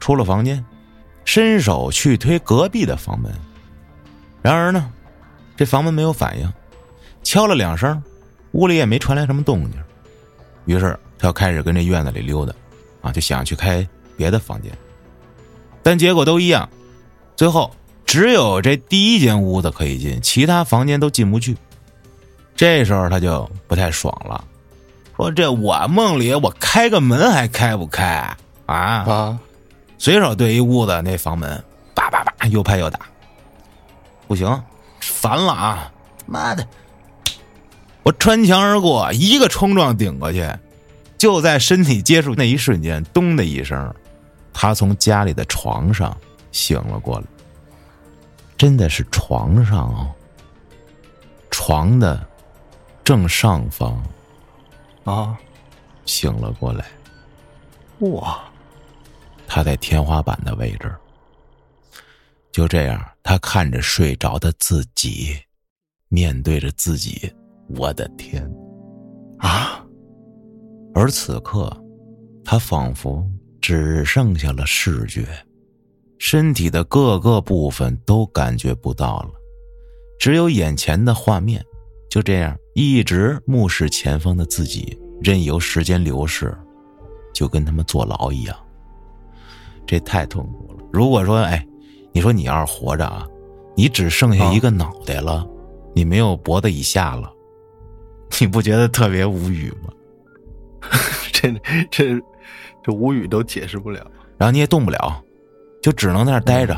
[0.00, 0.64] 出了房间，
[1.24, 3.32] 伸手去推隔壁的房门。
[4.40, 4.90] 然而呢，
[5.56, 6.52] 这房门没有反应，
[7.22, 8.02] 敲了两声，
[8.52, 9.80] 屋里也没传来什么动静。
[10.66, 12.54] 于是他又开始跟这院子里溜达。
[13.00, 14.76] 啊，就想去开别的房间，
[15.84, 16.68] 但结果都一样，
[17.36, 17.72] 最后
[18.08, 21.54] 只有这第一间屋子可以进，其他房间都进不去。
[22.56, 24.42] 这时候他就不太爽了，
[25.14, 29.38] 说：“这我梦里我开个门还开不开啊？”啊，
[29.98, 31.62] 随手对一屋子那房门，
[31.94, 32.98] 叭叭叭又拍又打，
[34.26, 34.58] 不行，
[35.00, 35.92] 烦了啊！
[36.24, 36.66] 妈的，
[38.04, 40.50] 我穿墙而过，一个冲撞顶过去。
[41.18, 43.94] 就在身体接触那一瞬间，咚的一声，
[44.54, 46.16] 他从家里的床上
[46.52, 47.24] 醒了过来。
[48.58, 50.12] 真的是床上哦，
[51.48, 52.28] 床的
[53.04, 54.02] 正上方
[55.04, 55.38] 啊，
[56.04, 56.84] 醒了过来。
[58.00, 58.42] 哇，
[59.46, 60.92] 他在天花板的位置。
[62.50, 65.36] 就这样，他看着睡着的自己，
[66.08, 67.32] 面对着自己，
[67.76, 68.44] 我的天，
[69.38, 69.84] 啊！
[70.94, 71.70] 而此刻，
[72.44, 73.24] 他仿佛
[73.60, 75.24] 只剩下了视觉，
[76.18, 79.30] 身体的各个部分都感觉不到了，
[80.18, 81.64] 只有眼前的画面。
[82.10, 86.56] 就这样，一直目视前方的自己，任由时间流逝，
[87.34, 88.56] 就跟他们坐牢一样。
[89.86, 90.84] 这太痛苦了。
[90.90, 91.66] 如果说，哎，
[92.12, 93.26] 你说你要是活着啊，
[93.76, 95.46] 你只剩下一个脑袋了，
[95.94, 97.30] 你没有脖子以下了，
[98.40, 99.92] 你不觉得特别无语吗？
[101.30, 101.52] 这
[101.90, 102.20] 这
[102.82, 105.22] 这无语都解释不了，然后你也动不了，
[105.82, 106.76] 就只能在那待着，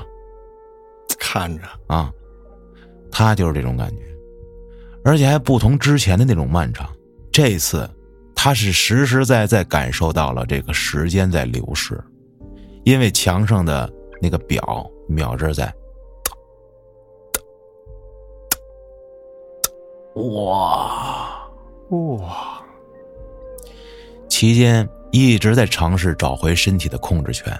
[1.18, 1.64] 看着。
[1.86, 2.12] 啊。
[3.12, 4.02] 他就是这种感觉，
[5.04, 6.88] 而且还不同之前的那种漫长。
[7.32, 7.90] 这次
[8.36, 12.00] 他是实实在在感受到了这个时间在流逝，
[12.84, 13.92] 因为墙上的
[14.22, 15.74] 那个表秒针在，
[20.14, 21.50] 哇。
[21.90, 22.62] 哇。
[24.28, 27.52] 期间一直在尝试找回身体的控制权，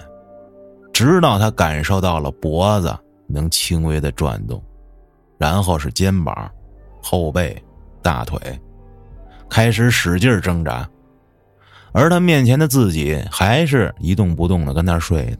[0.93, 2.95] 直到他感受到了脖子
[3.27, 4.61] 能轻微的转动，
[5.37, 6.51] 然后是肩膀、
[7.01, 7.61] 后背、
[8.01, 8.39] 大腿，
[9.49, 10.87] 开始使劲挣扎，
[11.91, 15.37] 而他面前的自己还是一动不动的跟那睡着。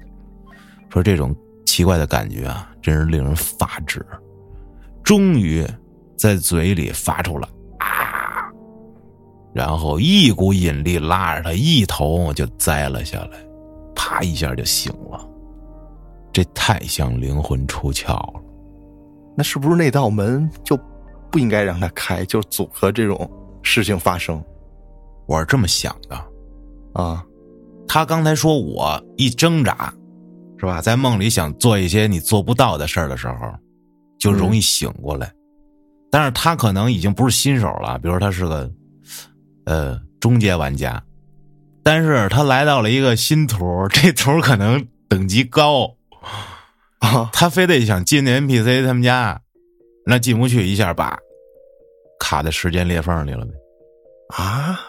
[0.89, 1.35] 说这种
[1.65, 4.05] 奇怪的感觉啊，真是令人发指。
[5.03, 5.65] 终于，
[6.17, 7.47] 在嘴里发出了
[7.79, 8.49] 啊。
[9.53, 13.37] 然后一股引力拉着他一头就栽了下来，
[13.95, 15.27] 啪一下就醒了。
[16.31, 18.41] 这太像灵魂出窍了。
[19.35, 20.77] 那是不是那道门就
[21.31, 23.29] 不应该让他开，就阻隔这种
[23.63, 24.43] 事情发生？
[25.27, 26.15] 我是这么想的。
[26.93, 27.23] 啊，
[27.87, 29.93] 他刚才说我一挣扎，
[30.57, 30.81] 是吧？
[30.81, 33.35] 在梦里想做一些你做不到的事儿的时候，
[34.19, 35.31] 就容易醒过来。
[36.09, 38.71] 但是他可能已经不是新手了，比如他是个。
[39.65, 41.01] 呃，中阶玩家，
[41.83, 45.87] 但是他来到了一个新图，这图可能等级高
[46.99, 49.41] 啊，他非得想进那 NPC 他们家，
[50.05, 51.17] 那进不去，一下把
[52.19, 53.53] 卡在时间裂缝里了呗。
[54.29, 54.79] 啊，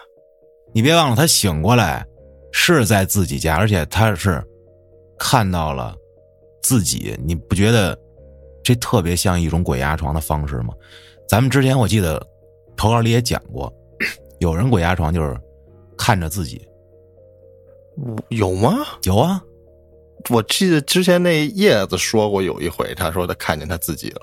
[0.73, 2.05] 你别忘了，他醒过来
[2.51, 4.43] 是在自己家，而且他是
[5.17, 5.95] 看到了
[6.61, 7.97] 自己，你不觉得
[8.63, 10.73] 这特别像一种鬼压床的方式吗？
[11.27, 12.25] 咱们之前我记得
[12.77, 13.73] 投稿里也讲过。
[14.39, 15.39] 有人鬼压床就是
[15.97, 16.61] 看着自己，
[18.29, 18.77] 有吗？
[19.03, 19.41] 有啊，
[20.29, 24.21] 我记得之前那叶子说过有一回，他说他看见他自己了。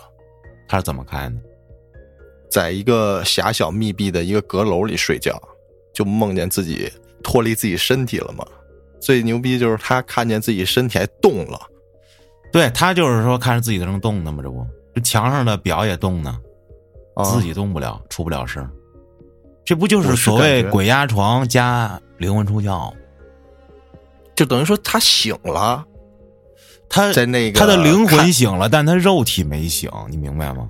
[0.68, 1.40] 他是怎么看的？
[2.50, 5.40] 在一个狭小密闭的一个阁楼里睡觉，
[5.92, 6.90] 就梦见自己
[7.22, 8.46] 脱离自己身体了嘛。
[9.00, 11.60] 最牛逼就是他看见自己身体还动了。
[12.52, 16.38] 对他就是说看着自己能动呢嘛，这不这墙上的表也动呢，
[17.24, 18.68] 自己动不了，出不了声。
[19.64, 22.92] 这不就是所谓鬼压床加灵魂出窍？
[24.34, 25.86] 就等于说他醒了，
[26.90, 30.68] 他在那个他的灵魂醒了，但他肉体没醒，你明白吗？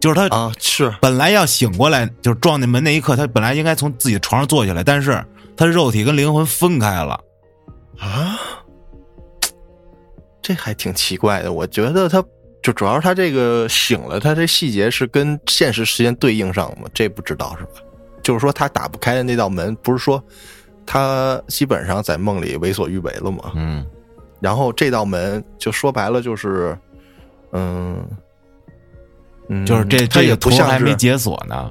[0.00, 5.24] 就是他啊，是本来要醒过来，就是撞进门那一刻，他本来应该从自己的床上坐起来，但是
[5.56, 7.18] 他的肉体跟灵魂分开了
[7.98, 8.36] 啊，
[10.42, 11.50] 这还挺奇怪的。
[11.52, 12.22] 我觉得他
[12.62, 16.88] 就主要是他这个醒了，他这细节是跟现实时间对应上吗？
[16.92, 17.80] 这不知道是吧？
[18.22, 20.22] 就是说他打不开的那道门，不是说
[20.84, 23.52] 他基本上在梦里为所欲为了吗？
[23.54, 23.86] 嗯，
[24.44, 26.76] 然后这道门就说白了就是，
[27.52, 28.06] 嗯。
[29.48, 31.70] 嗯，就是这它这个图也不像是还没解锁呢。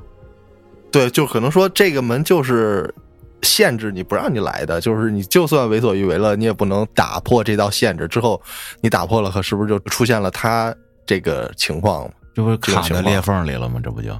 [0.91, 2.93] 对，就可能说这个门就是
[3.41, 8.07] 限制你不让你来的，就是你就算为所欲为了，你也不能打破这道限制。
[8.07, 8.39] 之后
[8.79, 12.07] 你打破了，可是不是就出现了他这个情况？
[12.35, 13.79] 这不是卡在裂缝里了吗？
[13.83, 14.15] 这不就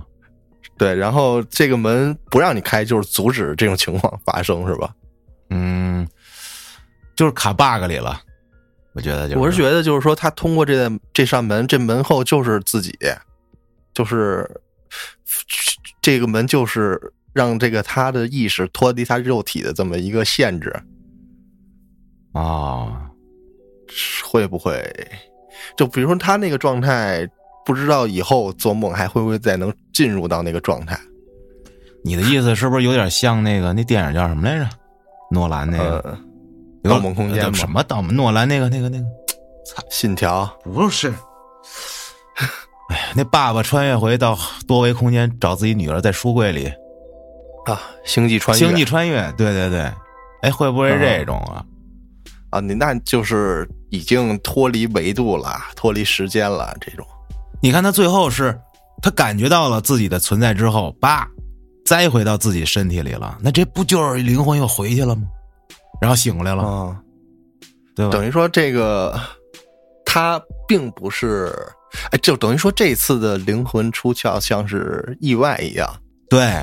[0.75, 4.89] 对，然后这个门不让你开，就是阻止这种情况发生，是吧？
[5.51, 6.07] 嗯，
[7.15, 8.19] 就是卡 bug 里了。
[8.93, 12.97] 我觉得就是，我是觉得就是说，他通过这这扇门，这门后就是自己，
[13.93, 14.49] 就是
[16.01, 16.99] 这个门就是
[17.33, 20.73] 让这个他的意识脱离他肉体的这么一个限制。
[22.33, 23.09] 啊，
[24.25, 24.83] 会不会？
[25.77, 27.27] 就比如说他那个状态，
[27.65, 30.99] 不知道以后做梦还会不会再能进入到那个状态？
[32.03, 34.67] 你的意思是不是有点像那个那电影叫什么来着？
[35.31, 36.15] 诺兰那个呃，
[36.83, 38.15] 《盗梦空间吗什么盗梦？
[38.15, 39.05] 诺兰那个那个那个
[39.89, 41.13] 信条不是。
[42.89, 46.67] 哎呀，那爸爸穿越回到多维空间找自己女儿在书柜里，
[47.65, 49.89] 啊，星际穿越，星际穿越，对对对，
[50.41, 51.63] 哎，会不会是这种啊？
[52.49, 57.07] 啊，你那就是已经脱离维度了，脱离时间了，这种
[57.61, 58.59] 你看他最后是，
[59.01, 61.25] 他感觉到了自己的存在之后，叭，
[61.85, 65.23] 栽回到自己身体里了，那这不就是灵魂又回去了吗？
[66.03, 67.01] 然后醒过来了，啊，
[67.95, 68.11] 对吧？
[68.11, 69.17] 等于说这个
[70.05, 70.37] 他
[70.67, 71.55] 并不是，
[72.11, 75.89] 哎，就等于说这次的灵魂出窍像是意外一样，
[76.29, 76.61] 对，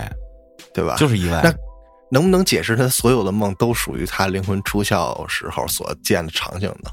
[0.74, 0.94] 对吧？
[0.98, 1.40] 就是意外。
[1.42, 1.50] 那
[2.10, 6.90] 能不能解释他所有的梦都属于他灵魂出窍时候所见的场景呢？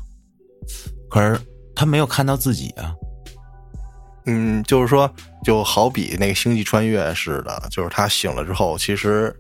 [1.10, 1.38] 可是
[1.76, 2.96] 他没有看到自己啊，
[4.26, 9.36] 嗯，就是说，就好比那个星际穿越似的，就是他醒了之后，其实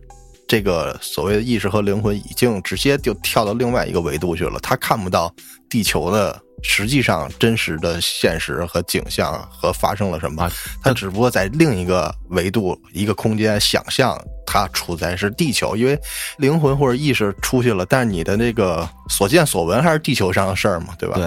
[0.47, 5.33] 这个所谓的意识和灵魂已经直接就跳到另外一个维度去了，他看不到
[5.69, 15.99] 地球的实际上真实的现实和景象和发生了什么，啊他只不过在另一个维度、一个空间想象他处在是地球，因为
[16.37, 21.15] 灵魂或者意识出去了，但是你的那个所见所闻还是地球上的事儿嘛，对吧？
[21.17, 21.25] 对，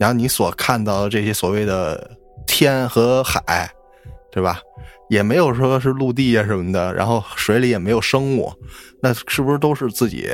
[0.00, 2.10] 然后你所看到的这些所谓的
[2.46, 3.70] 天和海，
[4.32, 4.58] 对吧？
[5.08, 8.52] 也没有说是陆地啊什么的，然后水里也没有生物，
[9.00, 10.28] 那是不是都是自己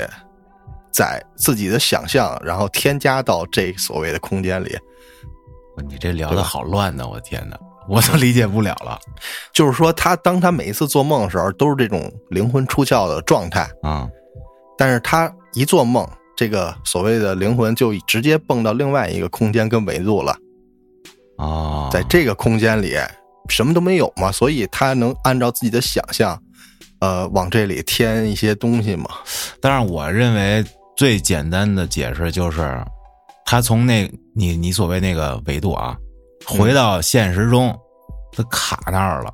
[0.92, 4.76] 在自己的想象，然后添加到这所谓的空间里？
[5.88, 7.58] 你这聊的好乱呢，我天哪，
[7.88, 8.98] 我都理解不了了
[9.52, 14.08] 就是说，他当他每一次做梦的时候，都是这种灵魂出窍的状态，啊！
[14.78, 20.36] 但是他一做梦，这个所谓的灵魂就直接蹦到另外一个空间跟维度了。
[21.38, 22.96] 哦，在这个空间里
[23.48, 26.40] 什么都没有嘛，所以他能按照自己的想象，
[27.00, 29.06] 呃，往这里添一些东西嘛。
[29.60, 30.64] 但是我认为
[30.96, 32.82] 最简单的解释就是，
[33.44, 35.96] 他从那你你所谓那个维度啊，
[36.46, 37.76] 回到现实中，
[38.32, 39.30] 他卡那儿了。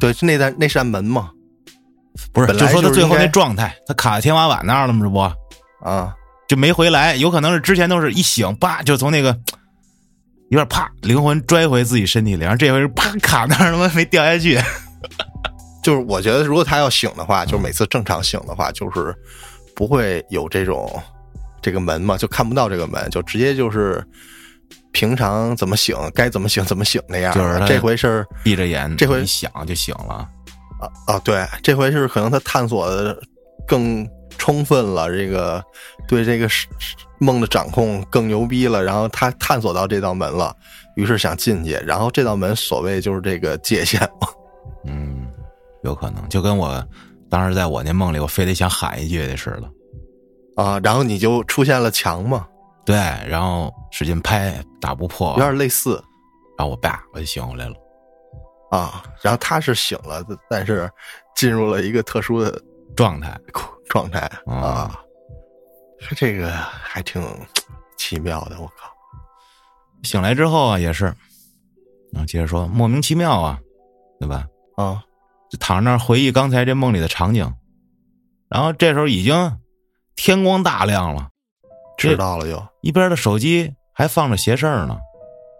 [0.00, 1.30] 对，是那扇那扇门嘛，
[2.32, 5.04] 不是，就说他最后那状态，他卡在天花板那儿了吗？
[5.04, 6.14] 这不啊，
[6.48, 7.14] 就没回来？
[7.16, 9.36] 有可能是之前都是一醒，叭就从那个
[10.54, 14.56] 有点啪灵魂拽回自己身体里，然后这回是啪卡那儿，他妈没掉下去。
[15.82, 19.12] 就是我觉得如果他要醒的话，就每次正常醒的话，就是
[19.74, 21.02] 不会有这种
[21.60, 24.00] 这个门嘛，就看不到这个门，就直接就是
[24.92, 27.34] 平常怎么醒，该怎么醒怎么醒那样。
[27.34, 30.28] 就是这回是闭着眼，这回一想就醒了。
[30.78, 33.20] 啊啊，对，这回是可能他探索的
[33.66, 35.60] 更充分了，这个
[36.06, 36.68] 对这个是
[37.18, 40.54] 梦的掌控更牛逼了，然后他探索到这道门了，
[40.96, 44.28] 于是想进去，然后这道门所谓就是这个界限嘛，
[44.84, 45.26] 嗯，
[45.82, 46.86] 有可能就跟我
[47.30, 50.62] 当时在我那梦里，我非得想喊一句的似的。
[50.62, 52.46] 啊，然后你就出现了墙嘛，
[52.84, 52.94] 对，
[53.26, 55.30] 然后使劲拍，打不破。
[55.32, 56.02] 有，点类似。
[56.56, 57.74] 然后我叭我就醒过来了。
[58.70, 60.88] 啊，然后他是醒了，但是
[61.34, 62.60] 进入了一个特殊的
[62.96, 63.36] 状态。
[63.90, 64.98] 状态啊
[66.16, 67.22] 这个还挺
[67.96, 68.92] 奇妙的，我靠，
[70.02, 71.04] 醒来之后啊，也是，
[72.12, 73.58] 然后，接着说莫名其妙啊，
[74.20, 74.46] 对吧？
[74.76, 75.02] 啊，
[75.50, 77.52] 就躺那儿回忆刚才这梦里的场景。
[78.48, 79.58] 然后这时候已经
[80.14, 81.28] 天光大亮了，
[81.98, 84.94] 迟到了又一边的手机还放着邪事儿呢。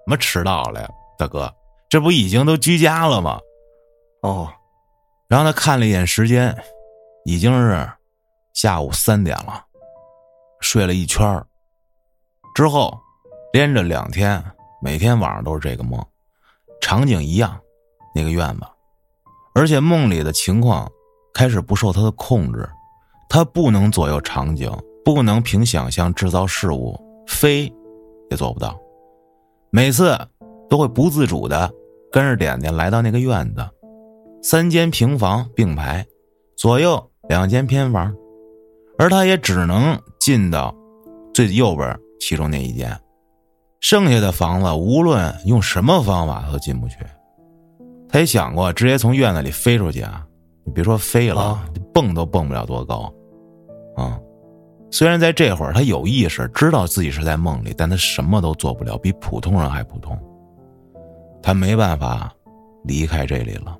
[0.06, 1.52] 什么迟到了呀，大哥？
[1.88, 3.40] 这不已经都居家了吗？
[4.22, 4.52] 哦。
[5.26, 6.56] 然后他看了一眼时间，
[7.24, 7.90] 已经是
[8.52, 9.64] 下午三点了，
[10.64, 11.44] 睡了一圈
[12.54, 12.98] 之后，
[13.52, 14.42] 连着两天，
[14.80, 16.02] 每天晚上都是这个梦，
[16.80, 17.60] 场景一样，
[18.14, 18.62] 那个院子，
[19.54, 20.90] 而且梦里的情况
[21.34, 22.66] 开始不受他的控制，
[23.28, 24.72] 他不能左右场景，
[25.04, 27.70] 不能凭想象制造事物，飞
[28.30, 28.74] 也做不到。
[29.70, 30.18] 每次
[30.70, 31.70] 都会不自主的
[32.10, 33.68] 跟着点点来到那个院子，
[34.42, 36.06] 三间平房并排，
[36.56, 38.14] 左右两间偏房，
[38.98, 40.74] 而他也只能进到
[41.32, 42.96] 最右边其中那一间，
[43.80, 46.96] 剩下的房子无论用什么方法都进不去。
[48.08, 50.24] 他也想过直接从院子里飞出去啊，
[50.64, 51.58] 你别说飞了，
[51.92, 53.12] 蹦都蹦不了多高，
[53.96, 54.18] 啊。
[54.90, 60.16] 虽然在这会儿他有意识，知道自己是在梦里，但他什么都做不了，比普通人还普通。
[61.42, 62.32] 他没办法
[62.84, 63.76] 离开这里了，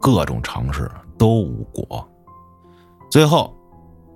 [0.00, 2.04] 各种尝试都无果，
[3.08, 3.56] 最后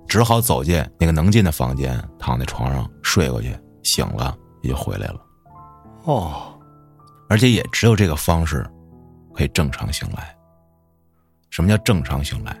[0.07, 5.19] 只好走进那个能进的房间，躺在床上睡过去，醒了也就回来了。
[6.03, 6.53] 哦，
[7.29, 8.65] 而且也只有这个方式
[9.33, 10.35] 可以正常醒来。
[11.49, 12.57] 什么叫正常醒来？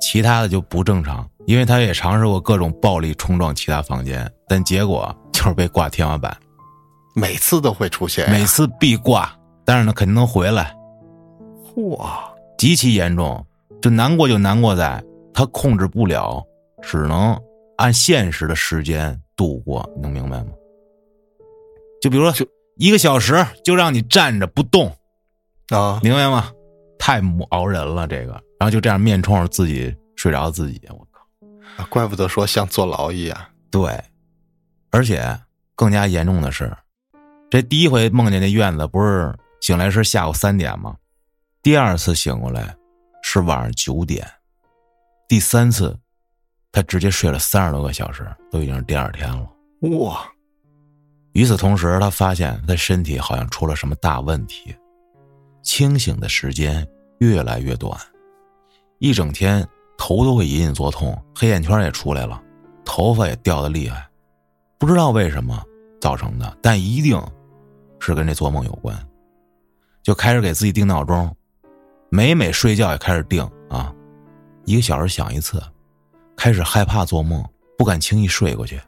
[0.00, 1.28] 其他的就不正常。
[1.46, 6.34] 因为他也尝试过各种暴力冲撞其他房间，但结果就是被挂天花板。
[7.14, 9.30] 每次都会出现，每次必挂，
[9.62, 10.74] 但是呢，肯定能回来。
[11.76, 12.24] 哇，
[12.56, 13.44] 极其严重，
[13.82, 15.04] 就难过就难过在
[15.34, 16.42] 他控制不了，
[16.86, 17.38] 只能
[17.76, 19.88] 按现实的时间度过。
[19.96, 20.52] 你能明白吗？
[22.00, 24.94] 就比如说，就一个小时就让你站着不动，
[25.70, 26.52] 啊，明白吗？
[26.98, 27.20] 太
[27.50, 31.06] 熬人了，这个，然后就这样面冲着自己睡着自己，我。
[31.76, 33.38] 靠，怪不得说像坐牢一样。
[33.70, 33.98] 对，
[34.90, 35.24] 而且
[35.74, 36.72] 更加严重的是，
[37.50, 40.96] 这第一回梦见那院子，不是醒来是下午三点吗？
[41.62, 42.74] 第二次醒过来
[43.22, 44.26] 是晚上九点，
[45.26, 45.98] 第三次
[46.74, 49.48] 他直接睡了三十多个小时，都已经是第二天了。
[50.00, 50.28] 哇！
[51.32, 54.74] 与此同时，他发现他身体好像出了什么大问题，
[55.62, 56.84] 清醒的时间
[57.18, 57.96] 越来越短，
[58.98, 59.66] 一整天。
[59.96, 62.42] 头都会隐隐作痛，黑眼圈也出来了，
[62.84, 64.04] 头发也掉的厉害，
[64.76, 65.62] 不知道为什么
[66.00, 67.16] 造成的，但一定
[68.00, 69.08] 是跟这做梦有关。
[70.02, 71.34] 就开始给自己定闹钟，
[72.10, 73.94] 每每睡觉也开始定啊，
[74.64, 75.62] 一个小时响一次，
[76.36, 77.44] 开始害怕做梦，
[77.76, 78.80] 不敢轻易睡过去。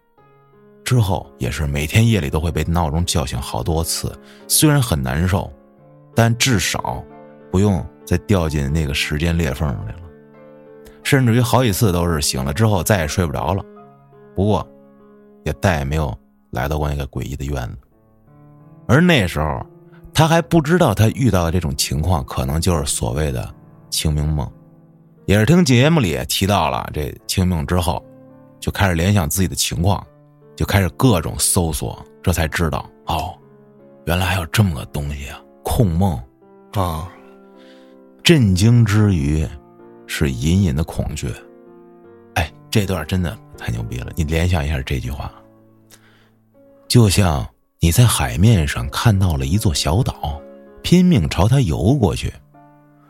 [0.84, 4.16] 之后也是每天夜里都会被闹钟叫醒好多次，
[4.46, 5.52] 虽然很难受，
[6.14, 7.02] 但至少
[7.50, 10.00] 不用再掉进那个时间裂缝里了。
[11.02, 13.64] 甚至于好几次都是醒了之后再也睡不着了，
[14.34, 14.68] 不过，
[15.44, 16.16] 也再也没有
[16.50, 17.78] 来到过那个诡异的院子。
[18.88, 19.64] 而那时候，
[20.14, 23.52] 他还不知道他遇到的这种情况可能就是所谓的
[23.90, 24.48] 清明梦，
[25.26, 28.04] 也是听节目里提到了这清明之后，
[28.58, 30.04] 就开始联想自己的情况，
[30.56, 33.36] 就开始各种搜索，这才知道哦，
[34.06, 36.18] 原来还有这么个东西啊，控梦
[36.72, 37.08] 啊，
[38.22, 39.46] 震惊之余。
[40.08, 41.28] 是隐隐的恐惧，
[42.34, 44.12] 哎，这段真的太牛逼了！
[44.14, 45.32] 你联想一下这句话，
[46.86, 47.44] 就像
[47.80, 50.40] 你在海面上看到了一座小岛，
[50.80, 52.32] 拼命朝它游过去，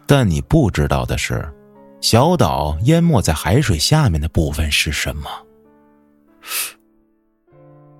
[0.06, 1.46] 但你不知道的是，
[2.06, 5.28] 小岛淹没在海水下面的部分是什么？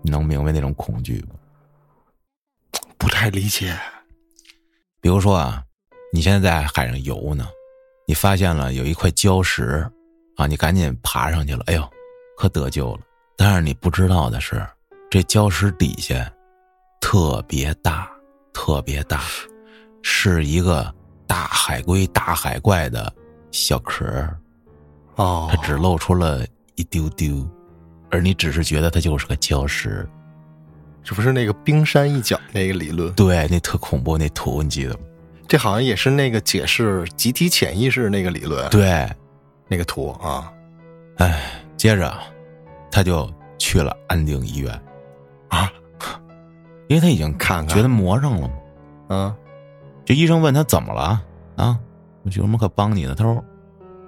[0.00, 1.34] 你能明白那种恐惧吗？
[2.96, 3.76] 不太理解。
[5.00, 5.64] 比如说啊，
[6.12, 7.48] 你现在在海上游呢。
[8.07, 9.84] 你发现了有一块礁石，
[10.36, 11.64] 啊，你赶紧爬上去了。
[11.66, 11.82] 哎呦，
[12.38, 13.00] 可得救了！
[13.36, 14.64] 但是你不知道的是，
[15.11, 16.32] 这礁石底下
[17.00, 18.09] 特别大，
[18.54, 19.24] 特别大，
[20.00, 20.94] 是一个
[21.26, 23.12] 大海龟、大海怪的
[23.57, 24.04] 小壳
[25.14, 26.44] 哦，它只露出了
[26.74, 27.48] 一丢丢，
[28.11, 30.07] 而你只是觉得它就是个礁石。
[31.02, 33.11] 这不是那个冰山一角那个理论？
[33.14, 35.00] 对，那特恐怖那图，你记得吗？
[35.48, 39.09] 这好像也是那个解释集体潜意识那个理论，对，
[39.68, 40.52] 那个图啊，
[41.16, 41.40] 哎，
[41.76, 42.12] 接着
[42.90, 44.82] 他就去了安定医院
[45.48, 45.72] 啊，
[46.88, 48.54] 因为他已经看觉得魔怔了嘛，
[49.09, 49.34] 嗯，
[50.04, 51.22] 这医生问他怎么了
[51.57, 51.78] 啊？
[52.26, 53.14] 我有什么可帮你的？
[53.14, 53.44] 他说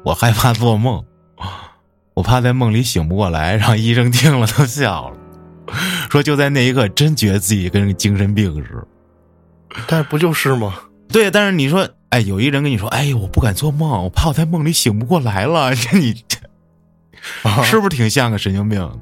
[0.03, 1.05] 我害怕做梦，
[2.15, 3.55] 我怕在梦里醒不过来。
[3.55, 5.17] 然后医生听了都笑了，
[6.11, 8.75] 说就在那一刻真觉得自己跟精神病似
[9.71, 10.75] 的，但是不就是吗？
[11.09, 16.39] 对，但是你说哎，有一人跟你说：“哎，我不敢做梦，我怕我在梦里醒不过来了。”你这
[17.63, 19.01] 是不是挺像个神经病？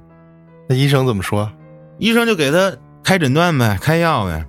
[0.68, 1.50] 那医生怎么说？
[1.98, 4.44] 医生就给他开诊断呗，开药呗。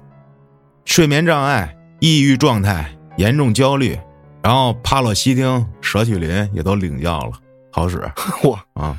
[0.84, 3.97] 睡眠障碍、抑郁状态、严重焦虑，
[4.48, 7.34] 然后帕洛西汀、舍曲林也都领教了，
[7.70, 7.98] 好使
[8.48, 8.98] 哇啊！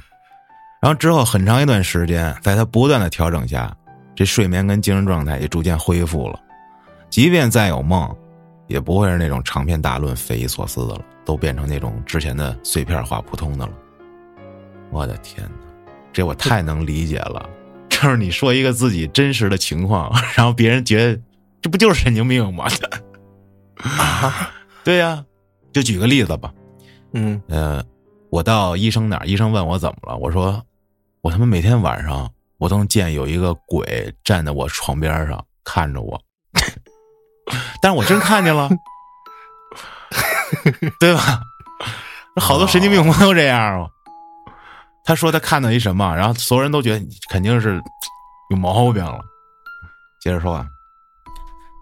[0.79, 3.75] 然后之后很长一段时间，在他不断的调整下，
[4.15, 6.39] 这睡眠跟精神状态也逐渐恢复了。
[7.09, 8.15] 即便再有梦，
[8.67, 13.73] 也不会是那种长篇大论、匪夷所思的了，都变成那种之前的碎片化、普通的了。
[14.91, 17.49] 我的天哪，这我太能理解了。
[17.89, 21.19] 就是你说一个自己真实的情况，然后别人觉得
[21.63, 22.67] 这不就是神经病吗？
[23.77, 24.51] 啊，
[24.85, 25.25] 对呀，
[25.79, 26.53] 就举个例子吧。
[27.13, 27.83] 嗯呃，
[28.31, 30.61] 我到医生那儿，医生问我怎么了，我说
[31.21, 36.21] 我他妈每天晚上我都能见有一个鬼站在我床边上看着我，
[37.81, 38.69] 但是我真看见了，
[40.99, 41.41] 对吧？
[42.41, 43.89] 好多神经病不都这样吗？
[45.05, 47.81] 他说他看到一什么，然后所有人都觉得你肯定是
[48.51, 49.21] 有毛病了。
[50.21, 50.67] 接着说啊，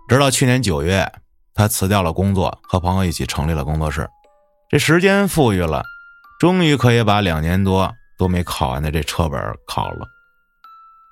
[0.08, 1.10] 直到去年九月，
[1.56, 4.08] 他辞掉了工作，和朋友一起成立了工作室。
[4.68, 5.82] 这时间富裕了，
[6.38, 10.06] 终于可以把两年多都没考完的这车本考了。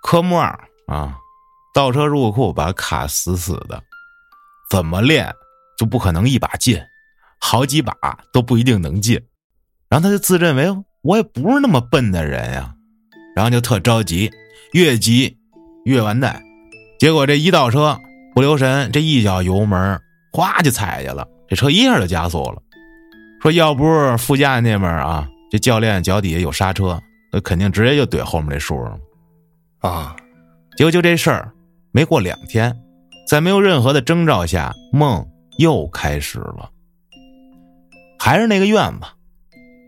[0.03, 0.49] 科目二
[0.87, 1.17] 啊，
[1.75, 3.83] 倒车入库把卡死死的，
[4.71, 5.35] 怎么练
[5.79, 6.79] 就不可能一把进，
[7.41, 7.95] 好几把
[8.33, 9.21] 都不一定能进。
[9.89, 10.73] 然后他就自认为。
[11.05, 12.75] 我也不是那么笨的人呀，
[13.37, 14.31] 然后就特着急，
[14.73, 15.37] 越急
[15.85, 16.43] 越完蛋。
[16.99, 18.01] 结果这一倒车
[18.35, 20.01] 不留神，这一脚油门，
[20.35, 22.61] 哗就踩去了，这车一下就加速了。
[23.41, 27.01] 说要不是副驾那边啊，这教练脚底下有刹车，
[27.33, 28.99] 那肯定直接就怼后面这树上了
[29.89, 30.17] 啊。
[30.77, 31.53] 结果就这事儿，
[31.93, 32.77] 没过两天，
[33.29, 35.25] 在没有任何的征兆下，梦
[35.59, 36.69] 又开始了，
[38.19, 39.07] 还是那个院子。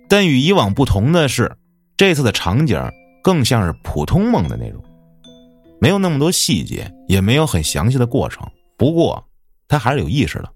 [0.09, 1.57] 但与以往不同的是，
[1.97, 2.81] 这次的场景
[3.21, 4.81] 更像是普通梦的那种，
[5.81, 8.49] 没有那么多细节，也没有很详细的过程。
[8.77, 9.25] 不过
[9.69, 10.49] 他还是有意识的。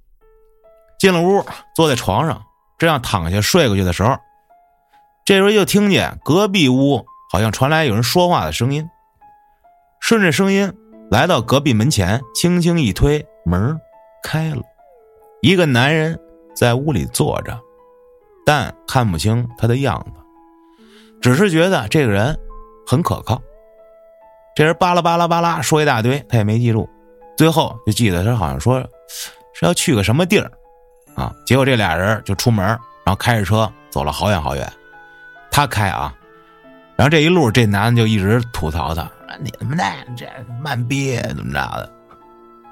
[0.98, 1.44] 进了屋，
[1.74, 2.42] 坐在床上，
[2.78, 4.16] 这样躺下睡过去的时候，
[5.24, 8.88] 这时候就听见隔壁屋好像传来有人说话的声音。
[10.00, 10.72] 顺着声音
[11.10, 13.78] 来到隔壁门前，轻轻一推门，
[14.22, 14.62] 开了，
[15.42, 16.18] 一个男人
[16.54, 17.58] 在屋里坐着。
[18.46, 20.20] 但看不清他的样子，
[21.20, 22.36] 只是觉得这个人
[22.86, 23.40] 很可靠。
[24.56, 26.88] 这人巴拉巴拉巴拉说一大堆，他也没记住，
[27.36, 28.84] 最后就记得他好像说
[29.52, 30.50] 是要去个什么地儿
[31.14, 31.34] 啊。
[31.44, 34.72] 结果这俩人就出门，然后开着车走了好远好远。
[35.50, 36.14] 他开啊，
[36.96, 40.26] 然后这一路这男的就一直吐槽他：“你他妈的这
[40.62, 41.92] 慢逼怎么着的？”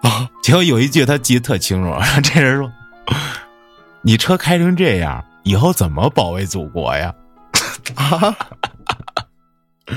[0.09, 2.71] 啊， 结果有一句他记得特清楚，这人说
[4.03, 7.15] ：“你车开成这样。”以后怎么保卫祖国呀？
[7.97, 8.37] 啊！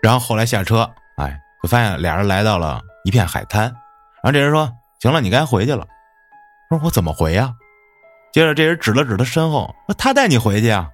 [0.00, 3.62] 然后后来下车，哎，就发现俩人来到了一片海滩。
[3.64, 4.70] 然后这人说
[5.00, 5.86] ：“行了，你该回去了。”
[6.68, 7.52] 说：“我怎么回呀？”
[8.32, 10.90] 接着这人指了指他身后：“说他带你回去啊？”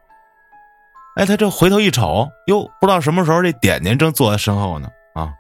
[1.17, 5.33] 哎，他这回头一瞅，哟，不知道什么时候这点点正坐在身后呢啊！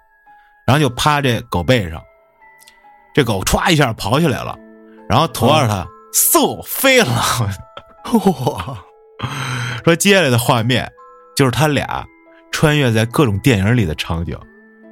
[0.66, 2.02] 然后就趴这狗背上，
[3.14, 4.58] 这狗歘一下跑起来了，
[5.08, 5.86] 然后驮着他。
[6.12, 7.06] 嗖飞了，
[8.12, 8.78] 哇！
[9.84, 10.90] 说接下来的画面
[11.36, 12.04] 就是他俩
[12.50, 14.36] 穿越在各种电影里的场景，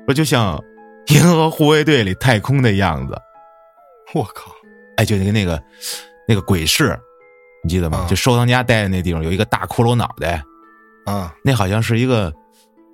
[0.07, 0.57] 说就像
[1.09, 3.17] 《银河护卫队》里太空的样子。
[4.15, 4.53] 我靠！
[4.97, 5.63] 哎，就那个那个
[6.27, 6.99] 那个鬼市，
[7.63, 8.07] 你记得吗？
[8.09, 10.43] 就收藏家待的那地方有一个大骷髅脑袋，
[11.05, 12.33] 啊，那好像是一个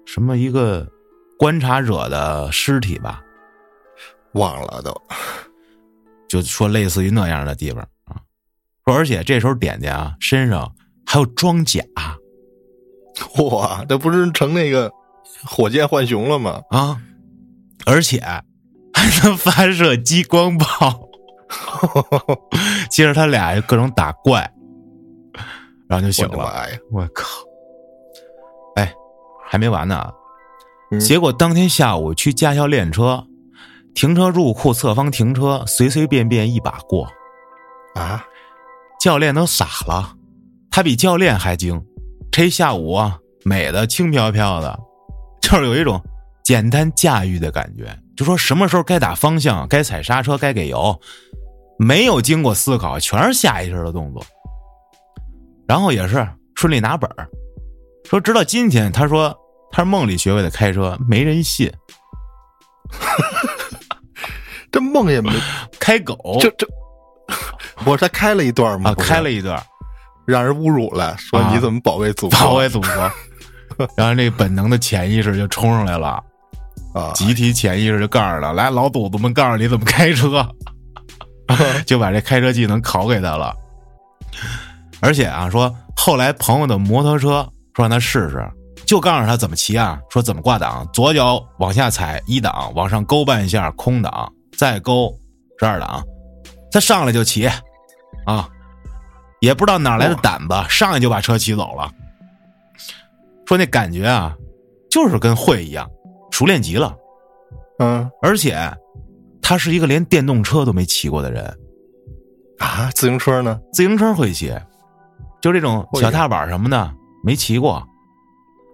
[0.05, 0.87] 什么一个
[1.39, 3.23] 观察者的尸体吧？
[4.33, 4.93] 忘了都，
[6.29, 8.21] 就说类似于那样的地方啊。
[8.85, 10.75] 说，而且这时候点点啊，身上
[11.07, 11.83] 还有装甲，
[13.51, 14.93] 哇，这不是成那个
[15.45, 16.61] 火箭浣熊了吗？
[16.71, 17.01] 啊，
[17.87, 18.43] 而且还
[19.23, 21.09] 能发射激光炮。
[22.91, 24.51] 接着他俩就各种打怪，
[25.89, 26.69] 然后就醒了。
[26.91, 27.27] 我靠！
[28.77, 28.93] 哎，
[29.47, 30.11] 还没完呢。
[31.01, 33.25] 结果当天下午去驾校练车，
[33.95, 37.09] 停车入库侧方停车，随随便便一把过。
[37.95, 38.25] 啊！
[39.01, 40.15] 教练都傻了，
[40.71, 41.81] 他比教练还精。
[42.33, 44.81] 这一下午啊，美的轻飘飘的，
[45.43, 46.03] 就是有一种
[46.45, 47.99] 简单驾驭的感觉。
[48.17, 51.01] 就说什么时候该打方向，该踩刹车，该给油，
[51.79, 54.25] 没有经过思考，全是下意识的动作。
[55.67, 57.27] 然后也是顺利拿本儿。
[58.09, 59.35] 说直到今天，他说
[59.73, 61.73] 他是梦里学会的开车，没人信。
[64.71, 65.31] 这梦也没
[65.81, 66.67] 开狗，这这，
[67.83, 68.91] 不是他开了一段吗？
[68.91, 69.61] 啊，开了一段，
[70.27, 72.39] 让人侮辱了，说你怎么保卫祖国？
[72.39, 73.11] 保卫祖国，
[73.97, 76.23] 然后那本能的潜意识就冲上来了，
[76.95, 80.49] 啊，集体潜意识就告诉他：“来，老祖宗们告诉你怎么开车。”
[81.85, 83.55] 就把这开车技能考给他了。
[85.01, 88.43] 而且啊，说后来朋友的摩托车，说让他试试，
[88.87, 95.15] 就告诉他怎么骑啊，说怎么挂档，左脚往下踩一档，往上勾半下空档，再勾
[95.59, 96.03] 十二档，
[96.73, 97.47] 他上来就骑，
[98.25, 98.49] 啊，
[99.41, 101.91] 也不知道哪来的胆子，上来就把车骑走了。
[103.47, 104.35] 说那感觉啊，
[104.91, 105.87] 就是跟会一样，
[106.35, 106.93] 熟练极了。
[107.79, 108.59] 嗯，而且
[109.41, 111.45] 他是一个连电动车都没骑过的人，
[112.59, 113.61] 啊，自行车呢？
[113.73, 114.53] 自行车会骑，
[115.41, 116.93] 就这种小踏板什么的
[117.23, 117.87] 没骑过，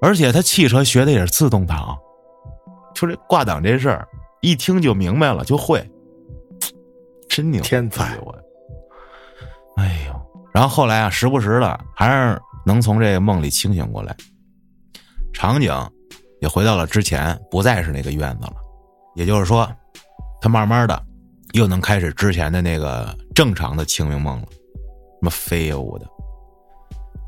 [0.01, 1.95] 而且他汽车学的也是自动挡，
[2.95, 4.09] 就这挂档这事儿，
[4.41, 5.87] 一听就明白了，就会，
[7.29, 8.19] 真牛，天才。
[8.21, 8.35] 我！
[9.77, 10.19] 哎呦，
[10.51, 14.17] 然后后来啊，时不时的还是能从这个梦里清醒过来，
[15.35, 15.71] 场景
[16.41, 18.55] 也回到了之前，不再是那个院子了，
[19.15, 19.71] 也就是说，
[20.41, 21.03] 他慢慢的
[21.53, 26.07] 又能开始之前的那个正常的清明梦了，什么飞舞的，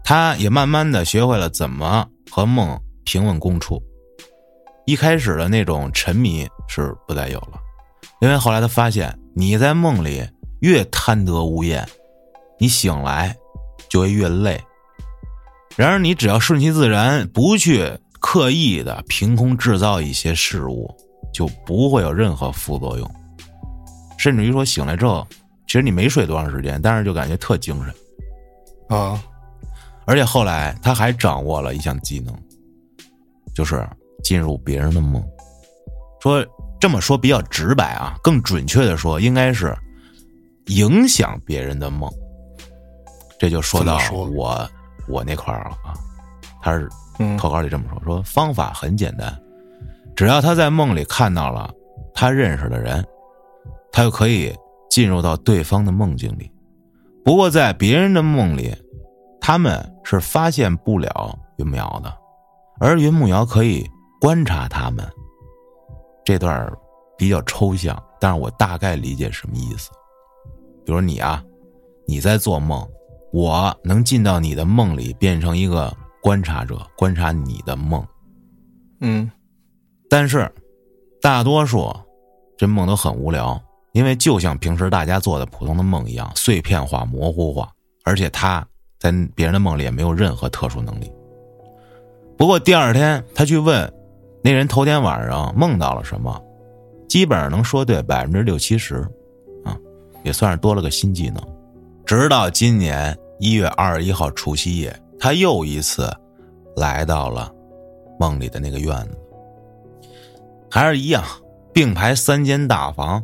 [0.02, 3.82] 他也慢慢的学会了怎么和梦平稳共处，
[4.86, 7.60] 一开始的那种沉迷是不再有了，
[8.20, 10.26] 因为后来他发现你在梦里
[10.60, 11.86] 越贪得无厌，
[12.58, 13.36] 你醒来
[13.90, 14.60] 就会越累。
[15.74, 20.88] 然而，你只要顺其自然，不去刻意的凭空制造一些事物，
[21.34, 23.14] 就不会有任何副作用。
[24.16, 25.26] 甚至于说，醒来之后，
[25.66, 27.92] 其实你没睡多长时间，但是就感觉特精神。
[28.96, 29.20] 啊，
[30.06, 32.32] 而且后来他还掌握了一项技能，
[33.54, 33.84] 就是
[34.22, 35.22] 进入别人的梦。
[36.20, 36.46] 说
[36.80, 39.76] 这么说比较直白啊，更准确的说，应该是
[40.66, 42.08] 影响别人的梦。
[43.40, 44.70] 这就说到我
[45.08, 45.92] 我那块儿了啊。
[46.60, 46.88] 他是
[47.18, 49.36] 嗯投稿里这么说，说方法很简单，
[50.16, 51.70] 只要他在梦里看到了
[52.14, 53.04] 他认识的人，
[53.90, 54.54] 他就可以
[54.90, 56.50] 进入到对方的梦境里。
[57.24, 58.74] 不过在别人的梦里，
[59.40, 62.12] 他们是发现不了云木瑶的，
[62.80, 63.88] 而云木瑶可以
[64.20, 65.06] 观察他们。
[66.24, 66.72] 这段
[67.16, 69.90] 比较抽象，但是我大概理解什么意思。
[70.84, 71.42] 比如你啊，
[72.06, 72.84] 你在做梦，
[73.32, 78.02] 我能进到你的梦里，变成一个观察者，观察你的梦。
[79.00, 79.28] 嗯
[80.08, 80.48] 但是，
[81.20, 81.92] 大多数
[82.56, 83.60] 这梦都很无聊，
[83.92, 87.72] 因为就像平时大家做的普通的梦一样，碎片化、模糊化，
[88.04, 88.64] 而且他
[89.00, 91.10] 在别人的梦里也没有任何特殊能力。
[92.38, 93.92] 不过第二天他去问
[94.42, 96.40] 那人头天晚上梦到了什么，
[97.08, 98.96] 基本上能说对百分之六七十，
[99.64, 99.76] 啊，
[100.22, 101.42] 也算是多了个新技能。
[102.04, 106.10] 直到今年一月二十一号除夕夜，他又一次
[106.74, 107.48] 来到了
[108.18, 109.16] 梦里的那个院子。
[110.68, 111.22] 还是一样，
[111.72, 113.22] 并排三间大房，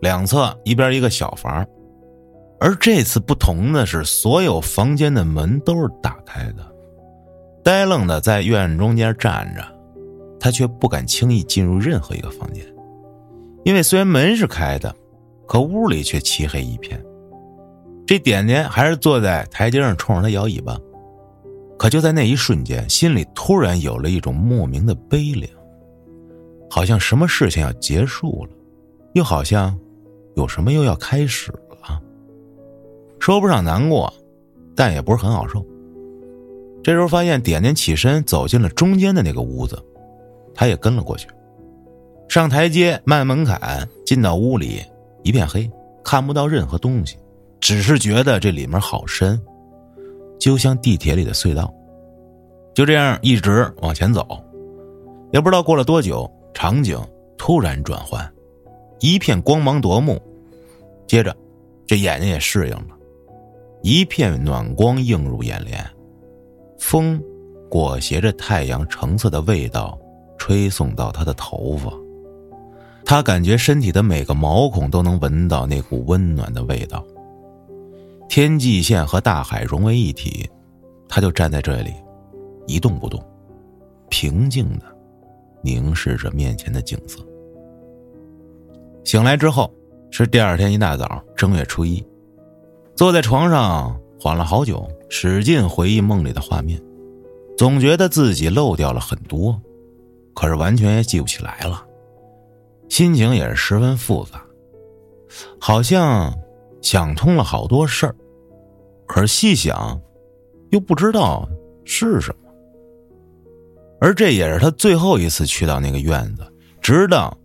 [0.00, 1.66] 两侧一边一个小房。
[2.60, 6.64] 而这次不同的是，所有房间的门都是打开的。
[7.64, 9.64] 呆愣的在院中间站着，
[10.38, 12.64] 他却不敢轻易进入任何一个房间，
[13.64, 14.94] 因为虽然门是开的，
[15.48, 17.04] 可屋里却漆黑一片。
[18.06, 20.78] 这点点还是坐在台阶上冲着他摇尾巴，
[21.80, 25.50] 可就在那一瞬间，心里突然有了一种莫名的悲凉。
[26.68, 28.52] 好像什么事情要结束了，
[29.14, 29.74] 又好像
[30.36, 31.98] 有什么又要开始了。
[33.18, 34.12] 说不上难过，
[34.76, 35.64] 但也不是很好受。
[36.84, 39.82] 这时候发现点点起身走进了中间的那个屋子，
[40.54, 41.28] 他也跟了过去。
[42.28, 44.82] 上台阶，迈门槛，进到屋里，
[45.22, 45.70] 一片黑，
[46.04, 47.16] 看不到任何东西，
[47.58, 49.40] 只是觉得这里面好深，
[50.40, 51.72] 就像地铁里的隧道。
[52.74, 54.26] 就这样一直往前走，
[55.32, 56.28] 也不知道过了多久。
[56.52, 57.00] 场景
[57.38, 58.28] 突然转换，
[58.98, 60.20] 一片光芒夺目，
[61.06, 61.34] 接着
[61.86, 62.96] 这眼睛也适应了，
[63.82, 65.82] 一片暖光映入眼帘，
[66.78, 67.22] 风
[67.70, 69.98] 裹挟着太阳橙色的味道
[70.36, 71.90] 吹送到他的头发，
[73.04, 77.02] 他感觉身体的每个毛孔都能闻到那股温暖的味道。
[78.30, 80.48] 天际线和大海融为一体，
[81.08, 81.92] 他就站在这里，
[82.64, 83.20] 一动不动，
[84.08, 84.86] 平静的。
[85.62, 87.18] 凝视着面前的景色。
[89.04, 89.70] 醒来之后
[90.12, 92.02] 是第二天一大早，正月初一，
[92.94, 96.80] 坐在床上缓了好久，使劲回忆梦里的画面，
[97.58, 99.60] 总觉得自己漏掉了很多，
[100.32, 101.84] 可是完全也记不起来了，
[102.88, 104.40] 心情也是十分复杂，
[105.60, 106.32] 好像
[106.82, 108.14] 想通了好多事儿，
[109.06, 110.00] 可是细想，
[110.70, 111.48] 又不知道
[111.84, 112.50] 是什么。
[114.00, 117.36] 而这也是他最后一次去到那个院子，直到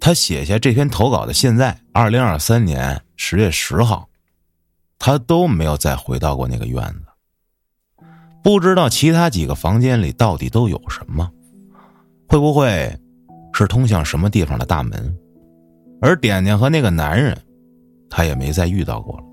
[0.00, 4.08] 他写下这篇投稿的现在，二零二三年十月十号，
[4.98, 8.04] 他都没有再回到过那个院子。
[8.42, 11.30] 不知道其他几个房间里到底都有什么，
[12.26, 12.98] 会不会
[13.52, 15.16] 是通向什么地方的大门？
[16.00, 17.38] 而点点和那个男人，
[18.10, 19.24] 他也没再遇到过了。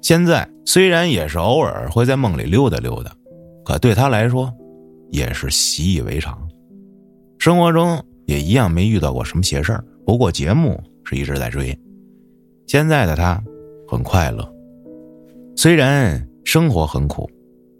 [0.00, 3.10] 现在虽然也是偶尔会在梦里溜达溜达，
[3.64, 4.52] 可对他来说。
[5.12, 6.36] 也是习以为常，
[7.38, 9.82] 生活中也一样没遇到过什么邪事儿。
[10.04, 11.78] 不过节目是一直在追，
[12.66, 13.40] 现在的他
[13.86, 14.46] 很快乐。
[15.54, 17.30] 虽然生活很苦，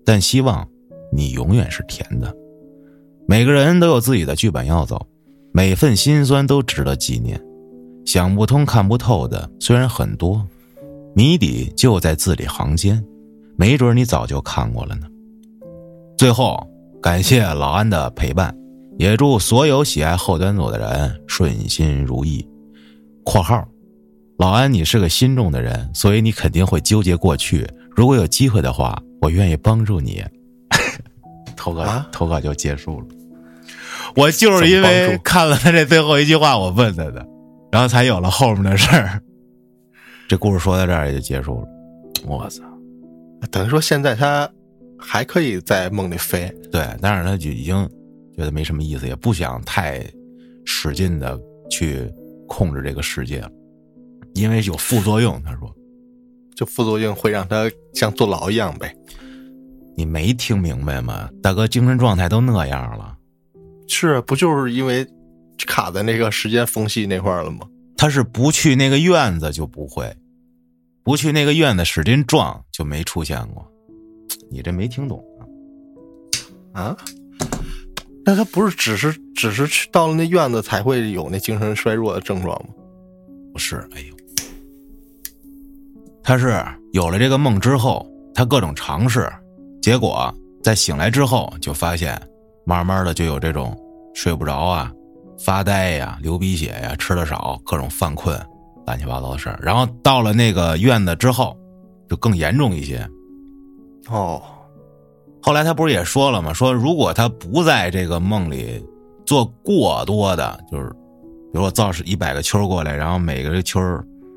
[0.04, 0.66] 但希望
[1.12, 2.32] 你永远是甜的。
[3.26, 5.04] 每个人都有自己的剧本要走，
[5.52, 7.38] 每份心酸都值得纪念。
[8.06, 10.42] 想不通、看不透的虽然很多，
[11.14, 13.04] 谜底就在字里行间，
[13.56, 15.06] 没准你早就看过了呢。
[16.16, 16.66] 最后。
[17.02, 18.52] 感谢老安的陪伴，
[18.98, 22.44] 也祝所有喜爱后端组的人顺心如意。
[23.22, 23.64] （括号）
[24.38, 27.64] 老安，你是个心重的人，所以你肯定会纠结过去。
[27.94, 30.24] 如果有机会的话，我愿意帮助你。
[31.54, 33.06] 投稿投稿就结束了。
[34.16, 37.24] 我就是因为看了他这最后一句话，我问他的，
[37.76, 39.20] 然后才有了后面的事儿。
[40.26, 41.68] 这故事说到这儿也就结束了。
[42.26, 42.62] 我操！
[43.50, 44.50] 等于说现在他。
[44.98, 47.86] 还可以在梦里飞，对，但是他就已经
[48.34, 50.02] 觉得没什么意思，也不想太
[50.64, 51.38] 使劲的
[51.68, 52.10] 去
[52.48, 53.50] 控制这个世界了，
[54.32, 55.40] 因为有副作用。
[55.42, 55.70] 他说，
[56.56, 58.90] 就副作用会让他像坐牢一样呗。
[59.94, 61.28] 你没听明白吗？
[61.42, 63.14] 大哥精神状态都那样了，
[63.86, 65.06] 是不就是因为
[65.64, 67.66] 卡在那个时间缝隙那块了吗？
[67.96, 70.14] 他是不去那个院子就不会，
[71.02, 73.66] 不去那个院子使劲撞就没出现过。
[74.50, 75.24] 你这没听懂
[76.74, 76.82] 啊？
[76.82, 76.96] 啊？
[78.24, 82.74] 那他不是只是只是去到了那院子才会有那精神衰弱的症状吗？
[83.52, 84.14] 不是，哎呦，
[86.22, 86.62] 他是
[86.92, 89.32] 有了这个梦之后，他各种尝试，
[89.80, 92.20] 结果在醒来之后就发现，
[92.66, 93.74] 慢慢的就有这种
[94.12, 94.92] 睡不着啊、
[95.38, 98.38] 发呆呀、流鼻血呀、吃的少、各种犯困、
[98.86, 99.58] 乱七八糟的事儿。
[99.62, 101.56] 然后到了那个院子之后，
[102.08, 103.08] 就更严重一些。
[104.08, 104.42] 哦，
[105.42, 106.52] 后来他不是也说了吗？
[106.52, 108.84] 说如果他不在这个梦里
[109.24, 110.88] 做过多的，就是，
[111.52, 113.80] 比如我造是一百个球过来，然后每个球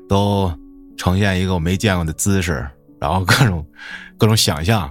[0.08, 0.52] 都
[0.96, 2.68] 呈现一个我没见过的姿势，
[3.00, 3.64] 然后各种
[4.18, 4.90] 各种想象，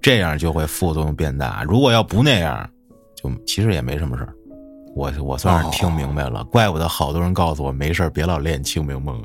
[0.00, 1.64] 这样就会副作用变大。
[1.64, 2.68] 如果要不那样，
[3.16, 4.26] 就其实也没什么事
[4.94, 9.22] 我我算是听明白了，怪不得好多人告诉我没事别老练清明梦，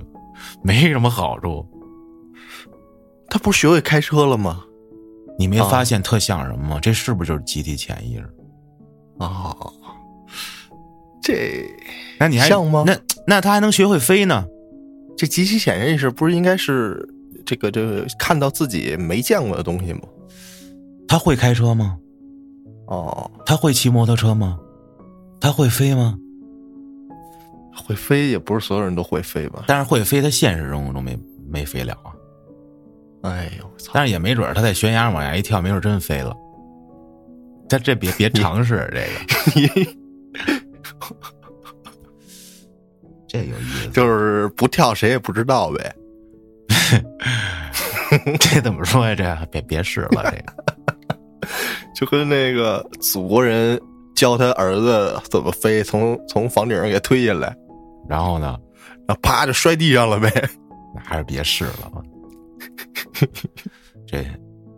[0.62, 1.66] 没什么好处。
[3.30, 4.64] 他不是学会开车了吗？
[5.38, 6.80] 你没发现特像什么吗？
[6.82, 8.30] 这是不是就是集体潜意识？
[9.20, 9.74] 哦，
[11.22, 11.66] 这
[12.20, 12.84] 那你还像吗？
[12.88, 14.46] 那那他还能学会飞呢？
[15.18, 17.08] 这集体潜意识不是应该是
[17.46, 20.02] 这个这个看到自己没见过的东西吗？
[21.08, 21.98] 他会开车吗？
[22.88, 24.58] 哦，他会骑摩托车吗？
[25.40, 26.18] 他会飞吗？
[27.76, 29.64] 会飞也不是所有人都会飞吧？
[29.68, 32.12] 但是会飞，他现实生活中没没飞了啊。
[33.22, 36.36] 哎呦，操但是也没准他在悬崖往下一跳，没准真飞了。
[37.70, 39.92] 但这别别尝试 这个，
[43.28, 43.90] 这有意思。
[43.90, 45.96] 就是不跳谁也不知道呗。
[48.40, 49.16] 这怎么说呀？
[49.16, 50.44] 这别别试了，这个
[51.96, 53.80] 就跟那个祖国人
[54.18, 57.56] 教他儿子怎么飞，从从房顶上给推下来，
[58.10, 58.58] 然后呢，
[59.08, 60.30] 然后啪就摔地上了呗。
[60.96, 62.02] 那还是别试了吧。
[64.08, 64.26] 这，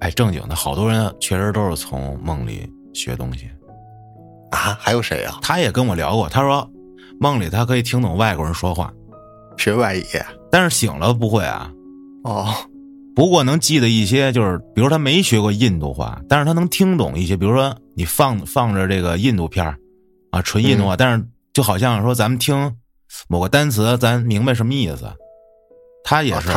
[0.02, 3.50] 哎，正经的，好多人确实都是从梦里学东西，
[4.52, 5.40] 啊，还有谁啊？
[5.42, 6.70] 他也跟我聊过，他说
[7.18, 8.94] 梦里他可以听懂外国人说话，
[9.58, 10.04] 学外语，
[10.52, 11.72] 但是醒了不会啊。
[12.26, 12.54] 哦，
[13.16, 19.78] 不过能记得一些，就是比如他没学过印度话，但是他能听懂一些，比如说你放放着这个印度片
[20.32, 22.78] 啊，纯印度话，但是就好像说咱们听
[23.28, 25.06] 某个单词，咱明白什么意思，
[26.06, 26.50] 他也是。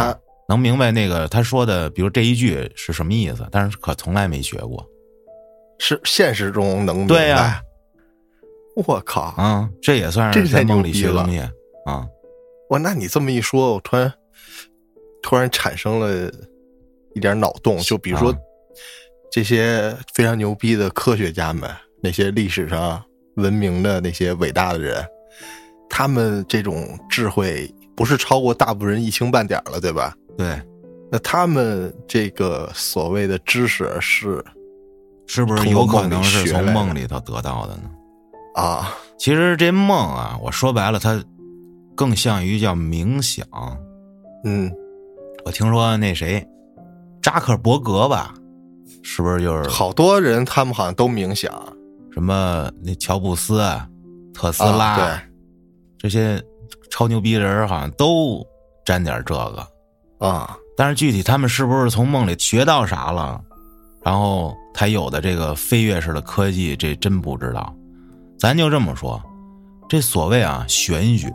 [0.49, 4.87] 能明白那个他说的，比如这一句是什么意思，但是可从来没学过，
[5.79, 7.27] 是现实中能明白。
[7.27, 7.61] 呀，
[8.77, 11.41] 我靠，啊，这也算是在梦里学东西
[11.87, 12.07] 啊！
[12.69, 14.13] 哇，那你这么一说，我突然
[15.23, 16.31] 突然产生了
[17.15, 18.33] 一点脑洞，就比如说
[19.33, 21.71] 这些非常牛逼的科学家们，
[22.03, 23.03] 那些历史上
[23.37, 25.03] 闻名的那些伟大的人，
[25.89, 30.15] 他们这种智慧不是超过大部分人一星半点了，对吧？
[30.37, 30.61] 对，
[31.11, 34.45] 那他们这个所谓的知识是
[35.27, 37.91] 是不是有可能是从梦里头得到的呢？
[38.55, 41.25] 啊，其实这梦啊，我说白了，它
[41.97, 43.47] 更像于叫冥想。
[44.45, 44.71] 嗯，
[45.47, 46.47] 我听说那谁，
[47.23, 48.35] 扎克伯格吧，
[49.03, 51.53] 是不是就是好多人他们好像都冥想，
[52.13, 53.63] 什么那乔布斯、
[54.33, 55.07] 特斯拉，对
[55.99, 56.43] 这些
[56.91, 58.45] 超牛逼人好像都
[58.85, 59.67] 沾点这个
[60.19, 60.57] 啊。
[60.77, 63.41] 但是具体他们是不是从梦里学到啥了，
[64.03, 67.75] 然后才有的这个飞跃式的科技，这真不知道。
[68.39, 69.23] 咱就这么说，
[69.89, 71.33] 这所谓啊玄学，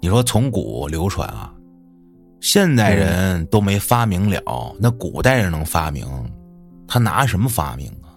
[0.00, 1.52] 你说从古流传啊，
[2.40, 6.06] 现代人都没发明了，那古代人能发明，
[6.88, 8.16] 他拿什么发明啊？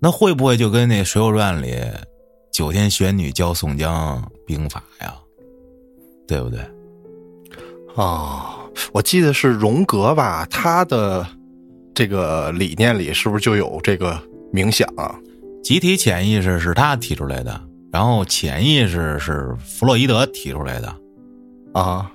[0.00, 1.76] 那会不会就跟那《水浒传》里
[2.52, 5.14] 九天玄女教宋江兵法呀？
[6.28, 6.60] 对不对？
[7.96, 11.26] 哦，我记得是荣格吧，他的
[11.94, 14.20] 这个理念里是不是就有这个
[14.52, 15.14] 冥想啊？
[15.62, 17.60] 集体潜意识是他提出来的，
[17.92, 20.94] 然后潜意识是弗洛伊德提出来的，
[21.72, 22.10] 啊，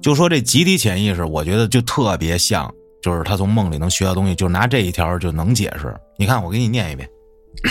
[0.00, 5.94] 就说这集体潜意识，我觉得就特别像，就是他从梦里能学到东西，就拿这一条就能解释。
[6.18, 7.08] 你看，我给你念一遍，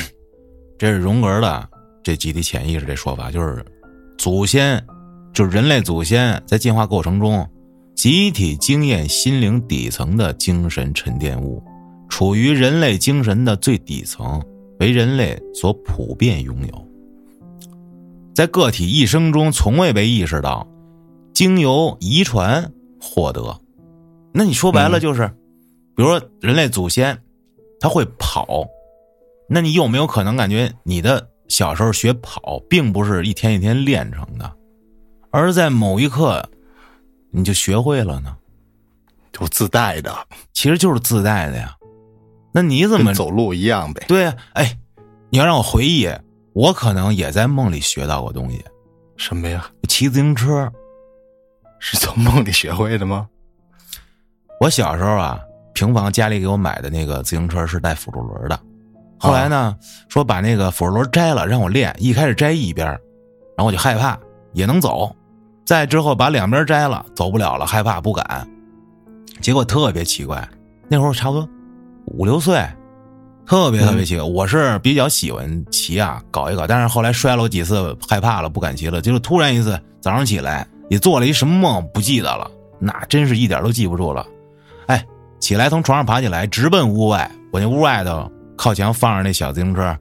[0.77, 1.69] 这是荣格的
[2.03, 3.65] 这集体潜意识这说法，就是
[4.17, 4.83] 祖先，
[5.33, 7.47] 就是人类祖先在进化过程中，
[7.95, 11.63] 集体经验心灵底层的精神沉淀物，
[12.09, 14.41] 处于人类精神的最底层。
[14.81, 16.87] 为人类所普遍拥有，
[18.35, 20.67] 在个体一生中从未被意识到，
[21.33, 22.69] 经由遗传
[22.99, 23.57] 获得。
[24.37, 25.25] 那你说白了就是，
[25.95, 27.17] 比如说人类祖先
[27.79, 28.67] 他会跑，
[29.47, 34.51] 那你有没有可能感觉你的小时候学跑并不是一天一天练成的，
[35.31, 36.49] 而在某一刻
[37.31, 38.35] 你就学会了呢？
[39.31, 40.13] 就自带的，
[40.51, 41.73] 其实就是自带的呀。
[42.53, 44.03] 那你怎么走路一样呗？
[44.05, 44.77] 对呀，哎，
[45.29, 46.09] 你要让我回忆，
[46.51, 48.61] 我可能也在梦里学到过东西。
[49.15, 49.69] 什么呀？
[49.87, 50.69] 骑自行车
[51.79, 53.29] 是从梦里学会的吗？
[54.59, 55.39] 我小时候啊，
[55.73, 58.59] 平房家里给我买的那个自行车是带辅助轮的。
[59.17, 59.75] 后来呢，
[60.07, 61.93] 说把那个辅助轮摘了，让我练。
[61.97, 64.17] 一开始摘一边，然后我就害怕，
[64.53, 65.13] 也能走。
[65.65, 68.47] 再之后把两边摘了，走不了了，害怕不敢。
[69.41, 70.47] 结果特别奇怪，
[70.87, 71.47] 那会儿差不多。
[72.05, 72.63] 五六岁，
[73.45, 74.23] 特别特别奇怪。
[74.23, 76.67] 我是比较喜欢骑啊，搞一搞。
[76.67, 79.01] 但是后来摔了我几次，害怕了，不敢骑了。
[79.01, 82.49] 就是突然一次早上起来，你做了一什么梦，不记得了，
[82.79, 84.25] 那真是一点都记不住了。
[85.45, 87.29] 起来从床上爬起来，直奔屋外。
[87.51, 89.95] 我那屋外头靠墙放着那小自行车，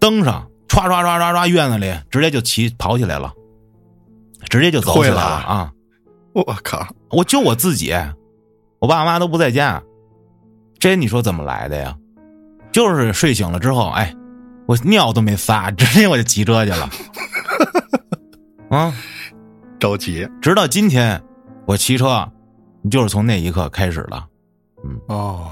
[0.00, 3.30] 登上，唰唰唰唰唰，院子里直接就骑跑起来了，
[4.48, 5.70] 直接就走起来了啊！
[6.32, 7.94] 我靠，我就我自己，
[8.78, 9.82] 我爸妈都不在家。
[10.78, 11.94] 这你说怎么来的呀？
[12.72, 14.14] 就是睡醒了之后，哎，
[14.64, 16.88] 我尿都没撒，直接我就骑车去了。
[18.70, 18.90] 啊，
[19.78, 20.26] 着急。
[20.40, 21.22] 直到今天，
[21.66, 22.26] 我骑车
[22.90, 24.31] 就是从那一刻开始的。
[24.84, 25.50] 嗯哦，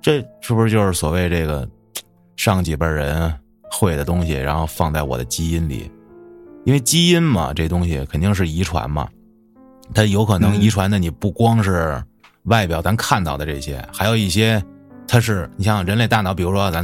[0.00, 1.68] 这是不是就是所谓这个
[2.36, 3.32] 上几辈人
[3.70, 5.90] 会的东西，然后放在我的基因里？
[6.64, 9.08] 因为基因嘛，这东西肯定是遗传嘛，
[9.94, 12.02] 它有可能遗传的你不光是。
[12.44, 14.64] 外表咱看到的这些，还有一些，
[15.06, 16.82] 它是你像人类大脑，比如说咱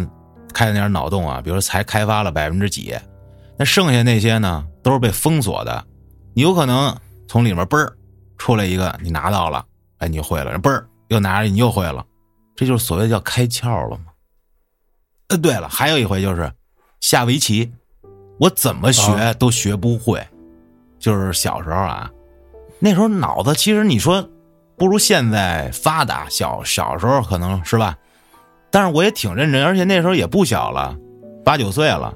[0.52, 2.94] 开的那点脑洞啊，比如说才开发了百分之几，
[3.56, 5.82] 那剩下那些呢，都是被封锁的。
[6.34, 6.94] 你有可能
[7.26, 7.90] 从里面嘣儿
[8.36, 9.64] 出来一个，你拿到了，
[9.96, 10.58] 哎，你就会了。
[10.58, 12.04] 嘣儿又拿着，你又会了，
[12.54, 14.06] 这就是所谓叫开窍了嘛。
[15.28, 16.52] 呃，对了，还有一回就是
[17.00, 17.72] 下围棋，
[18.38, 20.26] 我怎么学都学不会，
[20.98, 22.10] 就是小时候啊，
[22.78, 24.28] 那时候脑子其实你说。
[24.78, 27.96] 不如现在发达，小小时候可能是吧，
[28.70, 30.94] 但是我也挺认真，而且那时候也不小了，
[31.42, 32.12] 八九岁了。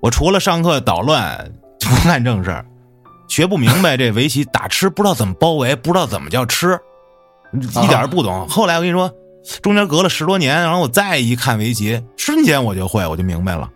[0.00, 2.64] 我除了上课捣乱，不干正事
[3.28, 6.76] 学不明白这围棋打吃，不知道怎么包围，不知道怎么叫吃，
[7.52, 8.48] 一点不懂。
[8.48, 9.12] 后来我跟你说，
[9.60, 13.70] 中间隔了十多年，然后我再一看围棋，瞬间我就会，我就明白了。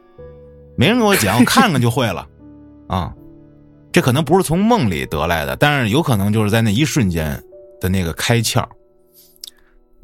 [0.76, 2.26] 没人给我讲，我看看就会了，
[2.88, 3.12] 啊，
[3.92, 7.42] 这可能不是从梦里得来的，但是有可能就是在那一瞬间。
[7.78, 8.64] 的那个开窍，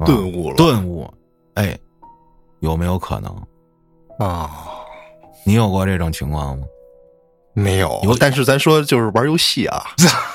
[0.05, 1.11] 顿悟了，顿悟，
[1.55, 1.75] 哎，
[2.59, 3.35] 有没有可能
[4.19, 4.51] 啊？
[5.43, 6.63] 你有过这种情况吗？
[7.53, 9.83] 没有有，但是咱说就是玩游戏啊，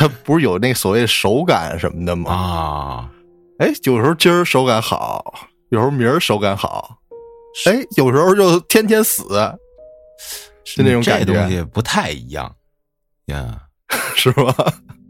[0.00, 2.32] 他不是有那所谓手感什么的吗？
[2.32, 3.10] 啊，
[3.58, 5.22] 哎，有时候今儿手感好，
[5.68, 6.96] 有时候明儿手感好，
[7.66, 9.22] 哎，有时候就天天死，
[10.64, 12.50] 是那种感觉，东西不太一样。
[13.26, 13.60] 呀，
[14.16, 14.54] 是吧？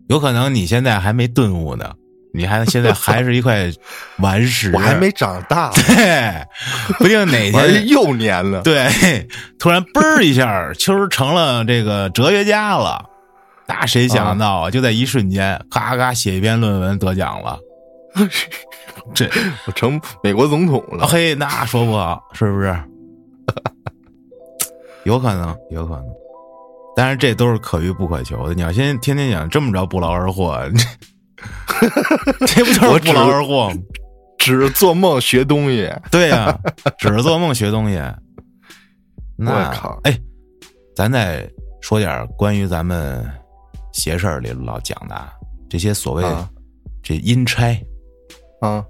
[0.08, 1.94] 有可能你现在还没顿悟呢，
[2.34, 3.70] 你还现在还是一块
[4.18, 6.44] 顽石，我还没长大， 对，
[6.98, 8.60] 不定哪天 幼年了。
[8.62, 13.08] 对，突然嘣儿一下，秋儿成了这个哲学家了，
[13.70, 14.70] 那谁想得到啊？
[14.70, 17.56] 就在一瞬间，嘎嘎写一篇论文得奖了，
[19.14, 19.30] 这
[19.64, 21.06] 我成美国总统了。
[21.06, 22.76] 嘿，那说不好，是不是？
[25.06, 26.04] 有可能，有可能，
[26.96, 28.54] 但是这都是可遇不可求的。
[28.54, 30.60] 你要先天天想这么着不劳而获，
[32.46, 33.76] 这 不就是不劳而获吗？
[34.36, 36.58] 只是做梦学东西，对呀、
[36.98, 38.02] 只是做梦学东西。
[39.36, 40.18] 那我靠哎，
[40.96, 41.48] 咱再
[41.80, 43.24] 说点关于咱们
[43.92, 45.32] 邪事儿里老讲的啊
[45.68, 46.48] 这些所谓啊
[47.02, 47.74] 这阴差，
[48.60, 48.84] 啊，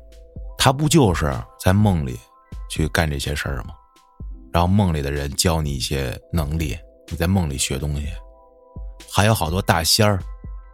[0.58, 2.18] 他不就是在梦里
[2.68, 3.74] 去干这些事儿吗？
[4.52, 6.76] 然后梦里的人教你一些能力，
[7.08, 8.06] 你在梦里学东西。
[9.12, 10.18] 还有好多大仙儿，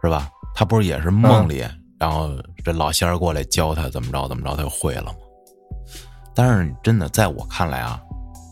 [0.03, 0.29] 是吧？
[0.55, 1.63] 他不是也是梦里，
[1.99, 2.31] 然后
[2.63, 5.19] 这老仙儿过来教他怎么着怎么着，他就会了吗？
[6.33, 8.01] 但是真的，在我看来啊，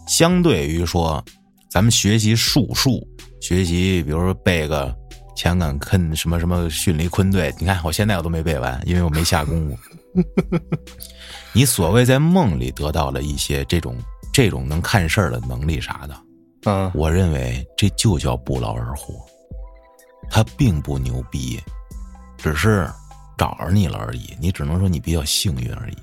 [0.08, 1.24] 相对于说
[1.70, 3.08] 咱们学习术数，
[3.42, 4.96] 学习比如说背个
[5.36, 9.78] 前杆坑什么什么训离坤队，你看我现在我都没背完，因为我没下功夫。
[11.52, 13.98] 你所谓在梦里得到了一些这种
[14.34, 16.16] 这种能看事儿的能力啥的，
[16.66, 19.14] 嗯我认为这就叫不劳而获，
[20.30, 21.60] 他并不牛逼，
[22.38, 22.90] 只是
[23.38, 24.34] 找着你了而已。
[24.40, 25.98] 你只能说你比较幸运而已，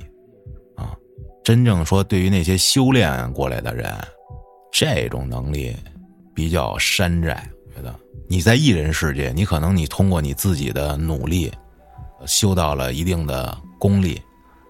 [0.77, 0.95] 啊，
[1.43, 3.91] 真正说对于那些修炼过来的人，
[4.71, 5.75] 这种能力
[6.35, 7.47] 比较山寨。
[7.75, 7.95] 我觉得
[8.29, 11.51] 你在艺人世界，你可能你通过你自己的努力，
[12.21, 14.21] 呃修到了一定的功力，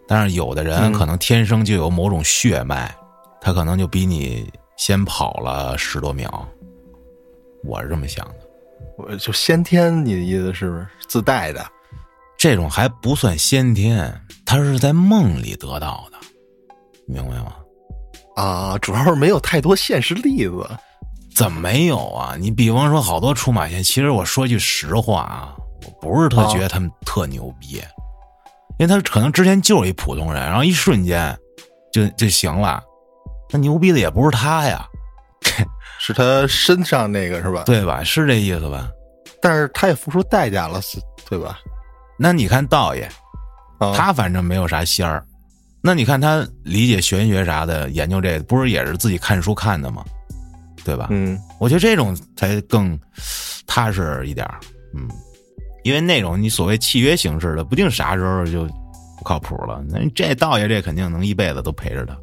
[0.06, 2.94] 但是有的人嗯可能天生就有某种血脉，
[3.40, 6.48] 他可能就比你先跑了十多秒。
[7.64, 8.34] 我是这么想的，
[8.98, 11.64] 我就先天，你的意思是不是自带的？
[12.38, 14.12] 这种还不算先天，
[14.44, 16.18] 他是在梦里得到的，
[17.06, 17.54] 明白吗？
[18.34, 20.66] 啊，主要是没有太多现实例子。
[21.34, 22.36] 怎么没有啊？
[22.38, 25.54] 你比方说好多出马仙，其实我说句实话啊，
[25.84, 27.82] 我不是特觉得他们特牛逼，
[28.78, 31.36] 因为他可能之前就是一普通人，然后一瞬间
[31.92, 32.82] 就就行了，
[33.50, 34.86] 那牛逼的也不是他呀，
[35.98, 38.04] 是他身上那个是吧？，对吧？
[38.04, 38.88] 是这意思吧？
[39.40, 40.98] 但是他也付出代价了，是
[41.28, 41.58] 对吧？
[42.18, 43.10] 那你看道爷，
[43.78, 45.24] 啊，他反正没有啥仙儿，
[45.82, 50.04] 那你看他理解玄学啥的，研究这不是也是自己看书看的吗？
[50.84, 51.08] 对吧？
[51.10, 52.98] 嗯我觉得这种才更
[53.66, 54.58] 踏实一点儿
[54.94, 55.08] 嗯，
[55.84, 58.66] 因为那种你所谓契约形式的，不定啥时候就
[59.18, 59.82] 不靠谱了。
[59.88, 62.16] 那这道爷这肯定能一辈子都陪着他，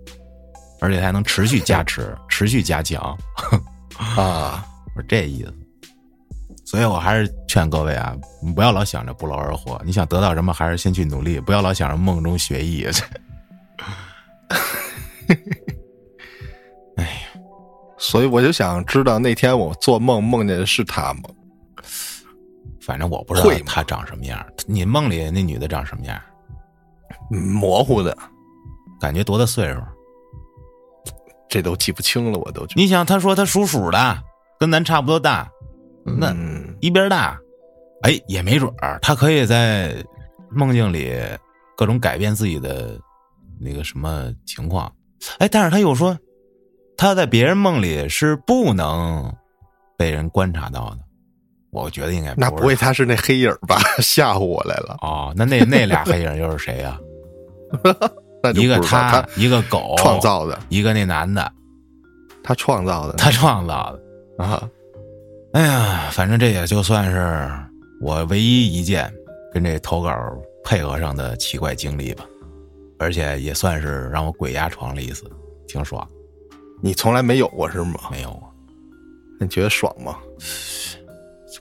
[0.80, 3.18] 而且还能持续加持、持续加强，
[4.16, 4.66] 啊，
[4.96, 5.54] 我是这意思。
[6.66, 12.86] 所以我还是劝各位啊，你不要老想着不劳而获，你想得到什么，还是先去努力，不要老想着梦中学艺。
[18.00, 21.22] 所以我就想知道那天我做梦梦见的是他吗？
[22.82, 26.20] 反正我不知道他长什么样，你梦里那女的长什么样？
[27.32, 28.18] 嗯模糊的，
[29.00, 29.82] 感觉多大岁数？
[31.50, 34.24] 这都记不清了，我都你想，他说他属鼠的，
[34.60, 35.48] 跟咱差不多大，
[36.04, 36.76] 那嗯。
[36.80, 37.38] 一边大，
[38.04, 39.94] 哎，也没准儿，他可以在
[40.50, 41.14] 梦境里
[41.76, 43.00] 各种改变自己的
[43.60, 44.92] 那个什么情况，
[45.40, 46.18] 哎，但是他又说
[47.00, 49.34] 他在别人梦里是不能
[49.98, 50.98] 被人观察到的，
[51.72, 53.80] 我觉得应该那不会他是那黑影儿吧？
[54.04, 57.00] 吓唬我来了，哦，那那那俩黑影又是谁呀、
[58.54, 61.50] 一个他一个狗创，造的，一个那男的，
[62.44, 63.14] 他创造的。
[63.14, 64.44] 他创造的。
[64.44, 64.70] 啊，
[65.54, 67.50] 哎呀，反正这也就算是
[68.02, 69.10] 我唯一一件
[69.54, 70.14] 跟这投稿
[70.66, 72.26] 配合上的奇怪经历吧，
[73.00, 75.24] 而且也算是让我鬼压床了一次，
[75.66, 76.06] 挺爽。
[76.82, 78.00] 你从来没有过是吗？
[78.12, 78.54] 没有过
[79.40, 80.18] 你觉得爽吗？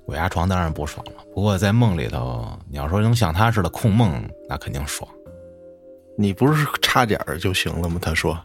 [0.04, 5.08] 鬼压床当然不爽了，不过在梦里头，你要说能像他似的控梦，那肯定爽。
[6.16, 7.98] 你不是差点儿就行了吗？
[8.02, 8.38] 他说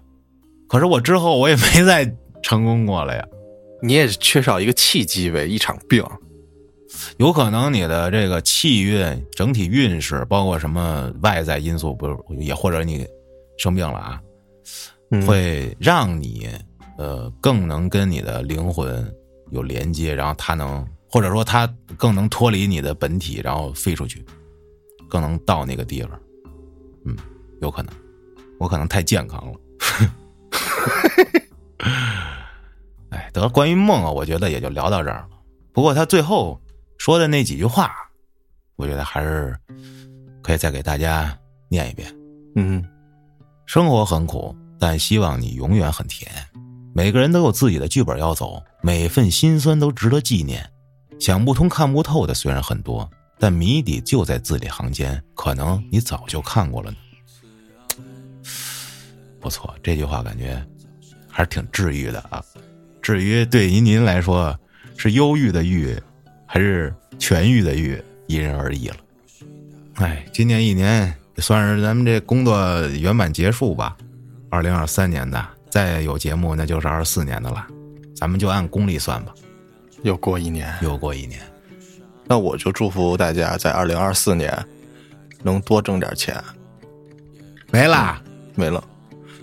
[0.67, 2.05] 可是我之后我也没再
[2.41, 3.25] 成功过了呀，
[3.81, 6.03] 你也缺少一个契机呗，一场病。
[7.17, 13.07] 有可能你的这个气运、整体运势，包括什么外在因素，不是也或者你
[13.57, 14.32] 生病了啊，嗯
[15.21, 16.49] 会让你
[16.97, 19.13] 呃更能跟你的灵魂
[19.51, 21.67] 有连接，然后它能或者说它
[21.97, 24.25] 更能脱离你的本体，然后飞出去，
[25.09, 26.11] 更能到那个地方。
[27.05, 27.15] 嗯，
[27.61, 27.93] 有可能，
[28.59, 29.59] 我可能太健康了。
[33.09, 35.27] 哎，得，关于梦啊，我觉得也就聊到这儿了。
[35.71, 36.59] 不过他最后
[36.97, 37.91] 说的那几句话，
[38.75, 39.55] 我觉得还是
[40.41, 41.37] 可以再给大家
[41.69, 42.11] 念一遍。
[42.55, 42.83] 嗯，
[43.65, 46.29] 生活很苦，但希望你永远很甜。
[46.93, 50.69] 每个人都有自己的剧本要走，每份心酸都值得纪念。
[51.21, 56.97] 想不通、看不透的虽然很多，但谜底就在字里行间，可能你早就看过了呢。
[59.39, 60.61] 不错，这句话感觉
[61.29, 62.43] 还是挺治愈的啊。
[63.01, 64.53] 至于对于您来说
[64.97, 65.97] 是忧郁的郁，
[66.45, 68.97] 还是痊愈的愈，因人而异了。
[69.93, 73.95] 哎，今年一年算是咱们这工作圆满结束吧。
[74.53, 77.65] 二零二三年的再有节目，那就是二四年的了。
[78.15, 79.33] 咱们就按公历算吧，
[80.03, 81.41] 又过一年，又过一年。
[82.27, 84.55] 那我就祝福大家在二零二四年
[85.41, 86.39] 能多挣点钱。
[87.71, 88.21] 没啦，
[88.53, 88.83] 没了，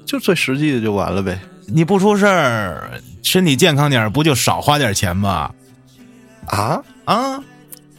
[0.06, 1.40] 就最实际的就完了呗。
[1.66, 2.92] 你不出事儿，
[3.24, 5.52] 身体健康点，不就少花点钱吗？
[6.46, 7.42] 啊啊，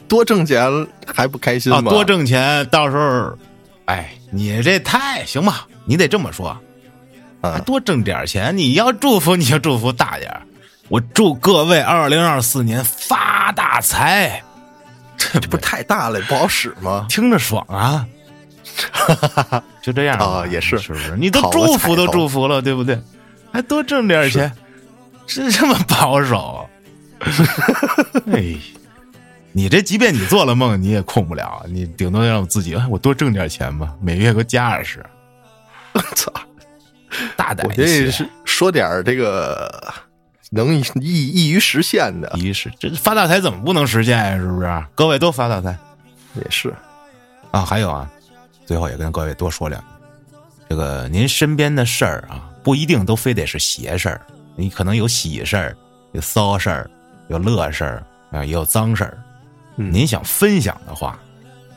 [0.08, 0.66] 多挣钱
[1.06, 1.90] 还不开心吗？
[1.90, 3.36] 多挣钱，到时候，
[3.84, 5.68] 哎，你这太行吧？
[5.84, 6.58] 你得这么说，
[7.42, 8.56] 啊，多挣点钱。
[8.56, 10.34] 你要祝福，你就祝福大点
[10.88, 14.42] 我祝各位二零二四年发大财。
[15.16, 17.06] 这不太大了，不好使吗？
[17.08, 18.06] 听着爽啊！
[19.80, 21.16] 就这样 啊，也是，是不是？
[21.16, 23.00] 你都祝福都祝福了，对不对？
[23.52, 24.50] 还多挣点钱，
[25.26, 26.68] 是这么保守？
[28.32, 28.56] 哎，
[29.52, 31.64] 你这即便你做了梦，你也控不了。
[31.68, 35.04] 你顶多让我自己，我多挣点钱吧，每月给我加二十。
[35.92, 36.32] 我 操，
[37.36, 37.66] 大胆！
[37.66, 39.92] 我这是说点这个
[40.50, 42.30] 能易易于实现的。
[42.36, 44.36] 易于实，这发大财怎么不能实现呀？
[44.36, 44.84] 是不是？
[44.94, 45.76] 各位都发大财，
[46.34, 46.74] 也是
[47.50, 47.64] 啊。
[47.64, 48.10] 还有啊，
[48.66, 49.86] 最后也跟各位多说两句，
[50.70, 52.48] 这个您身边的事儿啊。
[52.64, 54.20] 不一定都非得是邪事儿，
[54.54, 55.76] 你可能有喜事儿，
[56.12, 56.88] 有骚事儿，
[57.26, 59.18] 有乐事儿啊，也有脏事儿。
[59.74, 61.18] 您想分享的话，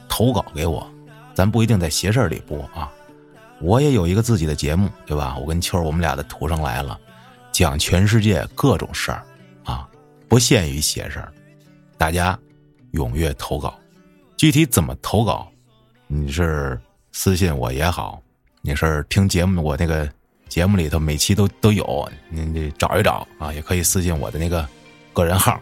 [0.08, 0.88] 投稿给我，
[1.34, 2.92] 咱不一定在邪事儿里播啊。
[3.62, 5.38] 我也有一个自己的节目，对吧？
[5.38, 7.00] 我跟秋儿，我们俩的图上来了，
[7.52, 9.24] 讲全世界各种事儿
[9.64, 9.88] 啊，
[10.28, 11.32] 不限于邪事儿。
[11.98, 12.38] 大家
[12.94, 13.80] 踊跃投稿，
[14.38, 15.48] 具体怎么投稿？
[16.08, 16.80] 你是
[17.12, 18.22] 私信我也好，
[18.62, 20.10] 你是听节目我那个。
[20.48, 24.66] 节目里头每期都都有，您得找一找啊，也可以私信我的那个
[25.12, 25.60] 个人号，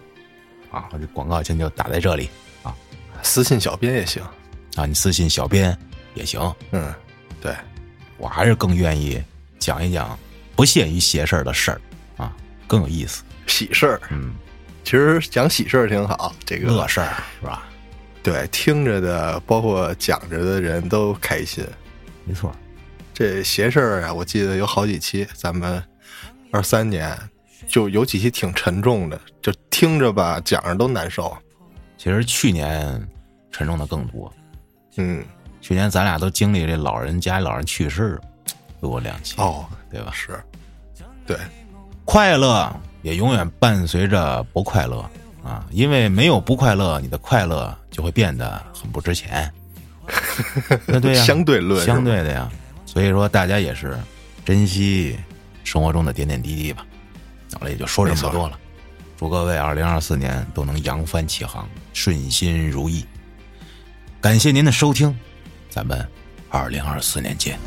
[0.70, 2.30] 啊，我这广告先就打在这里
[2.61, 2.76] 啊，
[3.24, 4.22] 私信小编也行
[4.76, 5.76] 啊，你私信小编
[6.15, 6.94] 也行，嗯，
[7.41, 7.56] 对，
[8.24, 9.22] 我还是更愿意
[9.60, 10.18] 讲一讲
[10.56, 11.82] 不限于邪事儿的事儿
[12.16, 12.34] 啊，
[12.66, 14.34] 更有意思，喜事儿，嗯，
[14.86, 17.68] 其实讲喜事儿挺好，这个乐事儿是吧？
[18.24, 21.66] 对，听着的包括讲着的人都开心，
[22.24, 22.56] 没错。
[23.14, 25.84] 这邪事儿啊，我记得有好几期，咱们
[26.50, 27.18] 二三年
[27.68, 31.36] 就有几期挺沉重的，就听着吧，讲着都难受。
[31.98, 33.06] 其实去年
[33.52, 34.34] 沉重的更多，
[34.95, 35.22] 嗯，
[35.64, 38.19] 去年咱俩都经历这老人家老人去世，
[38.81, 40.11] 录过两期哦，对吧？
[40.14, 40.38] 是，
[41.26, 41.38] 对，
[42.03, 42.69] 快乐
[43.02, 45.10] 也永远伴随着不快乐
[45.41, 49.49] 啊，因为没有不快乐，你的快乐就会变得很不值钱。
[50.85, 52.52] 那对呀，相对论，相对的呀。
[52.85, 53.98] 所以说，大家也是
[54.44, 55.18] 珍惜
[55.64, 56.85] 生活中的点点滴滴吧。
[57.53, 58.60] 好了，也就说这么多了。
[59.18, 63.06] 祝各位二零二四年都能扬帆起航，顺心如意。
[64.19, 65.18] 感谢您的收听，
[65.74, 66.08] 咱们
[66.52, 67.58] 二零二四年见。